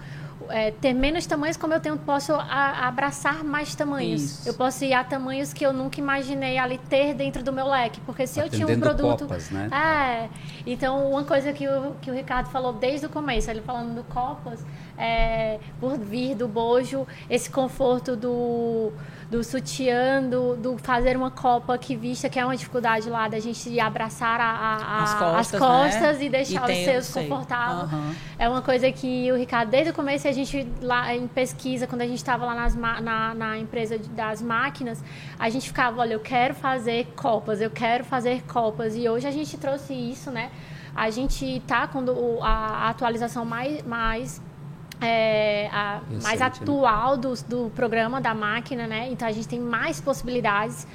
é, 0.50 0.72
ter 0.72 0.94
menos 0.94 1.26
tamanhos, 1.26 1.58
como 1.58 1.74
eu 1.74 1.80
tenho, 1.80 1.98
posso 1.98 2.34
a, 2.34 2.88
abraçar 2.88 3.44
mais 3.44 3.76
tamanhos. 3.76 4.22
Isso. 4.22 4.50
Eu 4.50 4.54
posso 4.54 4.84
ir 4.84 4.94
a 4.94 5.04
tamanhos 5.04 5.54
que 5.54 5.66
eu 5.66 5.74
nunca 5.74 6.00
imaginei 6.00 6.58
ali 6.58 6.78
ter 6.78 7.14
dentro 7.14 7.44
do 7.44 7.52
meu 7.52 7.68
leque. 7.68 8.00
Porque 8.02 8.28
se 8.28 8.40
Atendendo 8.40 8.64
eu 8.64 8.68
tinha 8.68 8.78
um 8.78 8.82
produto. 8.82 9.28
Copas, 9.28 9.50
né? 9.50 9.70
É. 9.72 10.30
Então, 10.66 11.12
uma 11.12 11.24
coisa 11.24 11.54
que 11.54 11.68
o, 11.68 11.96
que 12.02 12.12
o 12.12 12.14
Ricardo 12.14 12.48
falou 12.50 12.74
desde 12.74 13.06
o 13.06 13.10
começo, 13.10 13.50
ele 13.50 13.62
falando 13.62 13.96
do 13.96 14.04
Copas, 14.04 14.66
é, 14.98 15.60
por 15.80 15.98
vir 15.98 16.36
do 16.36 16.48
bojo, 16.48 17.08
esse 17.30 17.50
conforto 17.50 18.16
do 18.16 18.92
do 19.32 19.46
sutiã, 19.46 20.22
do, 20.22 20.58
do, 20.58 20.78
fazer 20.78 21.16
uma 21.16 21.32
copa 21.32 21.78
que 21.78 21.96
vista, 21.96 22.28
que 22.28 22.38
é 22.38 22.44
uma 22.44 22.58
dificuldade 22.58 23.10
lá 23.10 23.30
da 23.30 23.40
gente 23.40 23.80
abraçar 23.80 24.42
a, 24.42 24.44
a, 24.44 25.04
as 25.04 25.14
costas, 25.14 25.54
as 25.54 25.60
costas 25.60 26.18
né? 26.20 26.26
e 26.26 26.30
deixar 26.30 26.70
e 26.70 26.74
os 26.74 26.84
seus 26.84 27.14
confortáveis. 27.14 27.94
Uhum. 27.94 28.14
É 28.38 28.50
uma 28.50 28.62
coisa 28.62 28.92
que 28.92 29.32
o 29.32 29.38
Ricardo, 29.38 29.70
desde 29.70 29.92
o 29.92 29.94
começo, 29.94 30.28
a 30.28 30.34
gente 30.34 30.68
lá 30.82 31.16
em 31.16 31.30
pesquisa, 31.30 31.88
quando 31.88 32.02
a 32.02 32.06
gente 32.06 32.18
estava 32.18 32.46
lá 32.46 32.54
nas, 32.54 32.76
na, 32.76 33.34
na 33.34 33.58
empresa 33.58 33.98
das 33.98 34.42
máquinas, 34.42 35.02
a 35.40 35.50
gente 35.50 35.66
ficava, 35.66 36.02
olha, 36.02 36.16
eu 36.16 36.20
quero 36.20 36.54
fazer 36.54 37.08
copas, 37.16 37.62
eu 37.62 37.70
quero 37.70 38.04
fazer 38.04 38.44
copas. 38.44 38.98
E 38.98 39.08
hoje 39.08 39.26
a 39.26 39.32
gente 39.32 39.58
trouxe 39.58 39.94
isso, 39.94 40.30
né? 40.30 40.52
A 40.94 41.10
gente 41.10 41.46
está 41.46 41.88
com 41.88 42.04
a, 42.44 42.50
a 42.50 42.90
atualização 42.90 43.46
mais, 43.46 43.82
mais 43.84 44.42
é, 45.02 45.68
a, 45.72 46.00
Recente, 46.00 46.24
mais 46.24 46.40
né? 46.40 46.46
atual 46.46 47.16
né? 47.16 47.22
do, 47.22 47.44
do 47.44 47.70
programa 47.72 48.22
da 48.22 48.34
máquina, 48.34 48.86
né? 48.86 49.10
Então 49.12 49.28
a 49.28 49.32
gente 49.32 49.48
tem 49.48 49.60
mais 49.60 50.00
possibilidades 50.00 50.88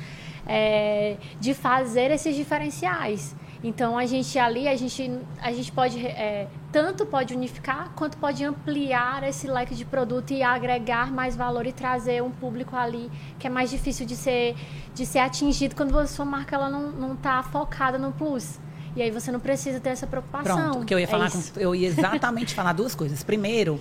é, 0.46 1.16
de 1.40 1.52
fazer 1.52 2.10
esses 2.12 2.34
diferenciais. 2.36 3.34
Então 3.64 3.98
a 3.98 4.06
gente 4.06 4.38
ali 4.38 4.68
a 4.68 4.76
gente 4.76 5.10
a 5.40 5.50
gente 5.50 5.72
pode 5.72 6.06
é, 6.06 6.46
tanto 6.70 7.04
pode 7.04 7.34
unificar 7.34 7.90
quanto 7.96 8.16
pode 8.18 8.44
ampliar 8.44 9.24
esse 9.24 9.48
leque 9.48 9.74
de 9.74 9.84
produto 9.84 10.30
e 10.32 10.42
agregar 10.42 11.10
mais 11.10 11.34
valor 11.34 11.66
e 11.66 11.72
trazer 11.72 12.22
um 12.22 12.30
público 12.30 12.76
ali 12.76 13.10
que 13.38 13.46
é 13.46 13.50
mais 13.50 13.70
difícil 13.70 14.06
de 14.06 14.14
ser 14.14 14.54
de 14.94 15.04
ser 15.04 15.18
atingido 15.20 15.74
quando 15.74 15.98
a 15.98 16.06
sua 16.06 16.24
marca 16.24 16.54
ela 16.54 16.68
não 16.68 16.92
não 16.92 17.14
está 17.14 17.42
focada 17.42 17.98
no 17.98 18.12
plus. 18.12 18.60
E 18.96 19.02
aí 19.02 19.10
você 19.10 19.30
não 19.30 19.38
precisa 19.38 19.78
ter 19.78 19.90
essa 19.90 20.06
preocupação. 20.06 20.70
Pronto, 20.70 20.86
que 20.86 20.94
eu 20.94 20.98
ia 20.98 21.04
é 21.04 21.06
falar, 21.06 21.26
é 21.26 21.30
com, 21.30 21.40
eu 21.56 21.74
ia 21.74 21.86
exatamente 21.88 22.54
falar 22.54 22.72
duas 22.72 22.94
coisas. 22.94 23.22
Primeiro, 23.22 23.78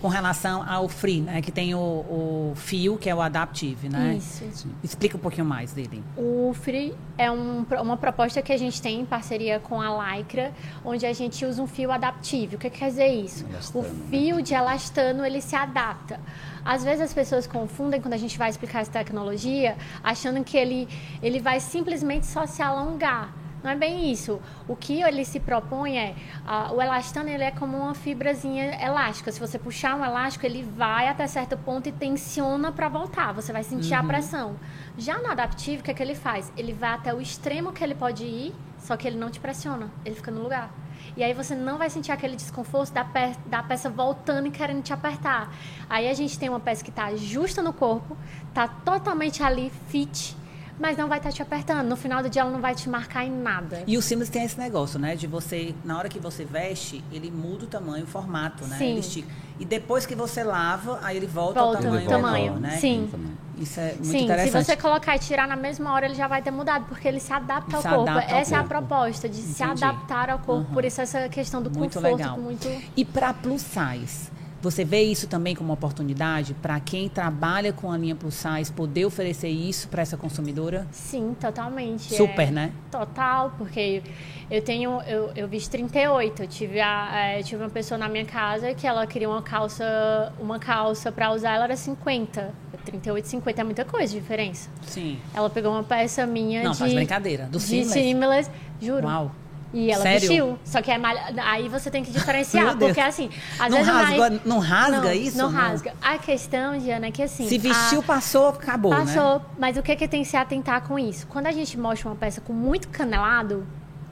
com 0.00 0.08
relação 0.08 0.62
ao 0.68 0.88
Free, 0.88 1.20
né? 1.20 1.40
Que 1.40 1.50
tem 1.50 1.74
o, 1.74 1.78
o 1.78 2.52
fio, 2.54 2.98
que 2.98 3.08
é 3.08 3.14
o 3.14 3.20
Adaptive, 3.20 3.88
né? 3.88 4.16
Isso. 4.16 4.68
Explica 4.82 5.16
um 5.16 5.20
pouquinho 5.20 5.46
mais 5.46 5.72
dele. 5.72 6.02
O 6.16 6.52
Free 6.52 6.94
é 7.16 7.30
um, 7.30 7.64
uma 7.80 7.96
proposta 7.96 8.42
que 8.42 8.52
a 8.52 8.56
gente 8.56 8.82
tem 8.82 9.00
em 9.00 9.06
parceria 9.06 9.58
com 9.58 9.80
a 9.80 10.16
Lycra, 10.16 10.52
onde 10.84 11.06
a 11.06 11.12
gente 11.12 11.44
usa 11.44 11.62
um 11.62 11.66
fio 11.66 11.90
adaptivo. 11.90 12.56
O 12.56 12.58
que 12.58 12.68
quer 12.68 12.88
dizer 12.88 13.08
isso? 13.08 13.46
Elastano, 13.48 13.84
o 13.84 13.88
né? 13.88 14.04
fio 14.10 14.42
de 14.42 14.54
elastano, 14.54 15.24
ele 15.24 15.40
se 15.40 15.56
adapta. 15.56 16.20
Às 16.64 16.84
vezes 16.84 17.00
as 17.00 17.14
pessoas 17.14 17.46
confundem 17.46 18.00
quando 18.00 18.14
a 18.14 18.18
gente 18.18 18.36
vai 18.36 18.50
explicar 18.50 18.80
essa 18.80 18.90
tecnologia, 18.90 19.76
achando 20.02 20.42
que 20.44 20.56
ele, 20.56 20.88
ele 21.22 21.40
vai 21.40 21.60
simplesmente 21.60 22.26
só 22.26 22.46
se 22.46 22.60
alongar. 22.60 23.45
Não 23.66 23.72
é 23.72 23.74
bem 23.74 24.12
isso. 24.12 24.40
O 24.68 24.76
que 24.76 25.02
ele 25.02 25.24
se 25.24 25.40
propõe 25.40 25.98
é, 25.98 26.14
ah, 26.46 26.70
o 26.72 26.80
elastano 26.80 27.28
ele 27.28 27.42
é 27.42 27.50
como 27.50 27.76
uma 27.76 27.96
fibrazinha 27.96 28.80
elástica. 28.80 29.32
Se 29.32 29.40
você 29.40 29.58
puxar 29.58 29.96
um 29.96 30.04
elástico, 30.04 30.46
ele 30.46 30.62
vai 30.62 31.08
até 31.08 31.26
certo 31.26 31.58
ponto 31.58 31.88
e 31.88 31.92
tensiona 31.92 32.70
para 32.70 32.88
voltar. 32.88 33.32
Você 33.32 33.52
vai 33.52 33.64
sentir 33.64 33.94
a 33.94 34.04
pressão. 34.04 34.54
Já 34.96 35.18
no 35.18 35.28
adaptivo, 35.28 35.80
o 35.80 35.84
que, 35.84 35.90
é 35.90 35.94
que 35.94 36.00
ele 36.00 36.14
faz? 36.14 36.52
Ele 36.56 36.72
vai 36.72 36.90
até 36.90 37.12
o 37.12 37.20
extremo 37.20 37.72
que 37.72 37.82
ele 37.82 37.96
pode 37.96 38.22
ir, 38.22 38.54
só 38.78 38.96
que 38.96 39.08
ele 39.08 39.18
não 39.18 39.30
te 39.30 39.40
pressiona. 39.40 39.90
Ele 40.04 40.14
fica 40.14 40.30
no 40.30 40.44
lugar. 40.44 40.70
E 41.16 41.24
aí 41.24 41.34
você 41.34 41.56
não 41.56 41.76
vai 41.76 41.90
sentir 41.90 42.12
aquele 42.12 42.36
desconforto 42.36 42.92
da, 42.92 43.04
pe 43.04 43.36
da 43.46 43.64
peça 43.64 43.90
voltando 43.90 44.46
e 44.46 44.52
querendo 44.52 44.80
te 44.84 44.92
apertar. 44.92 45.52
Aí 45.90 46.08
a 46.08 46.14
gente 46.14 46.38
tem 46.38 46.48
uma 46.48 46.60
peça 46.60 46.84
que 46.84 46.90
está 46.90 47.16
justa 47.16 47.60
no 47.60 47.72
corpo, 47.72 48.16
está 48.48 48.68
totalmente 48.68 49.42
ali 49.42 49.72
fit, 49.88 50.35
mas 50.78 50.96
não 50.96 51.08
vai 51.08 51.18
estar 51.18 51.32
te 51.32 51.42
apertando. 51.42 51.86
No 51.88 51.96
final 51.96 52.22
do 52.22 52.28
dia 52.30 52.42
ela 52.42 52.50
não 52.50 52.60
vai 52.60 52.74
te 52.74 52.88
marcar 52.88 53.24
em 53.24 53.30
nada. 53.30 53.82
E 53.86 53.96
o 53.96 54.02
Siemens 54.02 54.28
tem 54.28 54.44
esse 54.44 54.58
negócio, 54.58 54.98
né? 54.98 55.14
De 55.16 55.26
você, 55.26 55.74
na 55.84 55.98
hora 55.98 56.08
que 56.08 56.18
você 56.18 56.44
veste, 56.44 57.02
ele 57.12 57.30
muda 57.30 57.64
o 57.64 57.68
tamanho, 57.68 58.04
o 58.04 58.06
formato, 58.06 58.66
né? 58.66 58.76
Sim. 58.78 58.90
Ele 58.90 59.00
estica. 59.00 59.28
E 59.58 59.64
depois 59.64 60.04
que 60.04 60.14
você 60.14 60.44
lava, 60.44 61.00
aí 61.02 61.16
ele 61.16 61.26
volta, 61.26 61.60
Volta 61.60 61.78
ao 61.78 61.82
tamanho, 61.84 62.06
o 62.06 62.10
tamanho, 62.10 62.52
né? 62.56 62.76
sim. 62.78 63.10
Isso 63.58 63.80
é 63.80 63.92
muito 63.94 64.04
Sim, 64.04 64.18
se 64.18 64.24
interessante. 64.24 64.64
você 64.66 64.76
colocar 64.76 65.16
e 65.16 65.18
tirar 65.18 65.48
na 65.48 65.56
mesma 65.56 65.90
hora, 65.94 66.04
ele 66.04 66.14
já 66.14 66.28
vai 66.28 66.42
ter 66.42 66.50
mudado, 66.50 66.84
porque 66.90 67.08
ele 67.08 67.18
se 67.18 67.32
adapta 67.32 67.74
ao 67.76 67.80
Se 67.82 67.88
corpo. 67.88 68.10
adapta 68.10 68.34
ao 68.34 68.38
Essa 68.38 68.54
é 68.54 68.58
a 68.58 68.60
corpo. 68.64 68.68
proposta, 68.86 69.28
de 69.30 69.36
se 69.36 69.62
Entendi. 69.62 69.82
adaptar 69.82 70.28
ao 70.28 70.38
corpo. 70.40 70.68
Uhum. 70.68 70.74
Por 70.74 70.84
isso 70.84 71.00
essa 71.00 71.26
questão 71.30 71.62
do 71.62 71.70
Muito 71.70 71.94
conforto 71.94 72.16
legal. 72.18 72.36
muito. 72.38 72.68
E 72.94 73.02
para 73.02 73.32
plus 73.32 73.62
size, 73.62 74.30
você 74.62 74.84
vê 74.84 75.02
isso 75.02 75.26
também 75.28 75.54
como 75.54 75.68
uma 75.68 75.74
oportunidade 75.74 76.54
para 76.54 76.78
quem 76.80 77.08
trabalha 77.08 77.72
com 77.72 77.90
a 77.90 77.96
linha 77.96 78.14
plus 78.14 78.34
size 78.34 78.72
poder 78.72 79.04
oferecer 79.04 79.48
isso 79.48 79.88
para 79.88 80.02
essa 80.02 80.16
consumidora? 80.16 80.86
Sim, 80.90 81.36
totalmente. 81.40 82.14
Super, 82.14 82.48
É, 82.48 82.50
né? 82.50 82.72
Total, 82.90 83.52
porque 83.58 84.02
eu 84.50 84.62
tenho, 84.62 85.00
eu, 85.02 85.30
eu 85.36 85.46
visto 85.48 85.70
38. 85.70 86.42
Eu 86.42 86.48
tive, 86.48 86.80
a, 86.80 87.10
é, 87.12 87.40
eu 87.40 87.44
tive 87.44 87.62
uma 87.62 87.70
pessoa 87.70 87.98
na 87.98 88.08
minha 88.08 88.24
casa 88.24 88.74
que 88.74 88.86
ela 88.86 89.06
queria 89.06 89.28
uma 89.28 89.42
calça, 89.42 90.32
uma 90.40 90.58
calça 90.58 91.12
para 91.12 91.32
usar, 91.32 91.54
ela 91.54 91.64
era 91.64 91.76
50. 91.76 92.66
38 92.84 93.24
e 93.24 93.28
50 93.28 93.60
é 93.60 93.64
muita 93.64 93.84
coisa 93.84 94.12
de 94.14 94.20
diferença. 94.20 94.70
Sim. 94.82 95.18
Ela 95.34 95.50
pegou 95.50 95.72
uma 95.72 95.82
peça 95.82 96.24
minha 96.24 96.62
Não, 96.62 96.70
de. 96.70 96.78
faz 96.78 96.94
brincadeira. 96.94 97.46
Do 97.46 97.58
de 97.58 97.64
Seamless? 97.64 97.92
Seamless, 97.92 98.50
juro. 98.80 99.06
Uau. 99.06 99.32
E 99.78 99.90
ela 99.90 100.02
Sério? 100.02 100.20
vestiu. 100.20 100.58
Só 100.64 100.80
que 100.80 100.90
é 100.90 100.96
malha... 100.96 101.22
aí 101.44 101.68
você 101.68 101.90
tem 101.90 102.02
que 102.02 102.10
diferenciar. 102.10 102.74
Porque 102.78 102.98
assim, 102.98 103.28
às 103.60 103.70
Não 103.70 103.76
vezes 103.84 103.92
rasga- 103.92 104.40
não 104.46 104.58
rasga 104.58 105.00
não, 105.02 105.12
isso? 105.12 105.36
Não 105.36 105.50
Não. 105.52 105.58
rasga. 105.60 105.92
A 106.00 106.16
questão, 106.16 106.78
Diana, 106.78 107.08
é 107.08 107.10
que 107.10 107.22
assim. 107.22 107.46
Se 107.46 107.58
vestiu, 107.58 108.00
a... 108.00 108.02
passou, 108.02 108.48
acabou, 108.48 108.92
né? 108.94 109.00
Passou, 109.00 109.42
mas 109.58 109.76
o 109.76 109.82
que, 109.82 109.94
que 109.94 110.08
tem 110.08 110.22
que 110.22 110.28
se 110.28 110.36
atentar 110.36 110.80
com 110.88 110.98
isso? 110.98 111.26
Quando 111.26 111.46
a 111.46 111.52
gente 111.52 111.78
mostra 111.78 112.08
uma 112.08 112.16
peça 112.16 112.40
com 112.40 112.54
muito 112.54 112.88
canelado, 112.88 113.66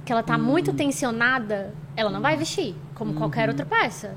que 0.05 0.13
ela 0.13 0.23
tá 0.23 0.37
muito 0.37 0.71
Hum. 0.71 0.75
tensionada, 0.75 1.73
ela 1.97 2.11
não 2.11 2.21
vai 2.21 2.37
vestir, 2.37 2.75
como 2.95 3.11
Uhum. 3.13 3.17
qualquer 3.19 3.49
outra 3.49 3.67
peça. 3.67 4.15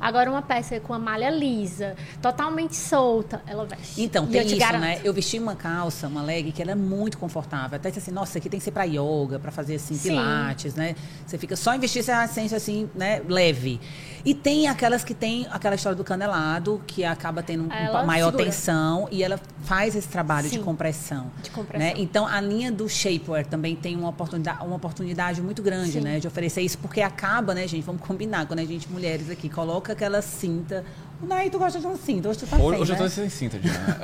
Agora, 0.00 0.30
uma 0.30 0.42
peça 0.42 0.78
com 0.80 0.94
a 0.94 0.98
malha 0.98 1.30
lisa, 1.30 1.94
totalmente 2.22 2.74
solta, 2.76 3.42
ela 3.46 3.64
veste. 3.66 4.02
Então, 4.02 4.24
E 4.24 4.28
tem 4.28 4.46
isso, 4.46 4.56
garanto. 4.56 4.80
né? 4.80 5.00
Eu 5.04 5.12
vesti 5.12 5.38
uma 5.38 5.54
calça, 5.54 6.08
uma 6.08 6.22
leg, 6.22 6.50
que 6.52 6.62
ela 6.62 6.72
é 6.72 6.74
muito 6.74 7.18
confortável. 7.18 7.76
Até 7.76 7.88
disse 7.90 8.00
assim, 8.00 8.10
nossa, 8.10 8.30
isso 8.32 8.38
aqui 8.38 8.48
tem 8.48 8.58
que 8.58 8.64
ser 8.64 8.70
pra 8.70 8.84
yoga, 8.84 9.38
pra 9.38 9.50
fazer 9.50 9.76
assim, 9.76 9.94
Sim. 9.94 10.10
pilates, 10.10 10.74
né? 10.74 10.94
Você 11.26 11.36
fica 11.38 11.54
só 11.56 11.74
em 11.74 11.78
vestir, 11.78 12.02
você 12.02 12.12
sente 12.28 12.54
assim, 12.54 12.88
né, 12.94 13.20
leve. 13.28 13.80
E 14.24 14.32
tem 14.34 14.68
aquelas 14.68 15.04
que 15.04 15.12
tem 15.12 15.46
aquela 15.50 15.74
história 15.74 15.94
do 15.94 16.02
canelado, 16.02 16.80
que 16.86 17.04
acaba 17.04 17.42
tendo 17.42 17.64
um- 17.64 17.72
Ela 17.72 18.04
maior 18.04 18.26
segura. 18.30 18.44
tensão 18.46 19.06
e 19.10 19.22
ela 19.22 19.38
faz 19.64 19.94
esse 19.94 20.08
trabalho 20.08 20.48
de 20.48 20.56
Sim. 20.56 20.62
compressão. 20.62 21.30
De 21.42 21.50
compressão. 21.50 21.86
Né? 21.86 21.92
Então, 21.98 22.26
a 22.26 22.40
linha 22.40 22.72
do 22.72 22.88
shapewear 22.88 23.44
também 23.44 23.76
tem 23.76 23.94
uma 23.96 24.08
oportunidade, 24.08 24.64
uma 24.64 24.76
oportunidade 24.76 25.42
muito 25.42 25.62
grande, 25.62 25.92
Sim. 25.92 26.00
né? 26.00 26.18
De 26.20 26.26
oferecer 26.26 26.62
isso, 26.62 26.78
porque 26.78 27.02
acaba, 27.02 27.52
né, 27.54 27.66
gente? 27.68 27.84
Vamos 27.84 28.00
combinar, 28.00 28.46
quando 28.46 28.60
a 28.60 28.64
gente, 28.64 28.90
mulheres 28.90 29.28
aqui, 29.28 29.48
coloca 29.50 29.92
aquela 29.92 30.22
cinta. 30.22 30.84
Naí, 31.22 31.48
tu 31.48 31.58
gosta 31.58 31.80
de 31.80 31.86
uma 31.86 31.96
cinta, 31.96 32.28
hoje 32.28 32.40
tu 32.40 32.46
tá 32.46 32.56
Hoje, 32.56 32.68
sem, 32.76 32.82
hoje 32.82 32.92
eu 32.92 32.96
né? 32.96 33.02
tô 33.02 33.08
sem 33.08 33.28
cinta, 33.30 33.56
Diana. 33.62 33.98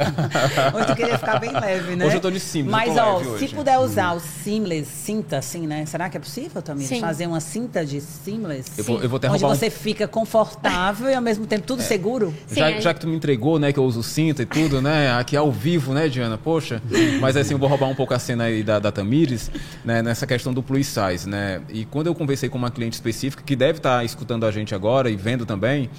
Hoje 0.75 0.87
tu 0.87 0.95
queria 0.97 1.19
ficar 1.19 1.39
bem 1.39 1.53
leve, 1.53 1.95
né? 1.97 2.07
Hoje 2.07 2.17
eu 2.17 2.21
tô 2.21 2.31
de 2.31 2.41
seamless, 2.41 2.71
Mas, 2.89 2.97
eu 2.97 3.03
ó, 3.03 3.13
leve 3.19 3.25
se 3.25 3.31
hoje. 3.45 3.55
puder 3.55 3.79
usar 3.79 4.13
o 4.15 4.21
seamless 4.21 4.87
cinta, 4.91 5.37
assim, 5.37 5.67
né? 5.67 5.85
Será 5.85 6.09
que 6.09 6.17
é 6.17 6.21
possível, 6.21 6.63
Tamir? 6.63 6.87
Sim. 6.87 7.01
Fazer 7.01 7.27
uma 7.27 7.41
cinta 7.41 7.85
de 7.85 8.01
seamless? 8.01 8.71
Eu 8.79 8.85
vou- 8.85 9.03
eu 9.03 9.09
vou 9.09 9.19
até 9.19 9.29
Onde 9.29 9.43
roubar 9.43 9.55
um- 9.55 9.59
você 9.59 9.69
fica 9.69 10.09
confortável 10.09 11.11
e 11.11 11.15
ao 11.15 11.21
mesmo 11.21 11.47
tempo 11.47 11.67
tudo 11.67 11.83
seguro? 11.83 12.33
Sim, 12.47 12.55
já, 12.55 12.67
aí- 12.67 12.81
já 12.81 12.95
que 12.95 13.01
tu 13.01 13.07
me 13.09 13.17
entregou, 13.17 13.59
né, 13.59 13.71
que 13.71 13.79
eu 13.79 13.85
uso 13.85 14.03
cinta 14.03 14.43
e 14.43 14.47
tudo, 14.47 14.81
né, 14.81 15.13
aqui 15.13 15.37
ao 15.37 15.53
vivo, 15.53 15.93
né, 15.93 16.09
Diana, 16.09 16.39
poxa. 16.39 16.81
Mas 17.21 17.37
assim, 17.37 17.53
eu 17.53 17.59
vou 17.59 17.69
roubar 17.69 17.89
um 17.89 17.95
pouco 17.95 18.15
a 18.15 18.19
cena 18.19 18.45
aí 18.45 18.63
da, 18.63 18.79
da 18.79 18.91
Tamires, 18.91 19.51
né, 19.85 20.01
nessa 20.01 20.27
questão 20.27 20.55
do 20.55 20.63
plus 20.63 20.87
size, 20.87 21.29
né. 21.29 21.61
E 21.69 21.85
quando 21.85 22.07
eu 22.07 22.15
conversei 22.15 22.49
com 22.49 22.57
uma 22.57 22.71
cliente 22.71 22.95
específica, 22.95 23.43
que 23.45 23.55
deve 23.55 23.79
estar 23.79 24.03
escutando 24.07 24.47
a 24.47 24.51
gente 24.51 24.75
agora 24.75 25.11
e 25.11 25.17
vendo 25.17 25.45
também, 25.45 25.91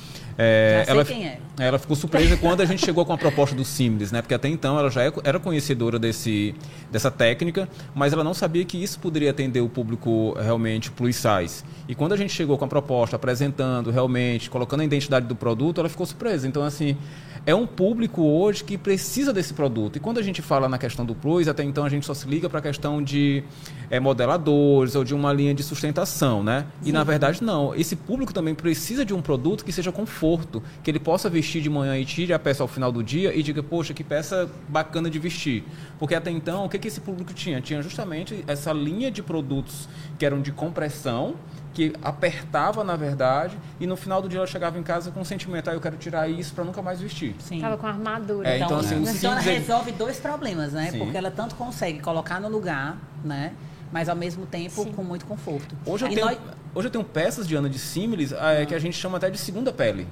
é, 0.41 0.85
ela, 0.87 1.05
quem 1.05 1.27
é. 1.27 1.39
ela 1.59 1.77
ficou 1.77 1.95
surpresa 1.95 2.35
quando 2.37 2.61
a 2.61 2.65
gente 2.65 2.83
chegou 2.83 3.05
com 3.05 3.13
a 3.13 3.17
proposta 3.17 3.55
do 3.55 3.63
Seamless, 3.63 4.11
né, 4.11 4.21
porque 4.21 4.33
até 4.33 4.47
então 4.47 4.79
ela 4.79 4.89
já 4.89 5.03
é- 5.03 5.13
era 5.23 5.39
conhecedora 5.39 5.99
desse, 5.99 6.55
dessa 6.91 7.11
técnica, 7.11 7.69
mas 7.93 8.11
ela 8.11 8.23
não 8.23 8.33
sabia 8.33 8.65
que 8.65 8.81
isso 8.81 8.99
poderia 8.99 9.29
atender 9.29 9.61
o 9.61 9.69
público 9.69 10.35
realmente 10.39 10.89
plus 10.89 11.15
size. 11.15 11.63
E 11.87 11.93
quando 11.93 12.13
a 12.13 12.17
gente 12.17 12.33
chegou 12.33 12.57
com 12.57 12.65
a 12.65 12.67
proposta, 12.67 13.15
apresentando 13.15 13.91
realmente, 13.91 14.49
colocando 14.49 14.81
a 14.81 14.85
identidade 14.85 15.27
do 15.27 15.35
produto, 15.35 15.79
ela 15.79 15.89
ficou 15.89 16.05
surpresa. 16.05 16.47
Então, 16.47 16.63
assim, 16.63 16.97
é 17.45 17.55
um 17.55 17.65
público 17.65 18.21
hoje 18.21 18.63
que 18.63 18.77
precisa 18.77 19.33
desse 19.33 19.53
produto. 19.53 19.95
E 19.95 19.99
quando 19.99 20.19
a 20.19 20.21
gente 20.21 20.41
fala 20.41 20.69
na 20.69 20.77
questão 20.77 21.05
do 21.05 21.15
plus, 21.15 21.47
até 21.47 21.63
então 21.63 21.83
a 21.83 21.89
gente 21.89 22.05
só 22.05 22.13
se 22.13 22.27
liga 22.27 22.49
para 22.49 22.59
a 22.59 22.61
questão 22.61 23.01
de 23.01 23.43
eh, 23.89 23.99
modeladores 23.99 24.95
ou 24.95 25.03
de 25.03 25.15
uma 25.15 25.33
linha 25.33 25.53
de 25.53 25.63
sustentação, 25.63 26.43
né? 26.43 26.67
E 26.83 26.91
na 26.91 27.03
verdade, 27.03 27.43
não. 27.43 27.73
Esse 27.73 27.95
público 27.95 28.33
também 28.33 28.53
precisa 28.53 29.03
de 29.03 29.13
um 29.13 29.21
produto 29.21 29.65
que 29.65 29.71
seja 29.71 29.91
conforto, 29.91 30.61
que 30.83 30.91
ele 30.91 30.99
possa 30.99 31.29
vestir 31.29 31.61
de 31.61 31.69
manhã 31.69 31.97
e 31.97 32.05
tire 32.05 32.31
a 32.31 32.39
peça 32.39 32.63
ao 32.63 32.67
final 32.67 32.91
do 32.91 33.03
dia 33.03 33.35
e 33.35 33.41
diga, 33.41 33.63
poxa, 33.63 33.93
que 33.93 34.03
peça 34.03 34.49
bacana 34.69 35.09
de 35.09 35.17
vestir. 35.17 35.63
Porque 35.97 36.13
até 36.13 36.29
então, 36.29 36.65
o 36.65 36.69
que, 36.69 36.77
que 36.77 36.87
esse 36.87 37.01
público 37.01 37.33
tinha? 37.33 37.59
Tinha 37.59 37.81
justamente 37.81 38.43
essa 38.47 38.71
linha 38.71 39.09
de 39.09 39.23
produtos 39.23 39.89
que 40.19 40.25
eram 40.25 40.41
de 40.41 40.51
compressão, 40.51 41.35
que 41.73 41.93
apertava, 42.03 42.83
na 42.83 42.95
verdade, 42.95 43.57
e 43.79 43.87
no 43.87 43.95
final 43.95 44.21
do 44.21 44.27
dia 44.27 44.39
ela 44.39 44.47
chegava 44.47 44.77
em 44.77 44.83
casa 44.83 45.09
com 45.11 45.21
o 45.21 45.25
sentimento, 45.25 45.69
ah, 45.69 45.73
eu 45.73 45.79
quero 45.81 45.95
tirar 45.97 46.27
isso 46.29 46.53
para 46.53 46.63
nunca 46.63 46.81
mais 46.81 46.99
vestir. 46.99 47.35
Sim. 47.39 47.61
Tava 47.61 47.77
com 47.77 47.87
armadura. 47.87 48.49
É, 48.49 48.57
então, 48.59 48.77
assim, 48.79 48.95
então 49.01 49.31
ela 49.31 49.41
Sims, 49.41 49.47
ele- 49.47 49.59
resolve 49.59 49.91
dois 49.93 50.19
problemas, 50.19 50.73
né? 50.73 50.91
Sim. 50.91 50.99
Porque 50.99 51.17
ela 51.17 51.31
tanto 51.31 51.55
consegue 51.55 51.99
colocar 51.99 52.39
no 52.41 52.49
lugar, 52.49 52.97
né? 53.23 53.53
Mas 53.91 54.09
ao 54.09 54.15
mesmo 54.15 54.45
tempo 54.45 54.83
Sim. 54.83 54.91
com 54.91 55.03
muito 55.03 55.25
conforto. 55.25 55.75
Hoje 55.85 56.05
eu, 56.05 56.11
E 56.11 56.15
tenho, 56.15 56.25
nós- 56.27 56.37
hoje 56.75 56.87
eu 56.87 56.91
tenho 56.91 57.03
peças 57.03 57.47
de 57.47 57.55
Ana 57.55 57.69
de 57.69 57.79
símiles 57.79 58.33
ah, 58.33 58.65
que 58.65 58.75
a 58.75 58.79
gente 58.79 58.97
chama 58.97 59.17
até 59.17 59.29
de 59.29 59.37
segunda 59.37 59.71
pele. 59.71 60.07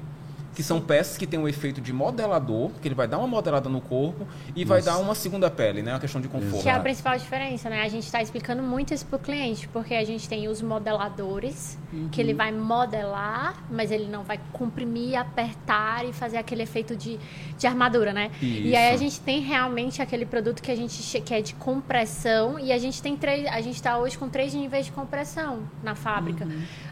Que 0.60 0.64
são 0.64 0.82
peças 0.82 1.18
que 1.18 1.26
têm 1.26 1.40
um 1.40 1.48
efeito 1.48 1.80
de 1.80 1.94
modelador, 1.94 2.72
que 2.82 2.88
ele 2.90 2.94
vai 2.94 3.08
dar 3.08 3.18
uma 3.18 3.28
modelada 3.28 3.70
no 3.70 3.80
corpo 3.80 4.28
e 4.54 4.66
vai 4.66 4.82
dar 4.82 4.98
uma 4.98 5.16
segunda 5.16 5.50
pele, 5.50 5.82
né? 5.82 5.94
Uma 5.94 6.02
questão 6.02 6.20
de 6.20 6.28
conforto. 6.28 6.64
Que 6.64 6.68
é 6.68 6.74
a 6.74 6.82
principal 6.82 7.18
diferença, 7.18 7.70
né? 7.70 7.82
A 7.82 7.88
gente 7.88 8.04
está 8.04 8.22
explicando 8.22 8.62
muito 8.62 8.94
isso 8.94 9.06
para 9.06 9.16
o 9.16 9.20
cliente, 9.20 9.70
porque 9.70 9.94
a 9.94 10.04
gente 10.04 10.28
tem 10.28 10.50
os 10.50 10.62
modeladores, 10.62 11.78
que 12.12 12.20
ele 12.20 12.34
vai 12.34 12.52
modelar, 12.52 13.64
mas 13.72 13.90
ele 13.90 14.10
não 14.10 14.24
vai 14.24 14.38
comprimir, 14.52 15.18
apertar 15.18 16.06
e 16.06 16.12
fazer 16.12 16.36
aquele 16.36 16.64
efeito 16.64 16.94
de, 16.94 17.18
de 17.58 17.66
armadura, 17.66 18.12
né? 18.12 18.30
E 18.42 18.76
aí 18.76 18.90
a 18.90 18.94
Isso. 18.96 19.04
gente 19.04 19.22
tem 19.22 19.40
realmente 19.40 20.02
aquele 20.02 20.26
produto 20.26 20.62
que 20.62 20.70
a 20.70 20.76
gente 20.76 21.22
que 21.22 21.34
é 21.34 21.42
de 21.42 21.56
compressão 21.56 22.60
e 22.60 22.74
a 22.74 22.78
gente 22.78 23.02
tem 23.02 23.16
três, 23.16 23.48
a 23.48 23.62
gente 23.62 23.76
está 23.76 23.98
hoje 23.98 24.18
com 24.18 24.28
três 24.28 24.54
níveis 24.54 24.88
de 24.88 24.92
compressão 24.92 25.64
na 25.82 25.96
fábrica. 25.96 26.46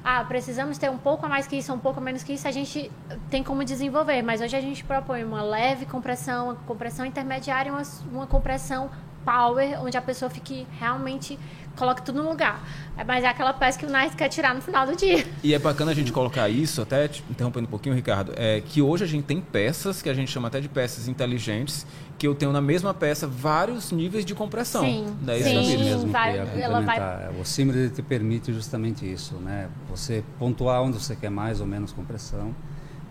Ah, 0.04 0.24
precisamos 0.24 0.78
ter 0.78 0.90
um 0.90 0.98
pouco 0.98 1.26
a 1.26 1.30
mais 1.30 1.46
que 1.46 1.58
isso, 1.58 1.74
um 1.74 1.80
pouco 1.80 2.00
a 2.00 2.04
menos 2.04 2.24
que 2.24 2.34
isso, 2.34 2.48
a 2.48 2.52
gente 2.52 2.90
tem 3.30 3.44
como 3.44 3.57
desenvolver, 3.66 4.22
mas 4.22 4.42
hoje 4.42 4.56
a 4.56 4.62
gente 4.62 4.84
propõe 4.84 5.24
uma 5.24 5.42
leve 5.42 5.86
compressão, 5.86 6.46
uma 6.48 6.56
compressão 6.56 7.06
intermediária 7.06 7.70
e 7.70 7.72
uma, 7.72 7.84
uma 8.12 8.28
compressão 8.28 8.90
power, 9.26 9.82
onde 9.84 9.98
a 9.98 10.02
pessoa 10.02 10.30
fique 10.30 10.66
realmente 10.80 11.38
coloque 11.76 12.02
tudo 12.02 12.24
no 12.24 12.30
lugar. 12.30 12.60
É, 12.98 13.04
Mas 13.04 13.24
é 13.24 13.28
aquela 13.28 13.54
peça 13.54 13.78
que 13.78 13.86
o 13.86 13.90
Nice 13.92 14.16
quer 14.16 14.30
tirar 14.30 14.56
no 14.56 14.62
final 14.62 14.88
do 14.88 14.96
dia. 14.96 15.24
E 15.44 15.54
é 15.54 15.60
bacana 15.60 15.92
a 15.92 15.94
gente 15.94 16.12
colocar 16.12 16.50
isso, 16.50 16.82
até 16.82 17.08
te 17.08 17.24
interrompendo 17.30 17.68
um 17.68 17.70
pouquinho, 17.70 17.94
Ricardo, 17.94 18.32
é 18.36 18.62
que 18.62 18.82
hoje 18.82 19.04
a 19.04 19.08
gente 19.08 19.26
tem 19.26 19.40
peças, 19.40 20.02
que 20.02 20.10
a 20.10 20.14
gente 20.14 20.32
chama 20.32 20.48
até 20.48 20.60
de 20.60 20.68
peças 20.70 21.08
inteligentes, 21.08 21.86
que 22.18 22.26
eu 22.26 22.34
tenho 22.34 22.52
na 22.52 22.62
mesma 22.62 22.94
peça 22.96 23.28
vários 23.28 23.92
níveis 23.92 24.26
de 24.26 24.34
compressão. 24.34 24.82
Sim, 24.82 25.16
Né? 25.22 25.38
sim. 25.40 25.62
Isso 25.62 25.74
é 25.76 25.78
mesmo. 25.78 26.12
vai- 26.12 26.38
ela 26.38 26.46
vai- 26.82 26.98
complementar. 26.98 27.32
O 27.40 27.46
Simile 27.46 27.90
te 27.92 28.02
permite 28.02 28.52
justamente 28.52 29.06
isso, 29.12 29.36
né? 29.36 29.68
Você 29.90 30.24
pontuar 30.40 30.82
onde 30.82 30.98
você 30.98 31.16
quer 31.16 31.30
mais 31.30 31.62
ou 31.62 31.68
menos 31.68 31.92
compressão. 31.92 32.56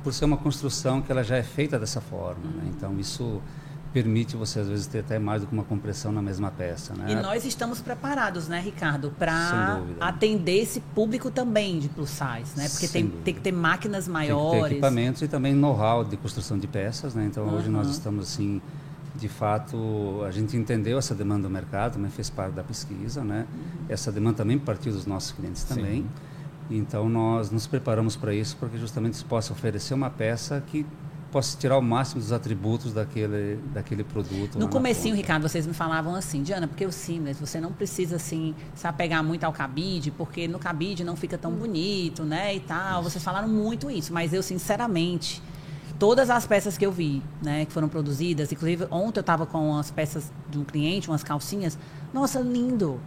Por 0.06 0.12
ser 0.12 0.24
uma 0.24 0.36
construção 0.36 1.02
que 1.02 1.10
ela 1.10 1.24
já 1.24 1.36
é 1.36 1.42
feita 1.42 1.80
dessa 1.80 2.00
forma. 2.00 2.44
Né? 2.44 2.70
Então, 2.76 2.96
isso 2.96 3.42
permite 3.92 4.36
você, 4.36 4.60
às 4.60 4.68
vezes, 4.68 4.86
ter 4.86 5.00
até 5.00 5.18
mais 5.18 5.42
do 5.42 5.48
que 5.48 5.52
uma 5.52 5.64
compressão 5.64 6.12
na 6.12 6.22
mesma 6.22 6.48
peça. 6.48 6.94
Né? 6.94 7.10
E 7.10 7.14
nós 7.16 7.44
estamos 7.44 7.80
preparados, 7.80 8.46
né, 8.46 8.60
Ricardo, 8.60 9.12
para 9.18 9.80
atender 9.98 10.62
esse 10.62 10.78
público 10.78 11.28
também 11.28 11.80
de 11.80 11.88
plus 11.88 12.10
size, 12.10 12.56
né? 12.56 12.68
Porque 12.68 12.86
tem, 12.86 13.08
tem, 13.08 13.34
que 13.34 13.40
ter 13.40 13.50
máquinas 13.50 14.06
maiores. 14.06 14.52
Tem 14.52 14.62
que 14.62 14.68
ter 14.68 14.74
equipamentos 14.74 15.22
e 15.22 15.26
também 15.26 15.52
know-how 15.52 16.04
de 16.04 16.16
construção 16.16 16.56
de 16.56 16.68
peças, 16.68 17.16
né? 17.16 17.26
Então, 17.26 17.44
uhum. 17.44 17.56
hoje 17.56 17.68
nós 17.68 17.88
estamos, 17.88 18.28
assim, 18.28 18.62
de 19.16 19.28
fato, 19.28 20.22
a 20.24 20.30
gente 20.30 20.56
entendeu 20.56 20.98
essa 20.98 21.16
demanda 21.16 21.48
do 21.48 21.50
mercado, 21.50 21.94
também 21.94 22.12
fez 22.12 22.30
parte 22.30 22.52
da 22.52 22.62
pesquisa, 22.62 23.24
né? 23.24 23.44
Uhum. 23.52 23.86
Essa 23.88 24.12
demanda 24.12 24.36
também 24.36 24.56
partiu 24.56 24.92
dos 24.92 25.04
nossos 25.04 25.32
clientes 25.32 25.64
também. 25.64 26.02
Sim. 26.02 26.08
Então, 26.70 27.08
nós 27.08 27.50
nos 27.50 27.66
preparamos 27.66 28.16
para 28.16 28.34
isso, 28.34 28.56
porque 28.58 28.76
justamente 28.78 29.16
se 29.16 29.24
possa 29.24 29.52
oferecer 29.52 29.94
uma 29.94 30.10
peça 30.10 30.62
que 30.66 30.84
possa 31.30 31.56
tirar 31.58 31.76
o 31.76 31.82
máximo 31.82 32.20
dos 32.20 32.32
atributos 32.32 32.92
daquele, 32.92 33.56
daquele 33.74 34.02
produto. 34.02 34.58
No 34.58 34.68
comecinho, 34.68 35.14
Ricardo, 35.14 35.48
vocês 35.48 35.66
me 35.66 35.74
falavam 35.74 36.14
assim, 36.14 36.42
Diana, 36.42 36.66
porque 36.66 36.86
o 36.86 36.92
Seamless, 36.92 37.38
você 37.38 37.60
não 37.60 37.72
precisa, 37.72 38.16
assim, 38.16 38.54
se 38.74 38.86
apegar 38.86 39.22
muito 39.22 39.44
ao 39.44 39.52
cabide, 39.52 40.10
porque 40.10 40.48
no 40.48 40.58
cabide 40.58 41.04
não 41.04 41.14
fica 41.14 41.36
tão 41.36 41.52
bonito, 41.52 42.24
né, 42.24 42.54
e 42.54 42.60
tal. 42.60 43.02
Vocês 43.02 43.22
falaram 43.22 43.48
muito 43.48 43.90
isso, 43.90 44.12
mas 44.12 44.32
eu, 44.32 44.42
sinceramente, 44.42 45.42
todas 45.98 46.30
as 46.30 46.46
peças 46.46 46.78
que 46.78 46.86
eu 46.86 46.92
vi, 46.92 47.22
né, 47.42 47.64
que 47.66 47.72
foram 47.72 47.88
produzidas, 47.88 48.50
inclusive 48.50 48.86
ontem 48.90 49.18
eu 49.18 49.22
estava 49.22 49.44
com 49.44 49.76
as 49.76 49.90
peças 49.90 50.32
de 50.48 50.58
um 50.58 50.64
cliente, 50.64 51.08
umas 51.08 51.22
calcinhas, 51.22 51.78
nossa, 52.14 52.40
lindo, 52.40 53.00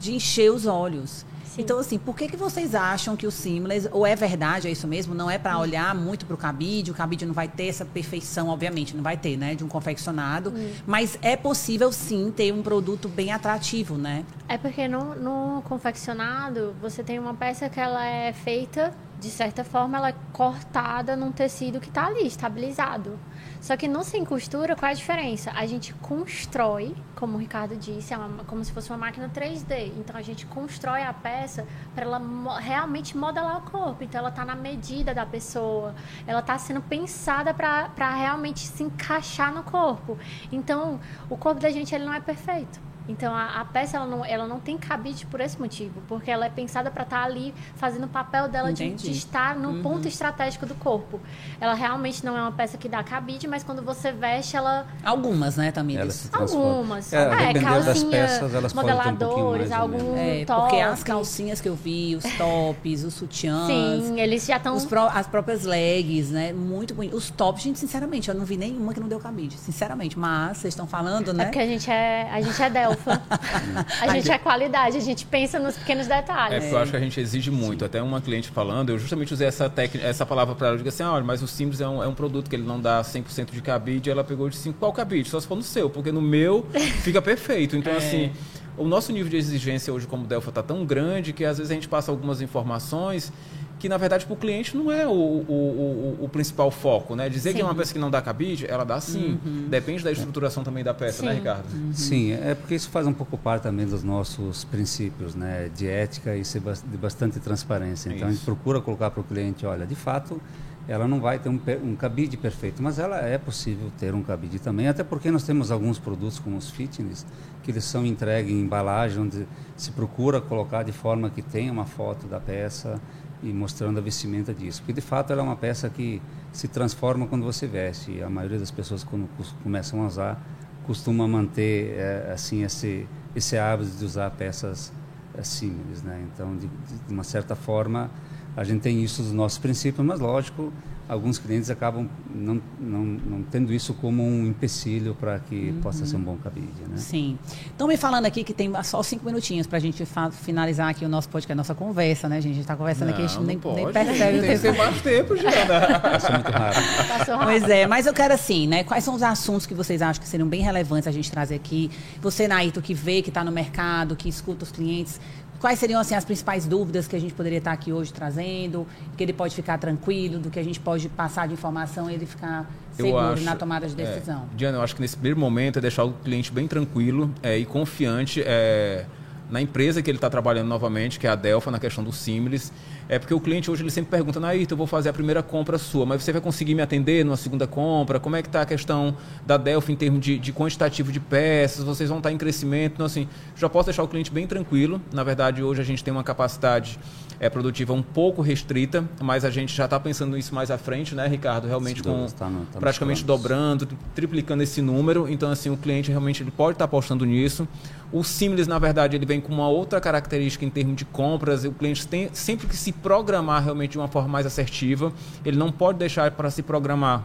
de 0.00 0.14
encher 0.14 0.50
os 0.50 0.66
olhos. 0.66 1.24
Sim. 1.56 1.62
Então, 1.62 1.78
assim, 1.78 1.98
por 1.98 2.14
que, 2.14 2.28
que 2.28 2.36
vocês 2.36 2.74
acham 2.74 3.16
que 3.16 3.26
o 3.26 3.30
seamless, 3.30 3.88
ou 3.90 4.06
é 4.06 4.14
verdade, 4.14 4.68
é 4.68 4.70
isso 4.70 4.86
mesmo, 4.86 5.14
não 5.14 5.30
é 5.30 5.38
para 5.38 5.58
olhar 5.58 5.94
muito 5.94 6.26
para 6.26 6.34
o 6.34 6.36
cabide, 6.36 6.90
o 6.90 6.94
cabide 6.94 7.24
não 7.24 7.32
vai 7.32 7.48
ter 7.48 7.68
essa 7.68 7.84
perfeição, 7.84 8.48
obviamente, 8.48 8.94
não 8.94 9.02
vai 9.02 9.16
ter, 9.16 9.38
né, 9.38 9.54
de 9.54 9.64
um 9.64 9.68
confeccionado, 9.68 10.50
hum. 10.50 10.70
mas 10.86 11.18
é 11.22 11.34
possível 11.34 11.90
sim 11.90 12.30
ter 12.30 12.52
um 12.52 12.62
produto 12.62 13.08
bem 13.08 13.32
atrativo, 13.32 13.96
né? 13.96 14.24
É 14.46 14.58
porque 14.58 14.86
no, 14.86 15.14
no 15.14 15.62
confeccionado, 15.62 16.76
você 16.80 17.02
tem 17.02 17.18
uma 17.18 17.32
peça 17.32 17.68
que 17.70 17.80
ela 17.80 18.04
é 18.04 18.32
feita, 18.34 18.92
de 19.18 19.30
certa 19.30 19.64
forma, 19.64 19.96
ela 19.96 20.10
é 20.10 20.14
cortada 20.32 21.16
num 21.16 21.32
tecido 21.32 21.80
que 21.80 21.88
está 21.88 22.06
ali, 22.06 22.26
estabilizado. 22.26 23.18
Só 23.60 23.76
que 23.76 23.88
no 23.88 24.04
sem 24.04 24.24
costura, 24.24 24.76
qual 24.76 24.90
é 24.90 24.92
a 24.92 24.94
diferença? 24.94 25.50
A 25.52 25.66
gente 25.66 25.94
constrói, 25.94 26.94
como 27.14 27.36
o 27.36 27.40
Ricardo 27.40 27.76
disse, 27.76 28.12
é 28.12 28.16
uma, 28.16 28.44
como 28.44 28.62
se 28.62 28.72
fosse 28.72 28.90
uma 28.90 28.98
máquina 28.98 29.28
3D. 29.28 29.92
Então 29.96 30.16
a 30.16 30.22
gente 30.22 30.44
constrói 30.46 31.02
a 31.02 31.14
peça 31.14 31.66
para 31.94 32.04
ela 32.04 32.20
realmente 32.60 33.16
modelar 33.16 33.58
o 33.58 33.70
corpo. 33.70 34.04
Então 34.04 34.18
ela 34.18 34.28
está 34.28 34.44
na 34.44 34.54
medida 34.54 35.14
da 35.14 35.24
pessoa, 35.24 35.94
ela 36.26 36.40
está 36.40 36.58
sendo 36.58 36.82
pensada 36.82 37.54
para 37.54 38.14
realmente 38.14 38.60
se 38.60 38.82
encaixar 38.82 39.52
no 39.52 39.62
corpo. 39.62 40.18
Então 40.52 41.00
o 41.30 41.36
corpo 41.36 41.60
da 41.60 41.70
gente 41.70 41.94
ele 41.94 42.04
não 42.04 42.12
é 42.12 42.20
perfeito. 42.20 42.85
Então 43.08 43.34
a, 43.34 43.60
a, 43.60 43.64
peça 43.64 43.96
ela 43.96 44.06
não, 44.06 44.24
ela 44.24 44.46
não 44.46 44.58
tem 44.58 44.76
cabide 44.76 45.26
por 45.26 45.40
esse 45.40 45.58
motivo, 45.58 46.02
porque 46.08 46.30
ela 46.30 46.46
é 46.46 46.50
pensada 46.50 46.90
para 46.90 47.04
estar 47.04 47.20
tá 47.20 47.24
ali 47.24 47.54
fazendo 47.76 48.04
o 48.04 48.08
papel 48.08 48.48
dela 48.48 48.72
de, 48.72 48.94
de, 48.94 49.10
estar 49.10 49.56
no 49.56 49.70
uhum. 49.70 49.82
ponto 49.82 50.08
estratégico 50.08 50.66
do 50.66 50.74
corpo. 50.74 51.20
Ela 51.60 51.74
realmente 51.74 52.24
não 52.24 52.36
é 52.36 52.40
uma 52.40 52.52
peça 52.52 52.76
que 52.76 52.88
dá 52.88 53.02
cabide, 53.02 53.46
mas 53.46 53.62
quando 53.62 53.82
você 53.82 54.12
veste 54.12 54.56
ela 54.56 54.86
algumas, 55.04 55.56
né, 55.56 55.70
Tamires? 55.70 56.28
Algumas. 56.32 57.12
É, 57.12 57.50
é 57.50 57.54
calcinha, 57.54 58.10
peças, 58.10 58.72
modeladores, 58.72 59.70
um 59.70 59.74
algum 59.74 60.16
é, 60.16 60.44
top. 60.44 60.60
Porque 60.62 60.80
as 60.80 61.02
calcinhas 61.02 61.60
que 61.60 61.68
eu 61.68 61.74
vi, 61.74 62.16
os 62.16 62.24
tops, 62.36 63.04
os 63.04 63.14
sutiãs, 63.14 63.66
sim, 63.66 64.20
eles 64.20 64.46
já 64.46 64.56
estão 64.56 64.76
as 65.12 65.26
próprias 65.26 65.64
legs, 65.64 66.30
né, 66.30 66.52
muito 66.52 66.94
bonito. 66.94 67.16
Os 67.16 67.30
tops, 67.30 67.62
gente, 67.62 67.78
sinceramente, 67.78 68.28
eu 68.28 68.34
não 68.34 68.44
vi 68.44 68.56
nenhuma 68.56 68.92
que 68.92 69.00
não 69.00 69.08
deu 69.08 69.20
cabide, 69.20 69.56
sinceramente. 69.56 70.18
Mas 70.18 70.58
vocês 70.58 70.72
estão 70.72 70.86
falando, 70.86 71.32
né? 71.32 71.44
É 71.44 71.46
porque 71.46 71.58
a 71.58 71.66
gente 71.66 71.90
é 71.90 72.28
a 72.30 72.40
gente 72.40 72.62
é 72.62 72.70
del 72.70 72.95
a 74.00 74.08
gente 74.08 74.30
é 74.30 74.38
qualidade, 74.38 74.96
a 74.96 75.00
gente 75.00 75.26
pensa 75.26 75.58
nos 75.58 75.76
pequenos 75.76 76.06
detalhes. 76.06 76.56
É, 76.56 76.60
porque 76.60 76.74
eu 76.74 76.78
acho 76.78 76.90
que 76.90 76.96
a 76.96 77.00
gente 77.00 77.20
exige 77.20 77.50
muito. 77.50 77.84
Até 77.84 78.02
uma 78.02 78.20
cliente 78.20 78.50
falando, 78.50 78.90
eu 78.90 78.98
justamente 78.98 79.32
usei 79.32 79.46
essa, 79.46 79.68
técnica, 79.68 80.06
essa 80.06 80.24
palavra 80.24 80.54
para 80.54 80.68
ela. 80.68 80.74
Eu 80.74 80.78
digo 80.78 80.88
assim, 80.88 81.02
ah, 81.02 81.12
olha, 81.12 81.24
mas 81.24 81.42
o 81.42 81.48
Simples 81.48 81.80
é 81.80 81.88
um, 81.88 82.02
é 82.02 82.08
um 82.08 82.14
produto 82.14 82.48
que 82.48 82.56
ele 82.56 82.64
não 82.64 82.80
dá 82.80 83.02
100% 83.02 83.52
de 83.52 83.62
cabide. 83.62 84.08
E 84.08 84.12
ela 84.12 84.24
pegou 84.24 84.46
e 84.46 84.50
disse 84.50 84.68
assim, 84.68 84.76
qual 84.78 84.92
cabide? 84.92 85.28
Só 85.28 85.40
se 85.40 85.46
for 85.46 85.56
no 85.56 85.62
seu, 85.62 85.90
porque 85.90 86.12
no 86.12 86.22
meu 86.22 86.66
fica 87.02 87.20
perfeito. 87.20 87.76
Então, 87.76 87.92
é. 87.92 87.96
assim 87.96 88.32
o 88.76 88.84
nosso 88.84 89.10
nível 89.10 89.30
de 89.30 89.36
exigência 89.36 89.92
hoje 89.92 90.06
como 90.06 90.26
Delphi 90.26 90.50
está 90.50 90.62
tão 90.62 90.84
grande 90.84 91.32
que 91.32 91.44
às 91.44 91.58
vezes 91.58 91.70
a 91.70 91.74
gente 91.74 91.88
passa 91.88 92.10
algumas 92.10 92.42
informações 92.42 93.32
que 93.78 93.88
na 93.88 93.96
verdade 93.96 94.24
para 94.24 94.34
o 94.34 94.36
cliente 94.36 94.76
não 94.76 94.90
é 94.90 95.06
o, 95.06 95.10
o, 95.10 96.16
o, 96.20 96.24
o 96.24 96.28
principal 96.28 96.70
foco, 96.70 97.14
né? 97.14 97.28
Dizer 97.28 97.50
sim. 97.50 97.56
que 97.56 97.62
é 97.62 97.64
uma 97.64 97.74
peça 97.74 97.92
que 97.92 97.98
não 97.98 98.10
dá 98.10 98.22
cabide, 98.22 98.66
ela 98.66 98.84
dá 98.84 99.00
sim. 99.00 99.38
Uhum. 99.44 99.68
Depende 99.68 100.02
da 100.02 100.10
estruturação 100.10 100.64
também 100.64 100.82
da 100.82 100.94
peça, 100.94 101.22
né, 101.22 101.28
sim. 101.28 101.34
né, 101.34 101.34
Ricardo? 101.34 101.74
Uhum. 101.74 101.92
Sim, 101.92 102.32
é 102.32 102.54
porque 102.54 102.74
isso 102.74 102.88
faz 102.88 103.06
um 103.06 103.12
pouco 103.12 103.36
parte 103.36 103.64
também 103.64 103.86
dos 103.86 104.02
nossos 104.02 104.64
princípios, 104.64 105.34
né? 105.34 105.70
De 105.74 105.86
ética 105.86 106.36
e 106.36 106.42
de 106.42 106.96
bastante 106.96 107.38
transparência. 107.38 108.08
Então 108.08 108.18
isso. 108.18 108.26
a 108.26 108.30
gente 108.32 108.44
procura 108.44 108.80
colocar 108.80 109.10
para 109.10 109.20
o 109.20 109.24
cliente, 109.24 109.66
olha, 109.66 109.86
de 109.86 109.94
fato, 109.94 110.40
ela 110.88 111.08
não 111.08 111.20
vai 111.20 111.38
ter 111.38 111.48
um, 111.48 111.60
um, 111.82 111.96
cabide 111.96 112.36
perfeito, 112.36 112.82
mas 112.82 112.98
ela 112.98 113.18
é 113.18 113.36
possível 113.36 113.90
ter 113.98 114.14
um 114.14 114.22
cabide 114.22 114.58
também, 114.58 114.86
até 114.86 115.02
porque 115.02 115.30
nós 115.30 115.42
temos 115.42 115.70
alguns 115.70 115.98
produtos 115.98 116.38
como 116.38 116.56
os 116.56 116.70
fitness, 116.70 117.26
que 117.62 117.72
eles 117.72 117.84
são 117.84 118.06
entregues 118.06 118.52
em 118.52 118.60
embalagem, 118.60 119.20
onde 119.20 119.46
se 119.76 119.90
procura 119.90 120.40
colocar 120.40 120.84
de 120.84 120.92
forma 120.92 121.28
que 121.28 121.42
tenha 121.42 121.72
uma 121.72 121.84
foto 121.84 122.26
da 122.28 122.38
peça, 122.38 123.00
e 123.48 123.52
mostrando 123.52 123.98
a 123.98 124.00
vestimenta 124.02 124.52
disso. 124.52 124.80
Porque 124.80 124.92
de 124.92 125.00
fato 125.00 125.32
ela 125.32 125.42
é 125.42 125.44
uma 125.44 125.56
peça 125.56 125.88
que 125.88 126.20
se 126.52 126.68
transforma 126.68 127.26
quando 127.26 127.44
você 127.44 127.66
veste. 127.66 128.22
A 128.22 128.28
maioria 128.28 128.58
das 128.58 128.70
pessoas 128.70 129.04
quando 129.04 129.28
começam 129.62 130.02
a 130.02 130.06
usar 130.06 130.46
costuma 130.84 131.26
manter 131.26 131.96
é, 131.96 132.32
assim 132.32 132.62
esse 132.62 133.06
esse 133.34 133.58
hábito 133.58 133.90
de 133.90 134.04
usar 134.04 134.30
peças 134.30 134.92
é, 135.34 135.42
simples, 135.42 136.02
né? 136.02 136.24
Então 136.32 136.56
de, 136.56 136.66
de 136.66 137.12
uma 137.12 137.24
certa 137.24 137.54
forma 137.54 138.10
a 138.56 138.64
gente 138.64 138.80
tem 138.80 139.02
isso 139.02 139.22
dos 139.22 139.32
nossos 139.32 139.58
princípios, 139.58 140.04
mas 140.04 140.18
lógico 140.18 140.72
alguns 141.08 141.38
clientes 141.38 141.70
acabam 141.70 142.08
não, 142.34 142.60
não, 142.80 143.04
não 143.04 143.42
tendo 143.42 143.72
isso 143.72 143.94
como 143.94 144.22
um 144.22 144.46
empecilho 144.46 145.14
para 145.14 145.38
que 145.38 145.70
uhum. 145.70 145.80
possa 145.80 146.04
ser 146.04 146.16
um 146.16 146.20
bom 146.20 146.36
cabide. 146.36 146.82
Né? 146.88 146.96
Sim. 146.96 147.38
Estão 147.66 147.86
me 147.86 147.96
falando 147.96 148.26
aqui 148.26 148.42
que 148.42 148.52
tem 148.52 148.70
só 148.82 149.02
cinco 149.02 149.24
minutinhos 149.24 149.66
para 149.66 149.78
a 149.78 149.80
gente 149.80 150.04
finalizar 150.32 150.90
aqui 150.90 151.04
o 151.04 151.08
nosso 151.08 151.28
podcast, 151.28 151.52
a 151.52 151.56
nossa 151.56 151.74
conversa, 151.74 152.28
né, 152.28 152.40
gente? 152.40 152.52
A 152.52 152.54
gente 152.54 152.64
está 152.64 152.76
conversando 152.76 153.08
não, 153.08 153.14
aqui, 153.14 153.24
a 153.24 153.26
gente 153.26 153.40
nem, 153.42 153.56
nem, 153.74 153.92
percebe. 153.92 154.40
Tem 154.40 154.56
que 154.56 154.62
ter 154.62 154.76
mais 154.76 155.00
tempo, 155.02 155.36
Jana. 155.36 156.00
Passou 156.00 156.32
muito 156.32 156.50
rápido. 156.50 157.08
Passou 157.08 157.36
rápido. 157.36 157.46
Pois 157.46 157.70
é, 157.70 157.86
mas 157.86 158.06
eu 158.06 158.12
quero 158.12 158.34
assim, 158.34 158.66
né? 158.66 158.82
Quais 158.84 159.04
são 159.04 159.14
os 159.14 159.22
assuntos 159.22 159.66
que 159.66 159.74
vocês 159.74 160.02
acham 160.02 160.20
que 160.22 160.28
seriam 160.28 160.48
bem 160.48 160.62
relevantes 160.62 161.06
a 161.06 161.12
gente 161.12 161.30
trazer 161.30 161.54
aqui? 161.54 161.90
Você, 162.20 162.48
Naito, 162.48 162.82
que 162.82 162.94
vê, 162.94 163.22
que 163.22 163.30
está 163.30 163.44
no 163.44 163.52
mercado, 163.52 164.16
que 164.16 164.28
escuta 164.28 164.64
os 164.64 164.72
clientes, 164.72 165.20
Quais 165.60 165.78
seriam 165.78 166.00
assim, 166.00 166.14
as 166.14 166.24
principais 166.24 166.66
dúvidas 166.66 167.08
que 167.08 167.16
a 167.16 167.18
gente 167.18 167.32
poderia 167.34 167.58
estar 167.58 167.72
aqui 167.72 167.92
hoje 167.92 168.12
trazendo? 168.12 168.86
Que 169.16 169.22
ele 169.22 169.32
pode 169.32 169.54
ficar 169.54 169.78
tranquilo, 169.78 170.38
do 170.38 170.50
que 170.50 170.58
a 170.58 170.62
gente 170.62 170.78
pode 170.78 171.08
passar 171.08 171.48
de 171.48 171.54
informação 171.54 172.10
e 172.10 172.14
ele 172.14 172.26
ficar 172.26 172.70
seguro 172.92 173.18
acho, 173.18 173.44
na 173.44 173.56
tomada 173.56 173.86
de 173.86 174.00
é, 174.00 174.04
decisão? 174.04 174.48
É, 174.52 174.56
Diana, 174.56 174.78
eu 174.78 174.82
acho 174.82 174.94
que 174.94 175.00
nesse 175.00 175.16
primeiro 175.16 175.38
momento 175.38 175.78
é 175.78 175.82
deixar 175.82 176.04
o 176.04 176.12
cliente 176.12 176.52
bem 176.52 176.66
tranquilo 176.66 177.32
é, 177.42 177.56
e 177.58 177.64
confiante 177.64 178.42
é, 178.44 179.06
na 179.50 179.60
empresa 179.60 180.02
que 180.02 180.10
ele 180.10 180.18
está 180.18 180.28
trabalhando 180.28 180.68
novamente, 180.68 181.18
que 181.18 181.26
é 181.26 181.30
a 181.30 181.34
Delfa, 181.34 181.70
na 181.70 181.78
questão 181.78 182.02
do 182.02 182.12
Simlis. 182.12 182.72
É 183.08 183.18
porque 183.18 183.32
o 183.32 183.40
cliente 183.40 183.70
hoje 183.70 183.82
ele 183.82 183.90
sempre 183.90 184.10
pergunta, 184.10 184.40
Nair, 184.40 184.66
eu 184.68 184.76
vou 184.76 184.86
fazer 184.86 185.08
a 185.08 185.12
primeira 185.12 185.42
compra 185.42 185.78
sua, 185.78 186.04
mas 186.04 186.22
você 186.22 186.32
vai 186.32 186.40
conseguir 186.40 186.74
me 186.74 186.82
atender 186.82 187.24
numa 187.24 187.36
segunda 187.36 187.66
compra? 187.66 188.18
Como 188.18 188.34
é 188.34 188.42
que 188.42 188.48
está 188.48 188.62
a 188.62 188.66
questão 188.66 189.16
da 189.46 189.56
Delphi 189.56 189.92
em 189.92 189.96
termos 189.96 190.20
de, 190.20 190.38
de, 190.38 190.52
quantitativo 190.52 191.12
de 191.12 191.20
peças? 191.20 191.84
Vocês 191.84 192.08
vão 192.08 192.18
estar 192.18 192.32
em 192.32 192.38
crescimento? 192.38 192.94
Então, 192.94 193.06
assim, 193.06 193.28
já 193.54 193.68
posso 193.68 193.86
deixar 193.86 194.02
o 194.02 194.08
cliente 194.08 194.30
bem 194.30 194.46
tranquilo. 194.46 195.00
Na 195.12 195.22
verdade, 195.22 195.62
hoje 195.62 195.80
a 195.80 195.84
gente 195.84 196.02
tem 196.02 196.12
uma 196.12 196.24
capacidade 196.24 196.98
é, 197.38 197.48
produtiva 197.48 197.92
um 197.92 198.02
pouco 198.02 198.42
restrita, 198.42 199.04
mas 199.20 199.44
a 199.44 199.50
gente 199.50 199.74
já 199.74 199.84
está 199.84 200.00
pensando 200.00 200.34
nisso 200.34 200.54
mais 200.54 200.70
à 200.70 200.78
frente, 200.78 201.14
né, 201.14 201.26
Ricardo? 201.26 201.66
Realmente 201.66 202.02
com 202.02 202.26
tá 202.26 202.50
tá 202.72 202.80
praticamente 202.80 203.24
dobrando, 203.24 203.86
triplicando 204.14 204.62
esse 204.62 204.80
número. 204.80 205.28
Então, 205.28 205.50
assim, 205.50 205.70
o 205.70 205.76
cliente 205.76 206.10
realmente 206.10 206.42
ele 206.42 206.50
pode 206.50 206.74
estar 206.74 206.86
tá 206.86 206.86
apostando 206.86 207.24
nisso. 207.24 207.68
O 208.12 208.22
Simless, 208.22 208.68
na 208.68 208.78
verdade, 208.78 209.16
ele 209.16 209.26
vem 209.26 209.40
com 209.40 209.52
uma 209.52 209.68
outra 209.68 210.00
característica 210.00 210.64
em 210.64 210.70
termos 210.70 210.96
de 210.96 211.04
compras. 211.04 211.64
O 211.64 211.72
cliente 211.72 212.06
tem 212.06 212.30
sempre 212.32 212.66
que 212.66 212.76
se 212.76 212.92
programar 213.02 213.62
realmente 213.62 213.92
de 213.92 213.98
uma 213.98 214.08
forma 214.08 214.28
mais 214.28 214.46
assertiva. 214.46 215.12
Ele 215.44 215.56
não 215.56 215.70
pode 215.70 215.98
deixar 215.98 216.30
para 216.32 216.50
se 216.50 216.62
programar 216.62 217.22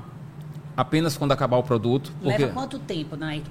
apenas 0.75 1.17
quando 1.17 1.31
acabar 1.31 1.57
o 1.57 1.63
produto. 1.63 2.11
Leva 2.21 2.47
quanto 2.49 2.79
tempo, 2.79 3.15
né, 3.15 3.41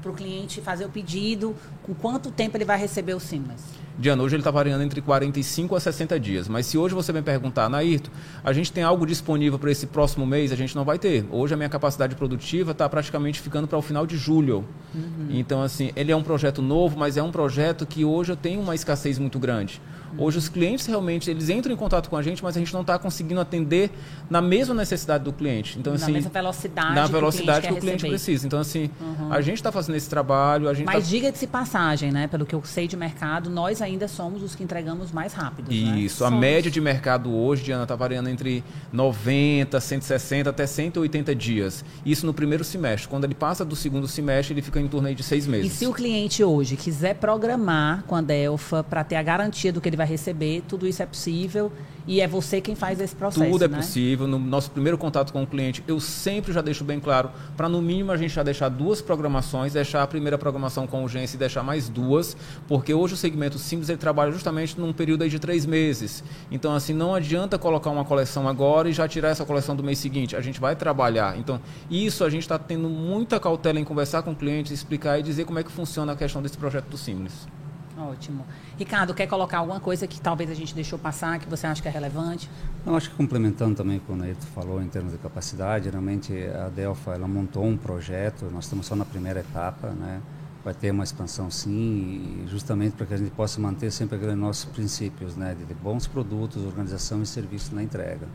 para 0.00 0.10
o 0.10 0.14
cliente 0.14 0.60
fazer 0.60 0.84
o 0.84 0.88
pedido? 0.88 1.54
Com 1.82 1.94
quanto 1.94 2.30
tempo 2.30 2.56
ele 2.56 2.64
vai 2.64 2.78
receber 2.78 3.14
o 3.14 3.20
Simless? 3.20 3.80
de 4.00 4.08
ano. 4.08 4.22
Hoje 4.22 4.34
ele 4.34 4.40
está 4.40 4.50
variando 4.50 4.82
entre 4.82 5.00
45 5.00 5.76
a 5.76 5.80
60 5.80 6.18
dias. 6.18 6.48
Mas 6.48 6.66
se 6.66 6.78
hoje 6.78 6.94
você 6.94 7.12
me 7.12 7.22
perguntar, 7.22 7.68
Nairto, 7.68 8.10
a 8.42 8.52
gente 8.52 8.72
tem 8.72 8.82
algo 8.82 9.06
disponível 9.06 9.58
para 9.58 9.70
esse 9.70 9.86
próximo 9.86 10.26
mês, 10.26 10.50
a 10.50 10.56
gente 10.56 10.74
não 10.74 10.84
vai 10.84 10.98
ter. 10.98 11.26
Hoje 11.30 11.52
a 11.52 11.56
minha 11.56 11.68
capacidade 11.68 12.14
produtiva 12.14 12.72
está 12.72 12.88
praticamente 12.88 13.40
ficando 13.40 13.68
para 13.68 13.78
o 13.78 13.82
final 13.82 14.06
de 14.06 14.16
julho. 14.16 14.64
Uhum. 14.94 15.28
Então, 15.30 15.62
assim, 15.62 15.90
ele 15.94 16.10
é 16.10 16.16
um 16.16 16.22
projeto 16.22 16.62
novo, 16.62 16.98
mas 16.98 17.16
é 17.16 17.22
um 17.22 17.30
projeto 17.30 17.84
que 17.84 18.04
hoje 18.04 18.32
eu 18.32 18.36
tenho 18.36 18.60
uma 18.60 18.74
escassez 18.74 19.18
muito 19.18 19.38
grande. 19.38 19.80
Hoje 20.18 20.38
os 20.38 20.48
clientes 20.48 20.86
realmente 20.86 21.30
eles 21.30 21.48
entram 21.48 21.72
em 21.72 21.76
contato 21.76 22.08
com 22.08 22.16
a 22.16 22.22
gente, 22.22 22.42
mas 22.42 22.56
a 22.56 22.58
gente 22.58 22.72
não 22.72 22.80
está 22.80 22.98
conseguindo 22.98 23.40
atender 23.40 23.90
na 24.28 24.40
mesma 24.40 24.74
necessidade 24.74 25.24
do 25.24 25.32
cliente. 25.32 25.78
Então 25.78 25.92
assim, 25.92 26.06
na 26.06 26.12
mesma 26.12 26.30
velocidade, 26.30 26.94
na 26.94 27.06
velocidade 27.06 27.68
que 27.68 27.72
o 27.72 27.76
cliente, 27.76 27.80
que 27.80 27.96
o 27.96 27.98
cliente 27.98 28.08
precisa. 28.08 28.46
Então 28.46 28.58
assim, 28.58 28.90
uhum. 29.00 29.32
a 29.32 29.40
gente 29.40 29.56
está 29.56 29.70
fazendo 29.70 29.89
esse 29.96 30.08
trabalho, 30.08 30.68
a 30.68 30.74
gente. 30.74 30.86
Mas 30.86 31.04
tá... 31.04 31.10
diga-se 31.10 31.46
passagem, 31.46 32.10
né? 32.10 32.26
Pelo 32.26 32.46
que 32.46 32.54
eu 32.54 32.62
sei 32.64 32.86
de 32.86 32.96
mercado, 32.96 33.50
nós 33.50 33.82
ainda 33.82 34.08
somos 34.08 34.42
os 34.42 34.54
que 34.54 34.62
entregamos 34.62 35.12
mais 35.12 35.32
rápido. 35.32 35.68
Né? 35.68 36.00
Isso. 36.00 36.22
Né? 36.22 36.28
A 36.28 36.30
média 36.30 36.70
de 36.70 36.80
mercado 36.80 37.34
hoje, 37.34 37.64
Diana, 37.64 37.82
está 37.82 37.94
variando 37.94 38.28
entre 38.28 38.64
90, 38.92 39.80
160 39.80 40.50
até 40.50 40.66
180 40.66 41.34
dias. 41.34 41.84
Isso 42.04 42.26
no 42.26 42.34
primeiro 42.34 42.64
semestre. 42.64 43.08
Quando 43.08 43.24
ele 43.24 43.34
passa 43.34 43.64
do 43.64 43.76
segundo 43.76 44.06
semestre, 44.06 44.54
ele 44.54 44.62
fica 44.62 44.80
em 44.80 44.88
torno 44.88 45.14
de 45.14 45.22
seis 45.22 45.46
meses. 45.46 45.72
E 45.72 45.74
se 45.74 45.86
o 45.86 45.92
cliente 45.92 46.42
hoje 46.44 46.76
quiser 46.76 47.14
programar 47.14 48.04
com 48.04 48.14
a 48.14 48.20
Delfa 48.20 48.82
para 48.84 49.04
ter 49.04 49.16
a 49.16 49.22
garantia 49.22 49.72
do 49.72 49.80
que 49.80 49.88
ele 49.88 49.96
vai 49.96 50.06
receber, 50.06 50.62
tudo 50.68 50.86
isso 50.86 51.02
é 51.02 51.06
possível 51.06 51.72
e 52.06 52.20
é 52.20 52.26
você 52.26 52.60
quem 52.60 52.74
faz 52.74 53.00
esse 53.00 53.14
processo. 53.14 53.50
Tudo 53.50 53.64
é 53.64 53.68
né? 53.68 53.76
possível. 53.76 54.26
No 54.26 54.38
nosso 54.38 54.70
primeiro 54.70 54.98
contato 54.98 55.32
com 55.32 55.42
o 55.42 55.46
cliente, 55.46 55.82
eu 55.86 56.00
sempre 56.00 56.52
já 56.52 56.60
deixo 56.60 56.84
bem 56.84 56.98
claro, 56.98 57.30
para 57.56 57.68
no 57.68 57.80
mínimo 57.80 58.10
a 58.12 58.16
gente 58.16 58.34
já 58.34 58.42
deixar 58.42 58.68
duas 58.68 59.00
programações, 59.00 59.76
deixar 59.80 60.02
a 60.02 60.06
primeira 60.06 60.36
programação 60.36 60.86
com 60.86 61.02
urgência 61.02 61.36
e 61.36 61.38
deixar 61.38 61.62
mais 61.62 61.88
duas, 61.88 62.36
porque 62.68 62.92
hoje 62.92 63.14
o 63.14 63.16
segmento 63.16 63.58
simples 63.58 63.88
ele 63.88 63.98
trabalha 63.98 64.30
justamente 64.30 64.78
num 64.78 64.92
período 64.92 65.28
de 65.28 65.38
três 65.38 65.66
meses. 65.66 66.22
Então, 66.50 66.74
assim, 66.74 66.92
não 66.92 67.14
adianta 67.14 67.58
colocar 67.58 67.90
uma 67.90 68.04
coleção 68.04 68.48
agora 68.48 68.88
e 68.88 68.92
já 68.92 69.08
tirar 69.08 69.30
essa 69.30 69.44
coleção 69.44 69.74
do 69.74 69.82
mês 69.82 69.98
seguinte. 69.98 70.36
A 70.36 70.40
gente 70.40 70.60
vai 70.60 70.76
trabalhar. 70.76 71.38
Então, 71.38 71.60
isso 71.90 72.24
a 72.24 72.30
gente 72.30 72.42
está 72.42 72.58
tendo 72.58 72.88
muita 72.88 73.40
cautela 73.40 73.80
em 73.80 73.84
conversar 73.84 74.22
com 74.22 74.32
o 74.32 74.36
cliente, 74.36 74.72
explicar 74.72 75.18
e 75.18 75.22
dizer 75.22 75.44
como 75.44 75.58
é 75.58 75.64
que 75.64 75.70
funciona 75.70 76.12
a 76.12 76.16
questão 76.16 76.42
desse 76.42 76.58
projeto 76.58 76.88
do 76.88 76.98
Simples. 76.98 77.59
Ótimo. 78.00 78.46
Ricardo, 78.78 79.12
quer 79.12 79.26
colocar 79.26 79.58
alguma 79.58 79.80
coisa 79.80 80.06
que 80.06 80.20
talvez 80.20 80.50
a 80.50 80.54
gente 80.54 80.74
deixou 80.74 80.98
passar, 80.98 81.38
que 81.38 81.48
você 81.48 81.66
acha 81.66 81.82
que 81.82 81.88
é 81.88 81.90
relevante? 81.90 82.48
Eu 82.86 82.96
acho 82.96 83.10
que 83.10 83.16
complementando 83.16 83.74
também 83.74 83.98
o 83.98 84.00
que 84.00 84.10
o 84.10 84.16
Neito 84.16 84.46
falou 84.46 84.82
em 84.82 84.88
termos 84.88 85.12
de 85.12 85.18
capacidade, 85.18 85.90
realmente 85.90 86.32
a 86.48 86.68
Delfa 86.68 87.12
ela 87.12 87.28
montou 87.28 87.64
um 87.64 87.76
projeto, 87.76 88.46
nós 88.50 88.64
estamos 88.64 88.86
só 88.86 88.96
na 88.96 89.04
primeira 89.04 89.40
etapa, 89.40 89.88
né? 89.90 90.20
vai 90.64 90.74
ter 90.74 90.90
uma 90.90 91.04
expansão 91.04 91.50
sim, 91.50 92.44
justamente 92.46 92.92
para 92.92 93.06
que 93.06 93.14
a 93.14 93.16
gente 93.16 93.30
possa 93.30 93.60
manter 93.60 93.90
sempre 93.90 94.16
aqueles 94.16 94.36
nossos 94.36 94.66
princípios, 94.66 95.36
né, 95.36 95.56
de 95.66 95.74
bons 95.74 96.06
produtos, 96.06 96.64
organização 96.64 97.22
e 97.22 97.26
serviço 97.26 97.74
na 97.74 97.82
entrega. 97.82 98.26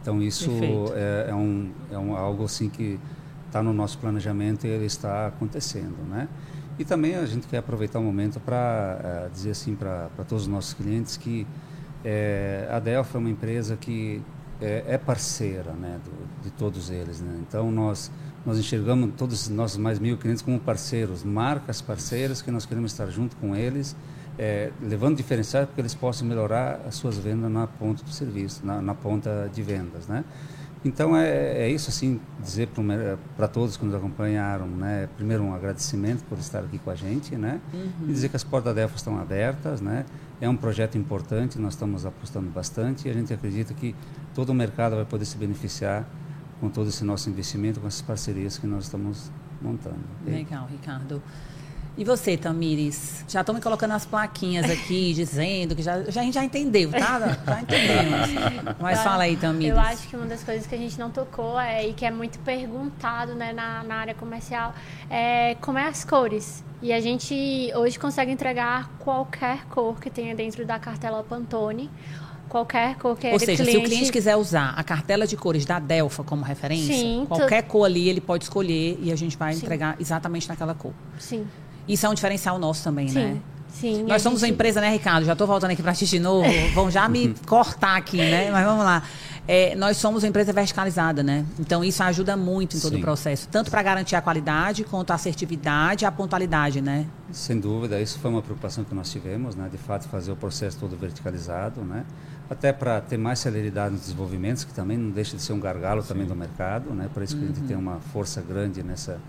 Então 0.00 0.22
isso 0.22 0.50
é, 0.94 1.30
é, 1.30 1.34
um, 1.34 1.70
é 1.90 1.98
um, 1.98 2.16
algo 2.16 2.44
assim 2.44 2.68
que 2.68 2.98
está 3.46 3.62
no 3.62 3.72
nosso 3.72 3.98
planejamento 3.98 4.66
e 4.66 4.70
ele 4.70 4.86
está 4.86 5.26
acontecendo, 5.26 5.96
né? 6.08 6.28
E 6.78 6.84
também 6.84 7.14
a 7.14 7.24
gente 7.24 7.46
quer 7.46 7.58
aproveitar 7.58 7.98
o 7.98 8.02
momento 8.02 8.38
para 8.38 9.00
eh, 9.02 9.28
dizer 9.32 9.50
assim 9.50 9.74
para 9.74 10.08
todos 10.28 10.42
os 10.42 10.48
nossos 10.48 10.74
clientes 10.74 11.16
que 11.16 11.46
é, 12.04 12.68
a 12.70 12.78
Delphi 12.78 13.16
é 13.16 13.18
uma 13.18 13.30
empresa 13.30 13.76
que 13.76 14.22
é, 14.60 14.84
é 14.86 14.98
parceira 14.98 15.72
né, 15.72 15.98
do, 16.04 16.44
de 16.44 16.50
todos 16.50 16.90
eles. 16.90 17.20
Né? 17.20 17.38
Então 17.40 17.70
nós, 17.70 18.10
nós 18.44 18.58
enxergamos 18.58 19.10
todos 19.16 19.42
os 19.42 19.48
nossos 19.48 19.76
mais 19.76 19.98
mil 19.98 20.16
clientes 20.16 20.42
como 20.42 20.58
parceiros, 20.60 21.24
marcas 21.24 21.80
parceiras 21.80 22.42
que 22.42 22.50
nós 22.50 22.64
queremos 22.64 22.92
estar 22.92 23.06
junto 23.06 23.36
com 23.36 23.56
eles, 23.56 23.96
é, 24.38 24.70
levando 24.80 25.16
diferenciais 25.16 25.66
para 25.66 25.74
que 25.74 25.80
eles 25.80 25.94
possam 25.94 26.28
melhorar 26.28 26.80
as 26.86 26.94
suas 26.94 27.18
vendas 27.18 27.50
na 27.50 27.66
ponta 27.66 28.04
do 28.04 28.10
serviço, 28.10 28.64
na, 28.64 28.80
na 28.80 28.94
ponta 28.94 29.50
de 29.52 29.62
vendas. 29.62 30.06
Né? 30.06 30.24
Então 30.84 31.16
é, 31.16 31.62
é 31.62 31.68
isso 31.68 31.90
assim 31.90 32.20
dizer 32.40 32.68
para 33.36 33.48
todos 33.48 33.76
que 33.76 33.84
nos 33.84 33.94
acompanharam, 33.94 34.66
né? 34.66 35.08
Primeiro 35.16 35.42
um 35.42 35.54
agradecimento 35.54 36.22
por 36.24 36.38
estar 36.38 36.60
aqui 36.60 36.78
com 36.78 36.90
a 36.90 36.94
gente, 36.94 37.34
né? 37.34 37.60
Uhum. 37.72 37.90
E 38.02 38.12
dizer 38.12 38.28
que 38.28 38.36
as 38.36 38.44
portas 38.44 38.74
da 38.74 38.80
Delfa 38.80 38.96
estão 38.96 39.18
abertas, 39.18 39.80
né? 39.80 40.04
É 40.40 40.48
um 40.48 40.56
projeto 40.56 40.96
importante, 40.96 41.58
nós 41.58 41.74
estamos 41.74 42.04
apostando 42.04 42.48
bastante 42.50 43.08
e 43.08 43.10
a 43.10 43.14
gente 43.14 43.32
acredita 43.32 43.72
que 43.74 43.94
todo 44.34 44.50
o 44.50 44.54
mercado 44.54 44.96
vai 44.96 45.04
poder 45.04 45.24
se 45.24 45.36
beneficiar 45.36 46.06
com 46.60 46.68
todo 46.68 46.88
esse 46.88 47.04
nosso 47.04 47.28
investimento, 47.30 47.80
com 47.80 47.86
essas 47.86 48.02
parcerias 48.02 48.58
que 48.58 48.66
nós 48.66 48.84
estamos 48.84 49.30
montando. 49.60 49.98
Legal, 50.24 50.66
Ricardo. 50.70 51.22
E 51.98 52.04
você, 52.04 52.36
Tamires? 52.36 53.24
Já 53.26 53.40
estão 53.40 53.54
me 53.54 53.60
colocando 53.60 53.92
as 53.92 54.04
plaquinhas 54.04 54.70
aqui, 54.70 55.12
dizendo 55.16 55.74
que 55.74 55.82
já, 55.82 56.02
já, 56.04 56.20
a 56.20 56.24
gente 56.24 56.34
já 56.34 56.44
entendeu, 56.44 56.90
tá? 56.90 57.36
Já 57.46 57.60
entendemos. 57.62 58.76
Mas 58.78 59.00
fala 59.00 59.22
aí, 59.22 59.36
Tamires. 59.36 59.74
Eu 59.74 59.80
acho 59.80 60.08
que 60.08 60.16
uma 60.16 60.26
das 60.26 60.42
coisas 60.42 60.66
que 60.66 60.74
a 60.74 60.78
gente 60.78 60.98
não 60.98 61.10
tocou 61.10 61.58
é, 61.58 61.88
e 61.88 61.94
que 61.94 62.04
é 62.04 62.10
muito 62.10 62.38
perguntado 62.40 63.34
né, 63.34 63.52
na, 63.52 63.82
na 63.82 63.94
área 63.96 64.14
comercial 64.14 64.74
é 65.08 65.56
como 65.60 65.78
é 65.78 65.86
as 65.86 66.04
cores. 66.04 66.62
E 66.82 66.92
a 66.92 67.00
gente 67.00 67.72
hoje 67.74 67.98
consegue 67.98 68.30
entregar 68.30 68.90
qualquer 68.98 69.64
cor 69.66 69.98
que 69.98 70.10
tenha 70.10 70.34
dentro 70.34 70.66
da 70.66 70.78
cartela 70.78 71.24
Pantone 71.24 71.90
qualquer 72.48 72.96
cor 72.96 73.16
que 73.16 73.30
Ou 73.30 73.38
seja, 73.38 73.62
cliente... 73.62 73.70
se 73.72 73.76
o 73.76 73.82
cliente 73.82 74.12
quiser 74.12 74.36
usar 74.36 74.70
a 74.76 74.84
cartela 74.84 75.26
de 75.26 75.36
cores 75.36 75.64
da 75.64 75.78
Delfa 75.78 76.22
como 76.22 76.44
referência, 76.44 76.94
Sim, 76.94 77.26
qualquer 77.28 77.62
tu... 77.62 77.68
cor 77.68 77.84
ali 77.84 78.08
ele 78.08 78.20
pode 78.20 78.44
escolher 78.44 78.98
e 79.02 79.10
a 79.12 79.16
gente 79.16 79.36
vai 79.36 79.52
Sim. 79.52 79.64
entregar 79.64 79.96
exatamente 80.00 80.48
naquela 80.48 80.74
cor. 80.74 80.92
Sim. 81.18 81.46
Isso 81.88 82.06
é 82.06 82.08
um 82.08 82.14
diferencial 82.14 82.58
nosso 82.58 82.82
também, 82.82 83.08
Sim. 83.08 83.14
né? 83.14 83.40
Sim, 83.80 84.04
Nós 84.04 84.22
somos 84.22 84.40
gente... 84.40 84.50
uma 84.50 84.54
empresa, 84.54 84.80
né, 84.80 84.90
Ricardo? 84.90 85.26
Já 85.26 85.32
estou 85.32 85.46
voltando 85.46 85.70
aqui 85.70 85.82
para 85.82 85.92
ti 85.92 86.06
de 86.06 86.18
novo. 86.18 86.48
Vão 86.72 86.90
já 86.90 87.06
me 87.08 87.34
cortar 87.46 87.96
aqui, 87.96 88.16
né? 88.16 88.50
Mas 88.50 88.64
vamos 88.64 88.84
lá. 88.84 89.02
É, 89.46 89.76
nós 89.76 89.98
somos 89.98 90.24
uma 90.24 90.28
empresa 90.28 90.52
verticalizada, 90.52 91.22
né? 91.22 91.44
Então 91.58 91.84
isso 91.84 92.02
ajuda 92.02 92.36
muito 92.36 92.76
em 92.76 92.80
todo 92.80 92.94
Sim. 92.94 92.98
o 92.98 93.00
processo, 93.00 93.46
tanto 93.48 93.70
para 93.70 93.80
garantir 93.82 94.16
a 94.16 94.22
qualidade 94.22 94.82
quanto 94.82 95.12
a 95.12 95.14
assertividade 95.14 96.04
e 96.04 96.06
a 96.06 96.10
pontualidade, 96.10 96.80
né? 96.80 97.06
Sem 97.30 97.60
dúvida, 97.60 98.00
isso 98.00 98.18
foi 98.18 98.30
uma 98.30 98.42
preocupação 98.42 98.82
que 98.82 98.94
nós 98.94 99.10
tivemos, 99.10 99.54
né? 99.54 99.68
De 99.70 99.78
fato, 99.78 100.08
fazer 100.08 100.32
o 100.32 100.36
processo 100.36 100.78
todo 100.78 100.96
verticalizado, 100.96 101.82
né? 101.82 102.04
Até 102.48 102.72
para 102.72 103.00
ter 103.00 103.18
mais 103.18 103.38
celeridade 103.38 103.92
nos 103.92 104.02
desenvolvimentos, 104.02 104.64
que 104.64 104.72
também 104.72 104.96
não 104.96 105.10
deixa 105.10 105.36
de 105.36 105.42
ser 105.42 105.52
um 105.52 105.60
gargalo 105.60 106.02
Sim. 106.02 106.08
também 106.08 106.26
do 106.26 106.34
mercado, 106.34 106.90
né? 106.90 107.08
Por 107.12 107.22
isso 107.22 107.36
que 107.36 107.44
uhum. 107.44 107.50
a 107.50 107.54
gente 107.54 107.66
tem 107.66 107.76
uma 107.76 108.00
força 108.12 108.40
grande 108.40 108.82
nessa 108.82 109.20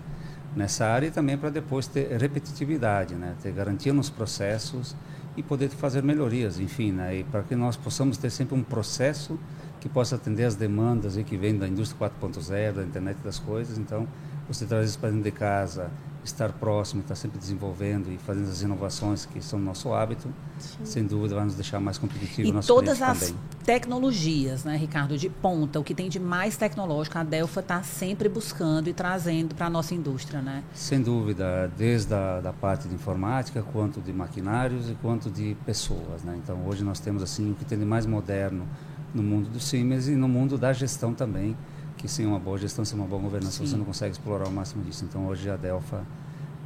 nessa 0.58 0.84
área 0.86 1.06
e 1.06 1.10
também 1.10 1.38
para 1.38 1.50
depois 1.50 1.86
ter 1.86 2.10
repetitividade, 2.20 3.14
né? 3.14 3.34
ter 3.40 3.52
garantia 3.52 3.92
nos 3.92 4.10
processos 4.10 4.94
e 5.36 5.42
poder 5.42 5.68
fazer 5.68 6.02
melhorias, 6.02 6.58
enfim, 6.58 6.90
né? 6.90 7.24
para 7.30 7.44
que 7.44 7.54
nós 7.54 7.76
possamos 7.76 8.18
ter 8.18 8.28
sempre 8.28 8.56
um 8.56 8.62
processo 8.62 9.38
que 9.80 9.88
possa 9.88 10.16
atender 10.16 10.44
as 10.44 10.56
demandas 10.56 11.16
e 11.16 11.22
que 11.22 11.36
vem 11.36 11.56
da 11.56 11.68
indústria 11.68 12.10
4.0, 12.20 12.72
da 12.72 12.82
internet 12.82 13.18
das 13.22 13.38
coisas. 13.38 13.78
Então, 13.78 14.08
você 14.48 14.66
traz 14.66 14.88
isso 14.88 14.98
para 14.98 15.10
dentro 15.10 15.24
de 15.24 15.30
casa, 15.30 15.90
estar 16.28 16.52
próximo, 16.52 17.02
estar 17.02 17.14
sempre 17.14 17.38
desenvolvendo 17.38 18.10
e 18.10 18.18
fazendo 18.18 18.48
as 18.48 18.62
inovações 18.62 19.26
que 19.26 19.40
são 19.42 19.58
nosso 19.58 19.92
hábito, 19.92 20.28
Sim. 20.58 20.84
sem 20.84 21.04
dúvida 21.04 21.34
vai 21.34 21.44
nos 21.44 21.54
deixar 21.54 21.80
mais 21.80 21.98
competitivos. 21.98 22.64
E 22.64 22.66
todas 22.66 23.02
as 23.02 23.20
também. 23.20 23.34
tecnologias, 23.64 24.64
né, 24.64 24.76
Ricardo, 24.76 25.16
de 25.16 25.28
ponta, 25.28 25.78
o 25.80 25.84
que 25.84 25.94
tem 25.94 26.08
de 26.08 26.18
mais 26.18 26.56
tecnológico, 26.56 27.18
a 27.18 27.22
Delfa 27.22 27.60
está 27.60 27.82
sempre 27.82 28.28
buscando 28.28 28.88
e 28.88 28.92
trazendo 28.92 29.54
para 29.54 29.66
a 29.66 29.70
nossa 29.70 29.94
indústria, 29.94 30.40
né? 30.40 30.62
Sem 30.74 31.02
dúvida, 31.02 31.70
desde 31.76 32.14
a 32.14 32.40
da 32.40 32.52
parte 32.52 32.88
de 32.88 32.94
informática, 32.94 33.62
quanto 33.62 34.00
de 34.00 34.12
maquinários 34.12 34.88
e 34.90 34.94
quanto 34.94 35.30
de 35.30 35.56
pessoas, 35.66 36.22
né? 36.24 36.38
Então, 36.42 36.66
hoje 36.66 36.84
nós 36.84 37.00
temos 37.00 37.22
assim 37.22 37.52
o 37.52 37.54
que 37.54 37.64
tem 37.64 37.78
de 37.78 37.84
mais 37.84 38.06
moderno 38.06 38.66
no 39.14 39.22
mundo 39.22 39.48
do 39.48 39.60
Siemens 39.60 40.08
e 40.08 40.12
no 40.12 40.28
mundo 40.28 40.58
da 40.58 40.72
gestão 40.72 41.14
também, 41.14 41.56
que 41.98 42.08
sem 42.08 42.24
uma 42.24 42.38
boa 42.38 42.56
gestão, 42.56 42.84
sem 42.84 42.98
uma 42.98 43.06
boa 43.06 43.20
governança, 43.20 43.58
Sim. 43.58 43.66
você 43.66 43.76
não 43.76 43.84
consegue 43.84 44.12
explorar 44.12 44.48
o 44.48 44.52
máximo 44.52 44.82
disso. 44.84 45.04
Então, 45.04 45.26
hoje 45.26 45.50
a 45.50 45.56
Delfa, 45.56 46.06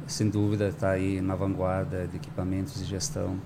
sem 0.07 0.29
dúvida, 0.29 0.69
está 0.69 0.91
aí 0.91 1.19
na 1.19 1.35
vanguarda 1.35 2.07
de 2.07 2.15
equipamentos 2.15 2.75
de 2.75 2.85
gestão 2.85 3.37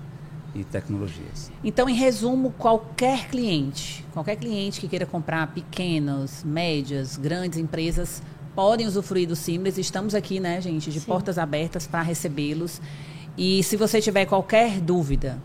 e 0.54 0.64
tecnologias. 0.64 1.52
Então, 1.64 1.90
em 1.90 1.96
resumo, 1.96 2.52
qualquer 2.52 3.30
cliente, 3.30 4.06
qualquer 4.14 4.36
cliente 4.36 4.82
que 4.82 4.88
queira 4.88 5.06
comprar 5.06 5.48
pequenas, 5.54 6.44
médias, 6.44 7.16
grandes 7.16 7.58
empresas, 7.58 8.22
podem 8.54 8.86
usufruir 8.86 9.28
do 9.28 9.36
Simples. 9.36 9.78
Estamos 9.78 10.14
aqui, 10.14 10.40
né, 10.40 10.60
gente, 10.60 10.92
de 10.92 11.00
Sim. 11.00 11.06
portas 11.06 11.38
abertas 11.38 11.88
para 11.88 12.02
recebê-los. 12.02 12.82
E 13.38 13.64
se 13.64 13.78
você 13.78 14.02
tiver 14.02 14.26
qualquer 14.26 14.82
dúvida, 14.82 15.38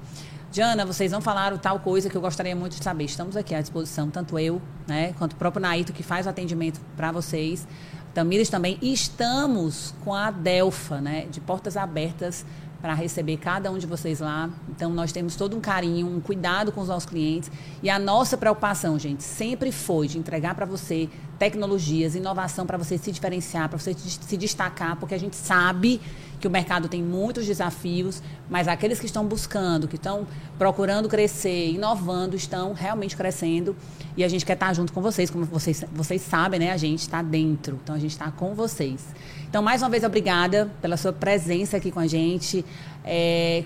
Diana, 0.52 0.84
vocês 0.84 1.10
não 1.10 1.22
falaram 1.22 1.56
tal 1.56 1.80
coisa 1.80 2.10
que 2.10 2.14
eu 2.14 2.20
gostaria 2.20 2.54
muito 2.54 2.76
de 2.76 2.84
saber. 2.84 3.04
Estamos 3.04 3.38
aqui 3.38 3.54
à 3.54 3.62
disposição, 3.62 4.10
tanto 4.10 4.38
eu, 4.38 4.60
né, 4.86 5.14
quanto 5.14 5.32
o 5.32 5.36
próprio 5.36 5.62
Naito, 5.62 5.94
que 5.94 6.02
faz 6.02 6.26
o 6.26 6.28
atendimento 6.28 6.78
para 6.94 7.10
vocês. 7.10 7.66
Tamires 8.12 8.50
também. 8.50 8.76
E 8.82 8.92
estamos 8.92 9.94
com 10.04 10.12
a 10.12 10.30
Delfa, 10.30 11.00
né, 11.00 11.24
de 11.30 11.40
portas 11.40 11.74
abertas 11.74 12.44
para 12.82 12.92
receber 12.92 13.38
cada 13.38 13.70
um 13.70 13.78
de 13.78 13.86
vocês 13.86 14.20
lá. 14.20 14.50
Então, 14.68 14.90
nós 14.90 15.10
temos 15.10 15.36
todo 15.36 15.56
um 15.56 15.60
carinho, 15.60 16.06
um 16.06 16.20
cuidado 16.20 16.70
com 16.70 16.82
os 16.82 16.88
nossos 16.88 17.08
clientes. 17.08 17.50
E 17.82 17.88
a 17.88 17.98
nossa 17.98 18.36
preocupação, 18.36 18.98
gente, 18.98 19.22
sempre 19.22 19.72
foi 19.72 20.06
de 20.06 20.18
entregar 20.18 20.54
para 20.54 20.66
você 20.66 21.08
tecnologias, 21.38 22.14
inovação 22.14 22.66
para 22.66 22.76
você 22.76 22.98
se 22.98 23.10
diferenciar, 23.10 23.70
para 23.70 23.78
você 23.78 23.94
se 23.94 24.36
destacar, 24.36 24.96
porque 24.96 25.14
a 25.14 25.18
gente 25.18 25.34
sabe 25.34 25.98
que 26.42 26.48
o 26.48 26.50
mercado 26.50 26.88
tem 26.88 27.00
muitos 27.00 27.46
desafios, 27.46 28.20
mas 28.50 28.66
aqueles 28.66 28.98
que 28.98 29.06
estão 29.06 29.24
buscando, 29.24 29.86
que 29.86 29.94
estão 29.94 30.26
procurando 30.58 31.08
crescer, 31.08 31.70
inovando, 31.70 32.34
estão 32.34 32.72
realmente 32.74 33.16
crescendo. 33.16 33.76
E 34.16 34.24
a 34.24 34.28
gente 34.28 34.44
quer 34.44 34.54
estar 34.54 34.74
junto 34.74 34.92
com 34.92 35.00
vocês, 35.00 35.30
como 35.30 35.44
vocês, 35.44 35.84
vocês 35.92 36.20
sabem, 36.20 36.58
né? 36.58 36.72
A 36.72 36.76
gente 36.76 36.98
está 36.98 37.22
dentro, 37.22 37.78
então 37.82 37.94
a 37.94 37.98
gente 37.98 38.10
está 38.10 38.30
com 38.30 38.54
vocês. 38.54 39.06
Então, 39.48 39.62
mais 39.62 39.82
uma 39.82 39.88
vez, 39.88 40.02
obrigada 40.02 40.68
pela 40.82 40.96
sua 40.96 41.12
presença 41.12 41.76
aqui 41.76 41.92
com 41.92 42.00
a 42.00 42.08
gente. 42.08 42.64
É, 43.04 43.64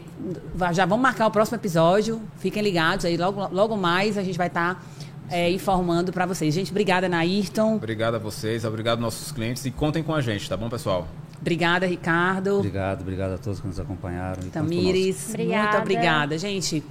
já 0.73 0.85
vamos 0.85 1.03
marcar 1.03 1.27
o 1.27 1.31
próximo 1.31 1.57
episódio. 1.57 2.21
Fiquem 2.39 2.63
ligados 2.63 3.07
aí, 3.07 3.17
logo, 3.17 3.49
logo 3.51 3.77
mais 3.77 4.19
a 4.19 4.23
gente 4.23 4.37
vai 4.37 4.49
estar 4.49 4.85
é, 5.31 5.51
informando 5.51 6.13
para 6.13 6.27
vocês. 6.27 6.55
Gente, 6.55 6.71
obrigada, 6.71 7.09
Nairton. 7.09 7.77
Obrigado 7.77 8.17
a 8.17 8.19
vocês, 8.19 8.67
obrigado 8.67 8.99
aos 8.99 9.15
nossos 9.15 9.33
clientes 9.33 9.65
e 9.65 9.71
contem 9.71 10.03
com 10.03 10.15
a 10.15 10.21
gente, 10.21 10.47
tá 10.47 10.59
bom, 10.59 10.69
pessoal? 10.69 11.09
Obrigada, 11.41 11.87
Ricardo. 11.87 12.59
Obrigado, 12.59 13.03
obrigado 13.03 13.35
a 13.35 13.39
todos 13.39 13.61
que 13.61 13.67
nos 13.67 13.79
acompanharam. 13.79 14.43
Tamires, 14.51 15.29
obrigada. 15.31 15.63
muito 15.65 15.83
obrigada. 15.83 16.39
Gente, 16.39 16.83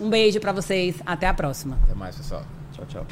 um 0.00 0.08
beijo 0.08 0.40
para 0.40 0.52
vocês. 0.52 0.96
Até 1.04 1.26
a 1.26 1.34
próxima. 1.34 1.78
Até 1.84 1.94
mais, 1.94 2.16
pessoal. 2.16 2.44
Tchau, 2.72 2.86
tchau. 2.86 3.06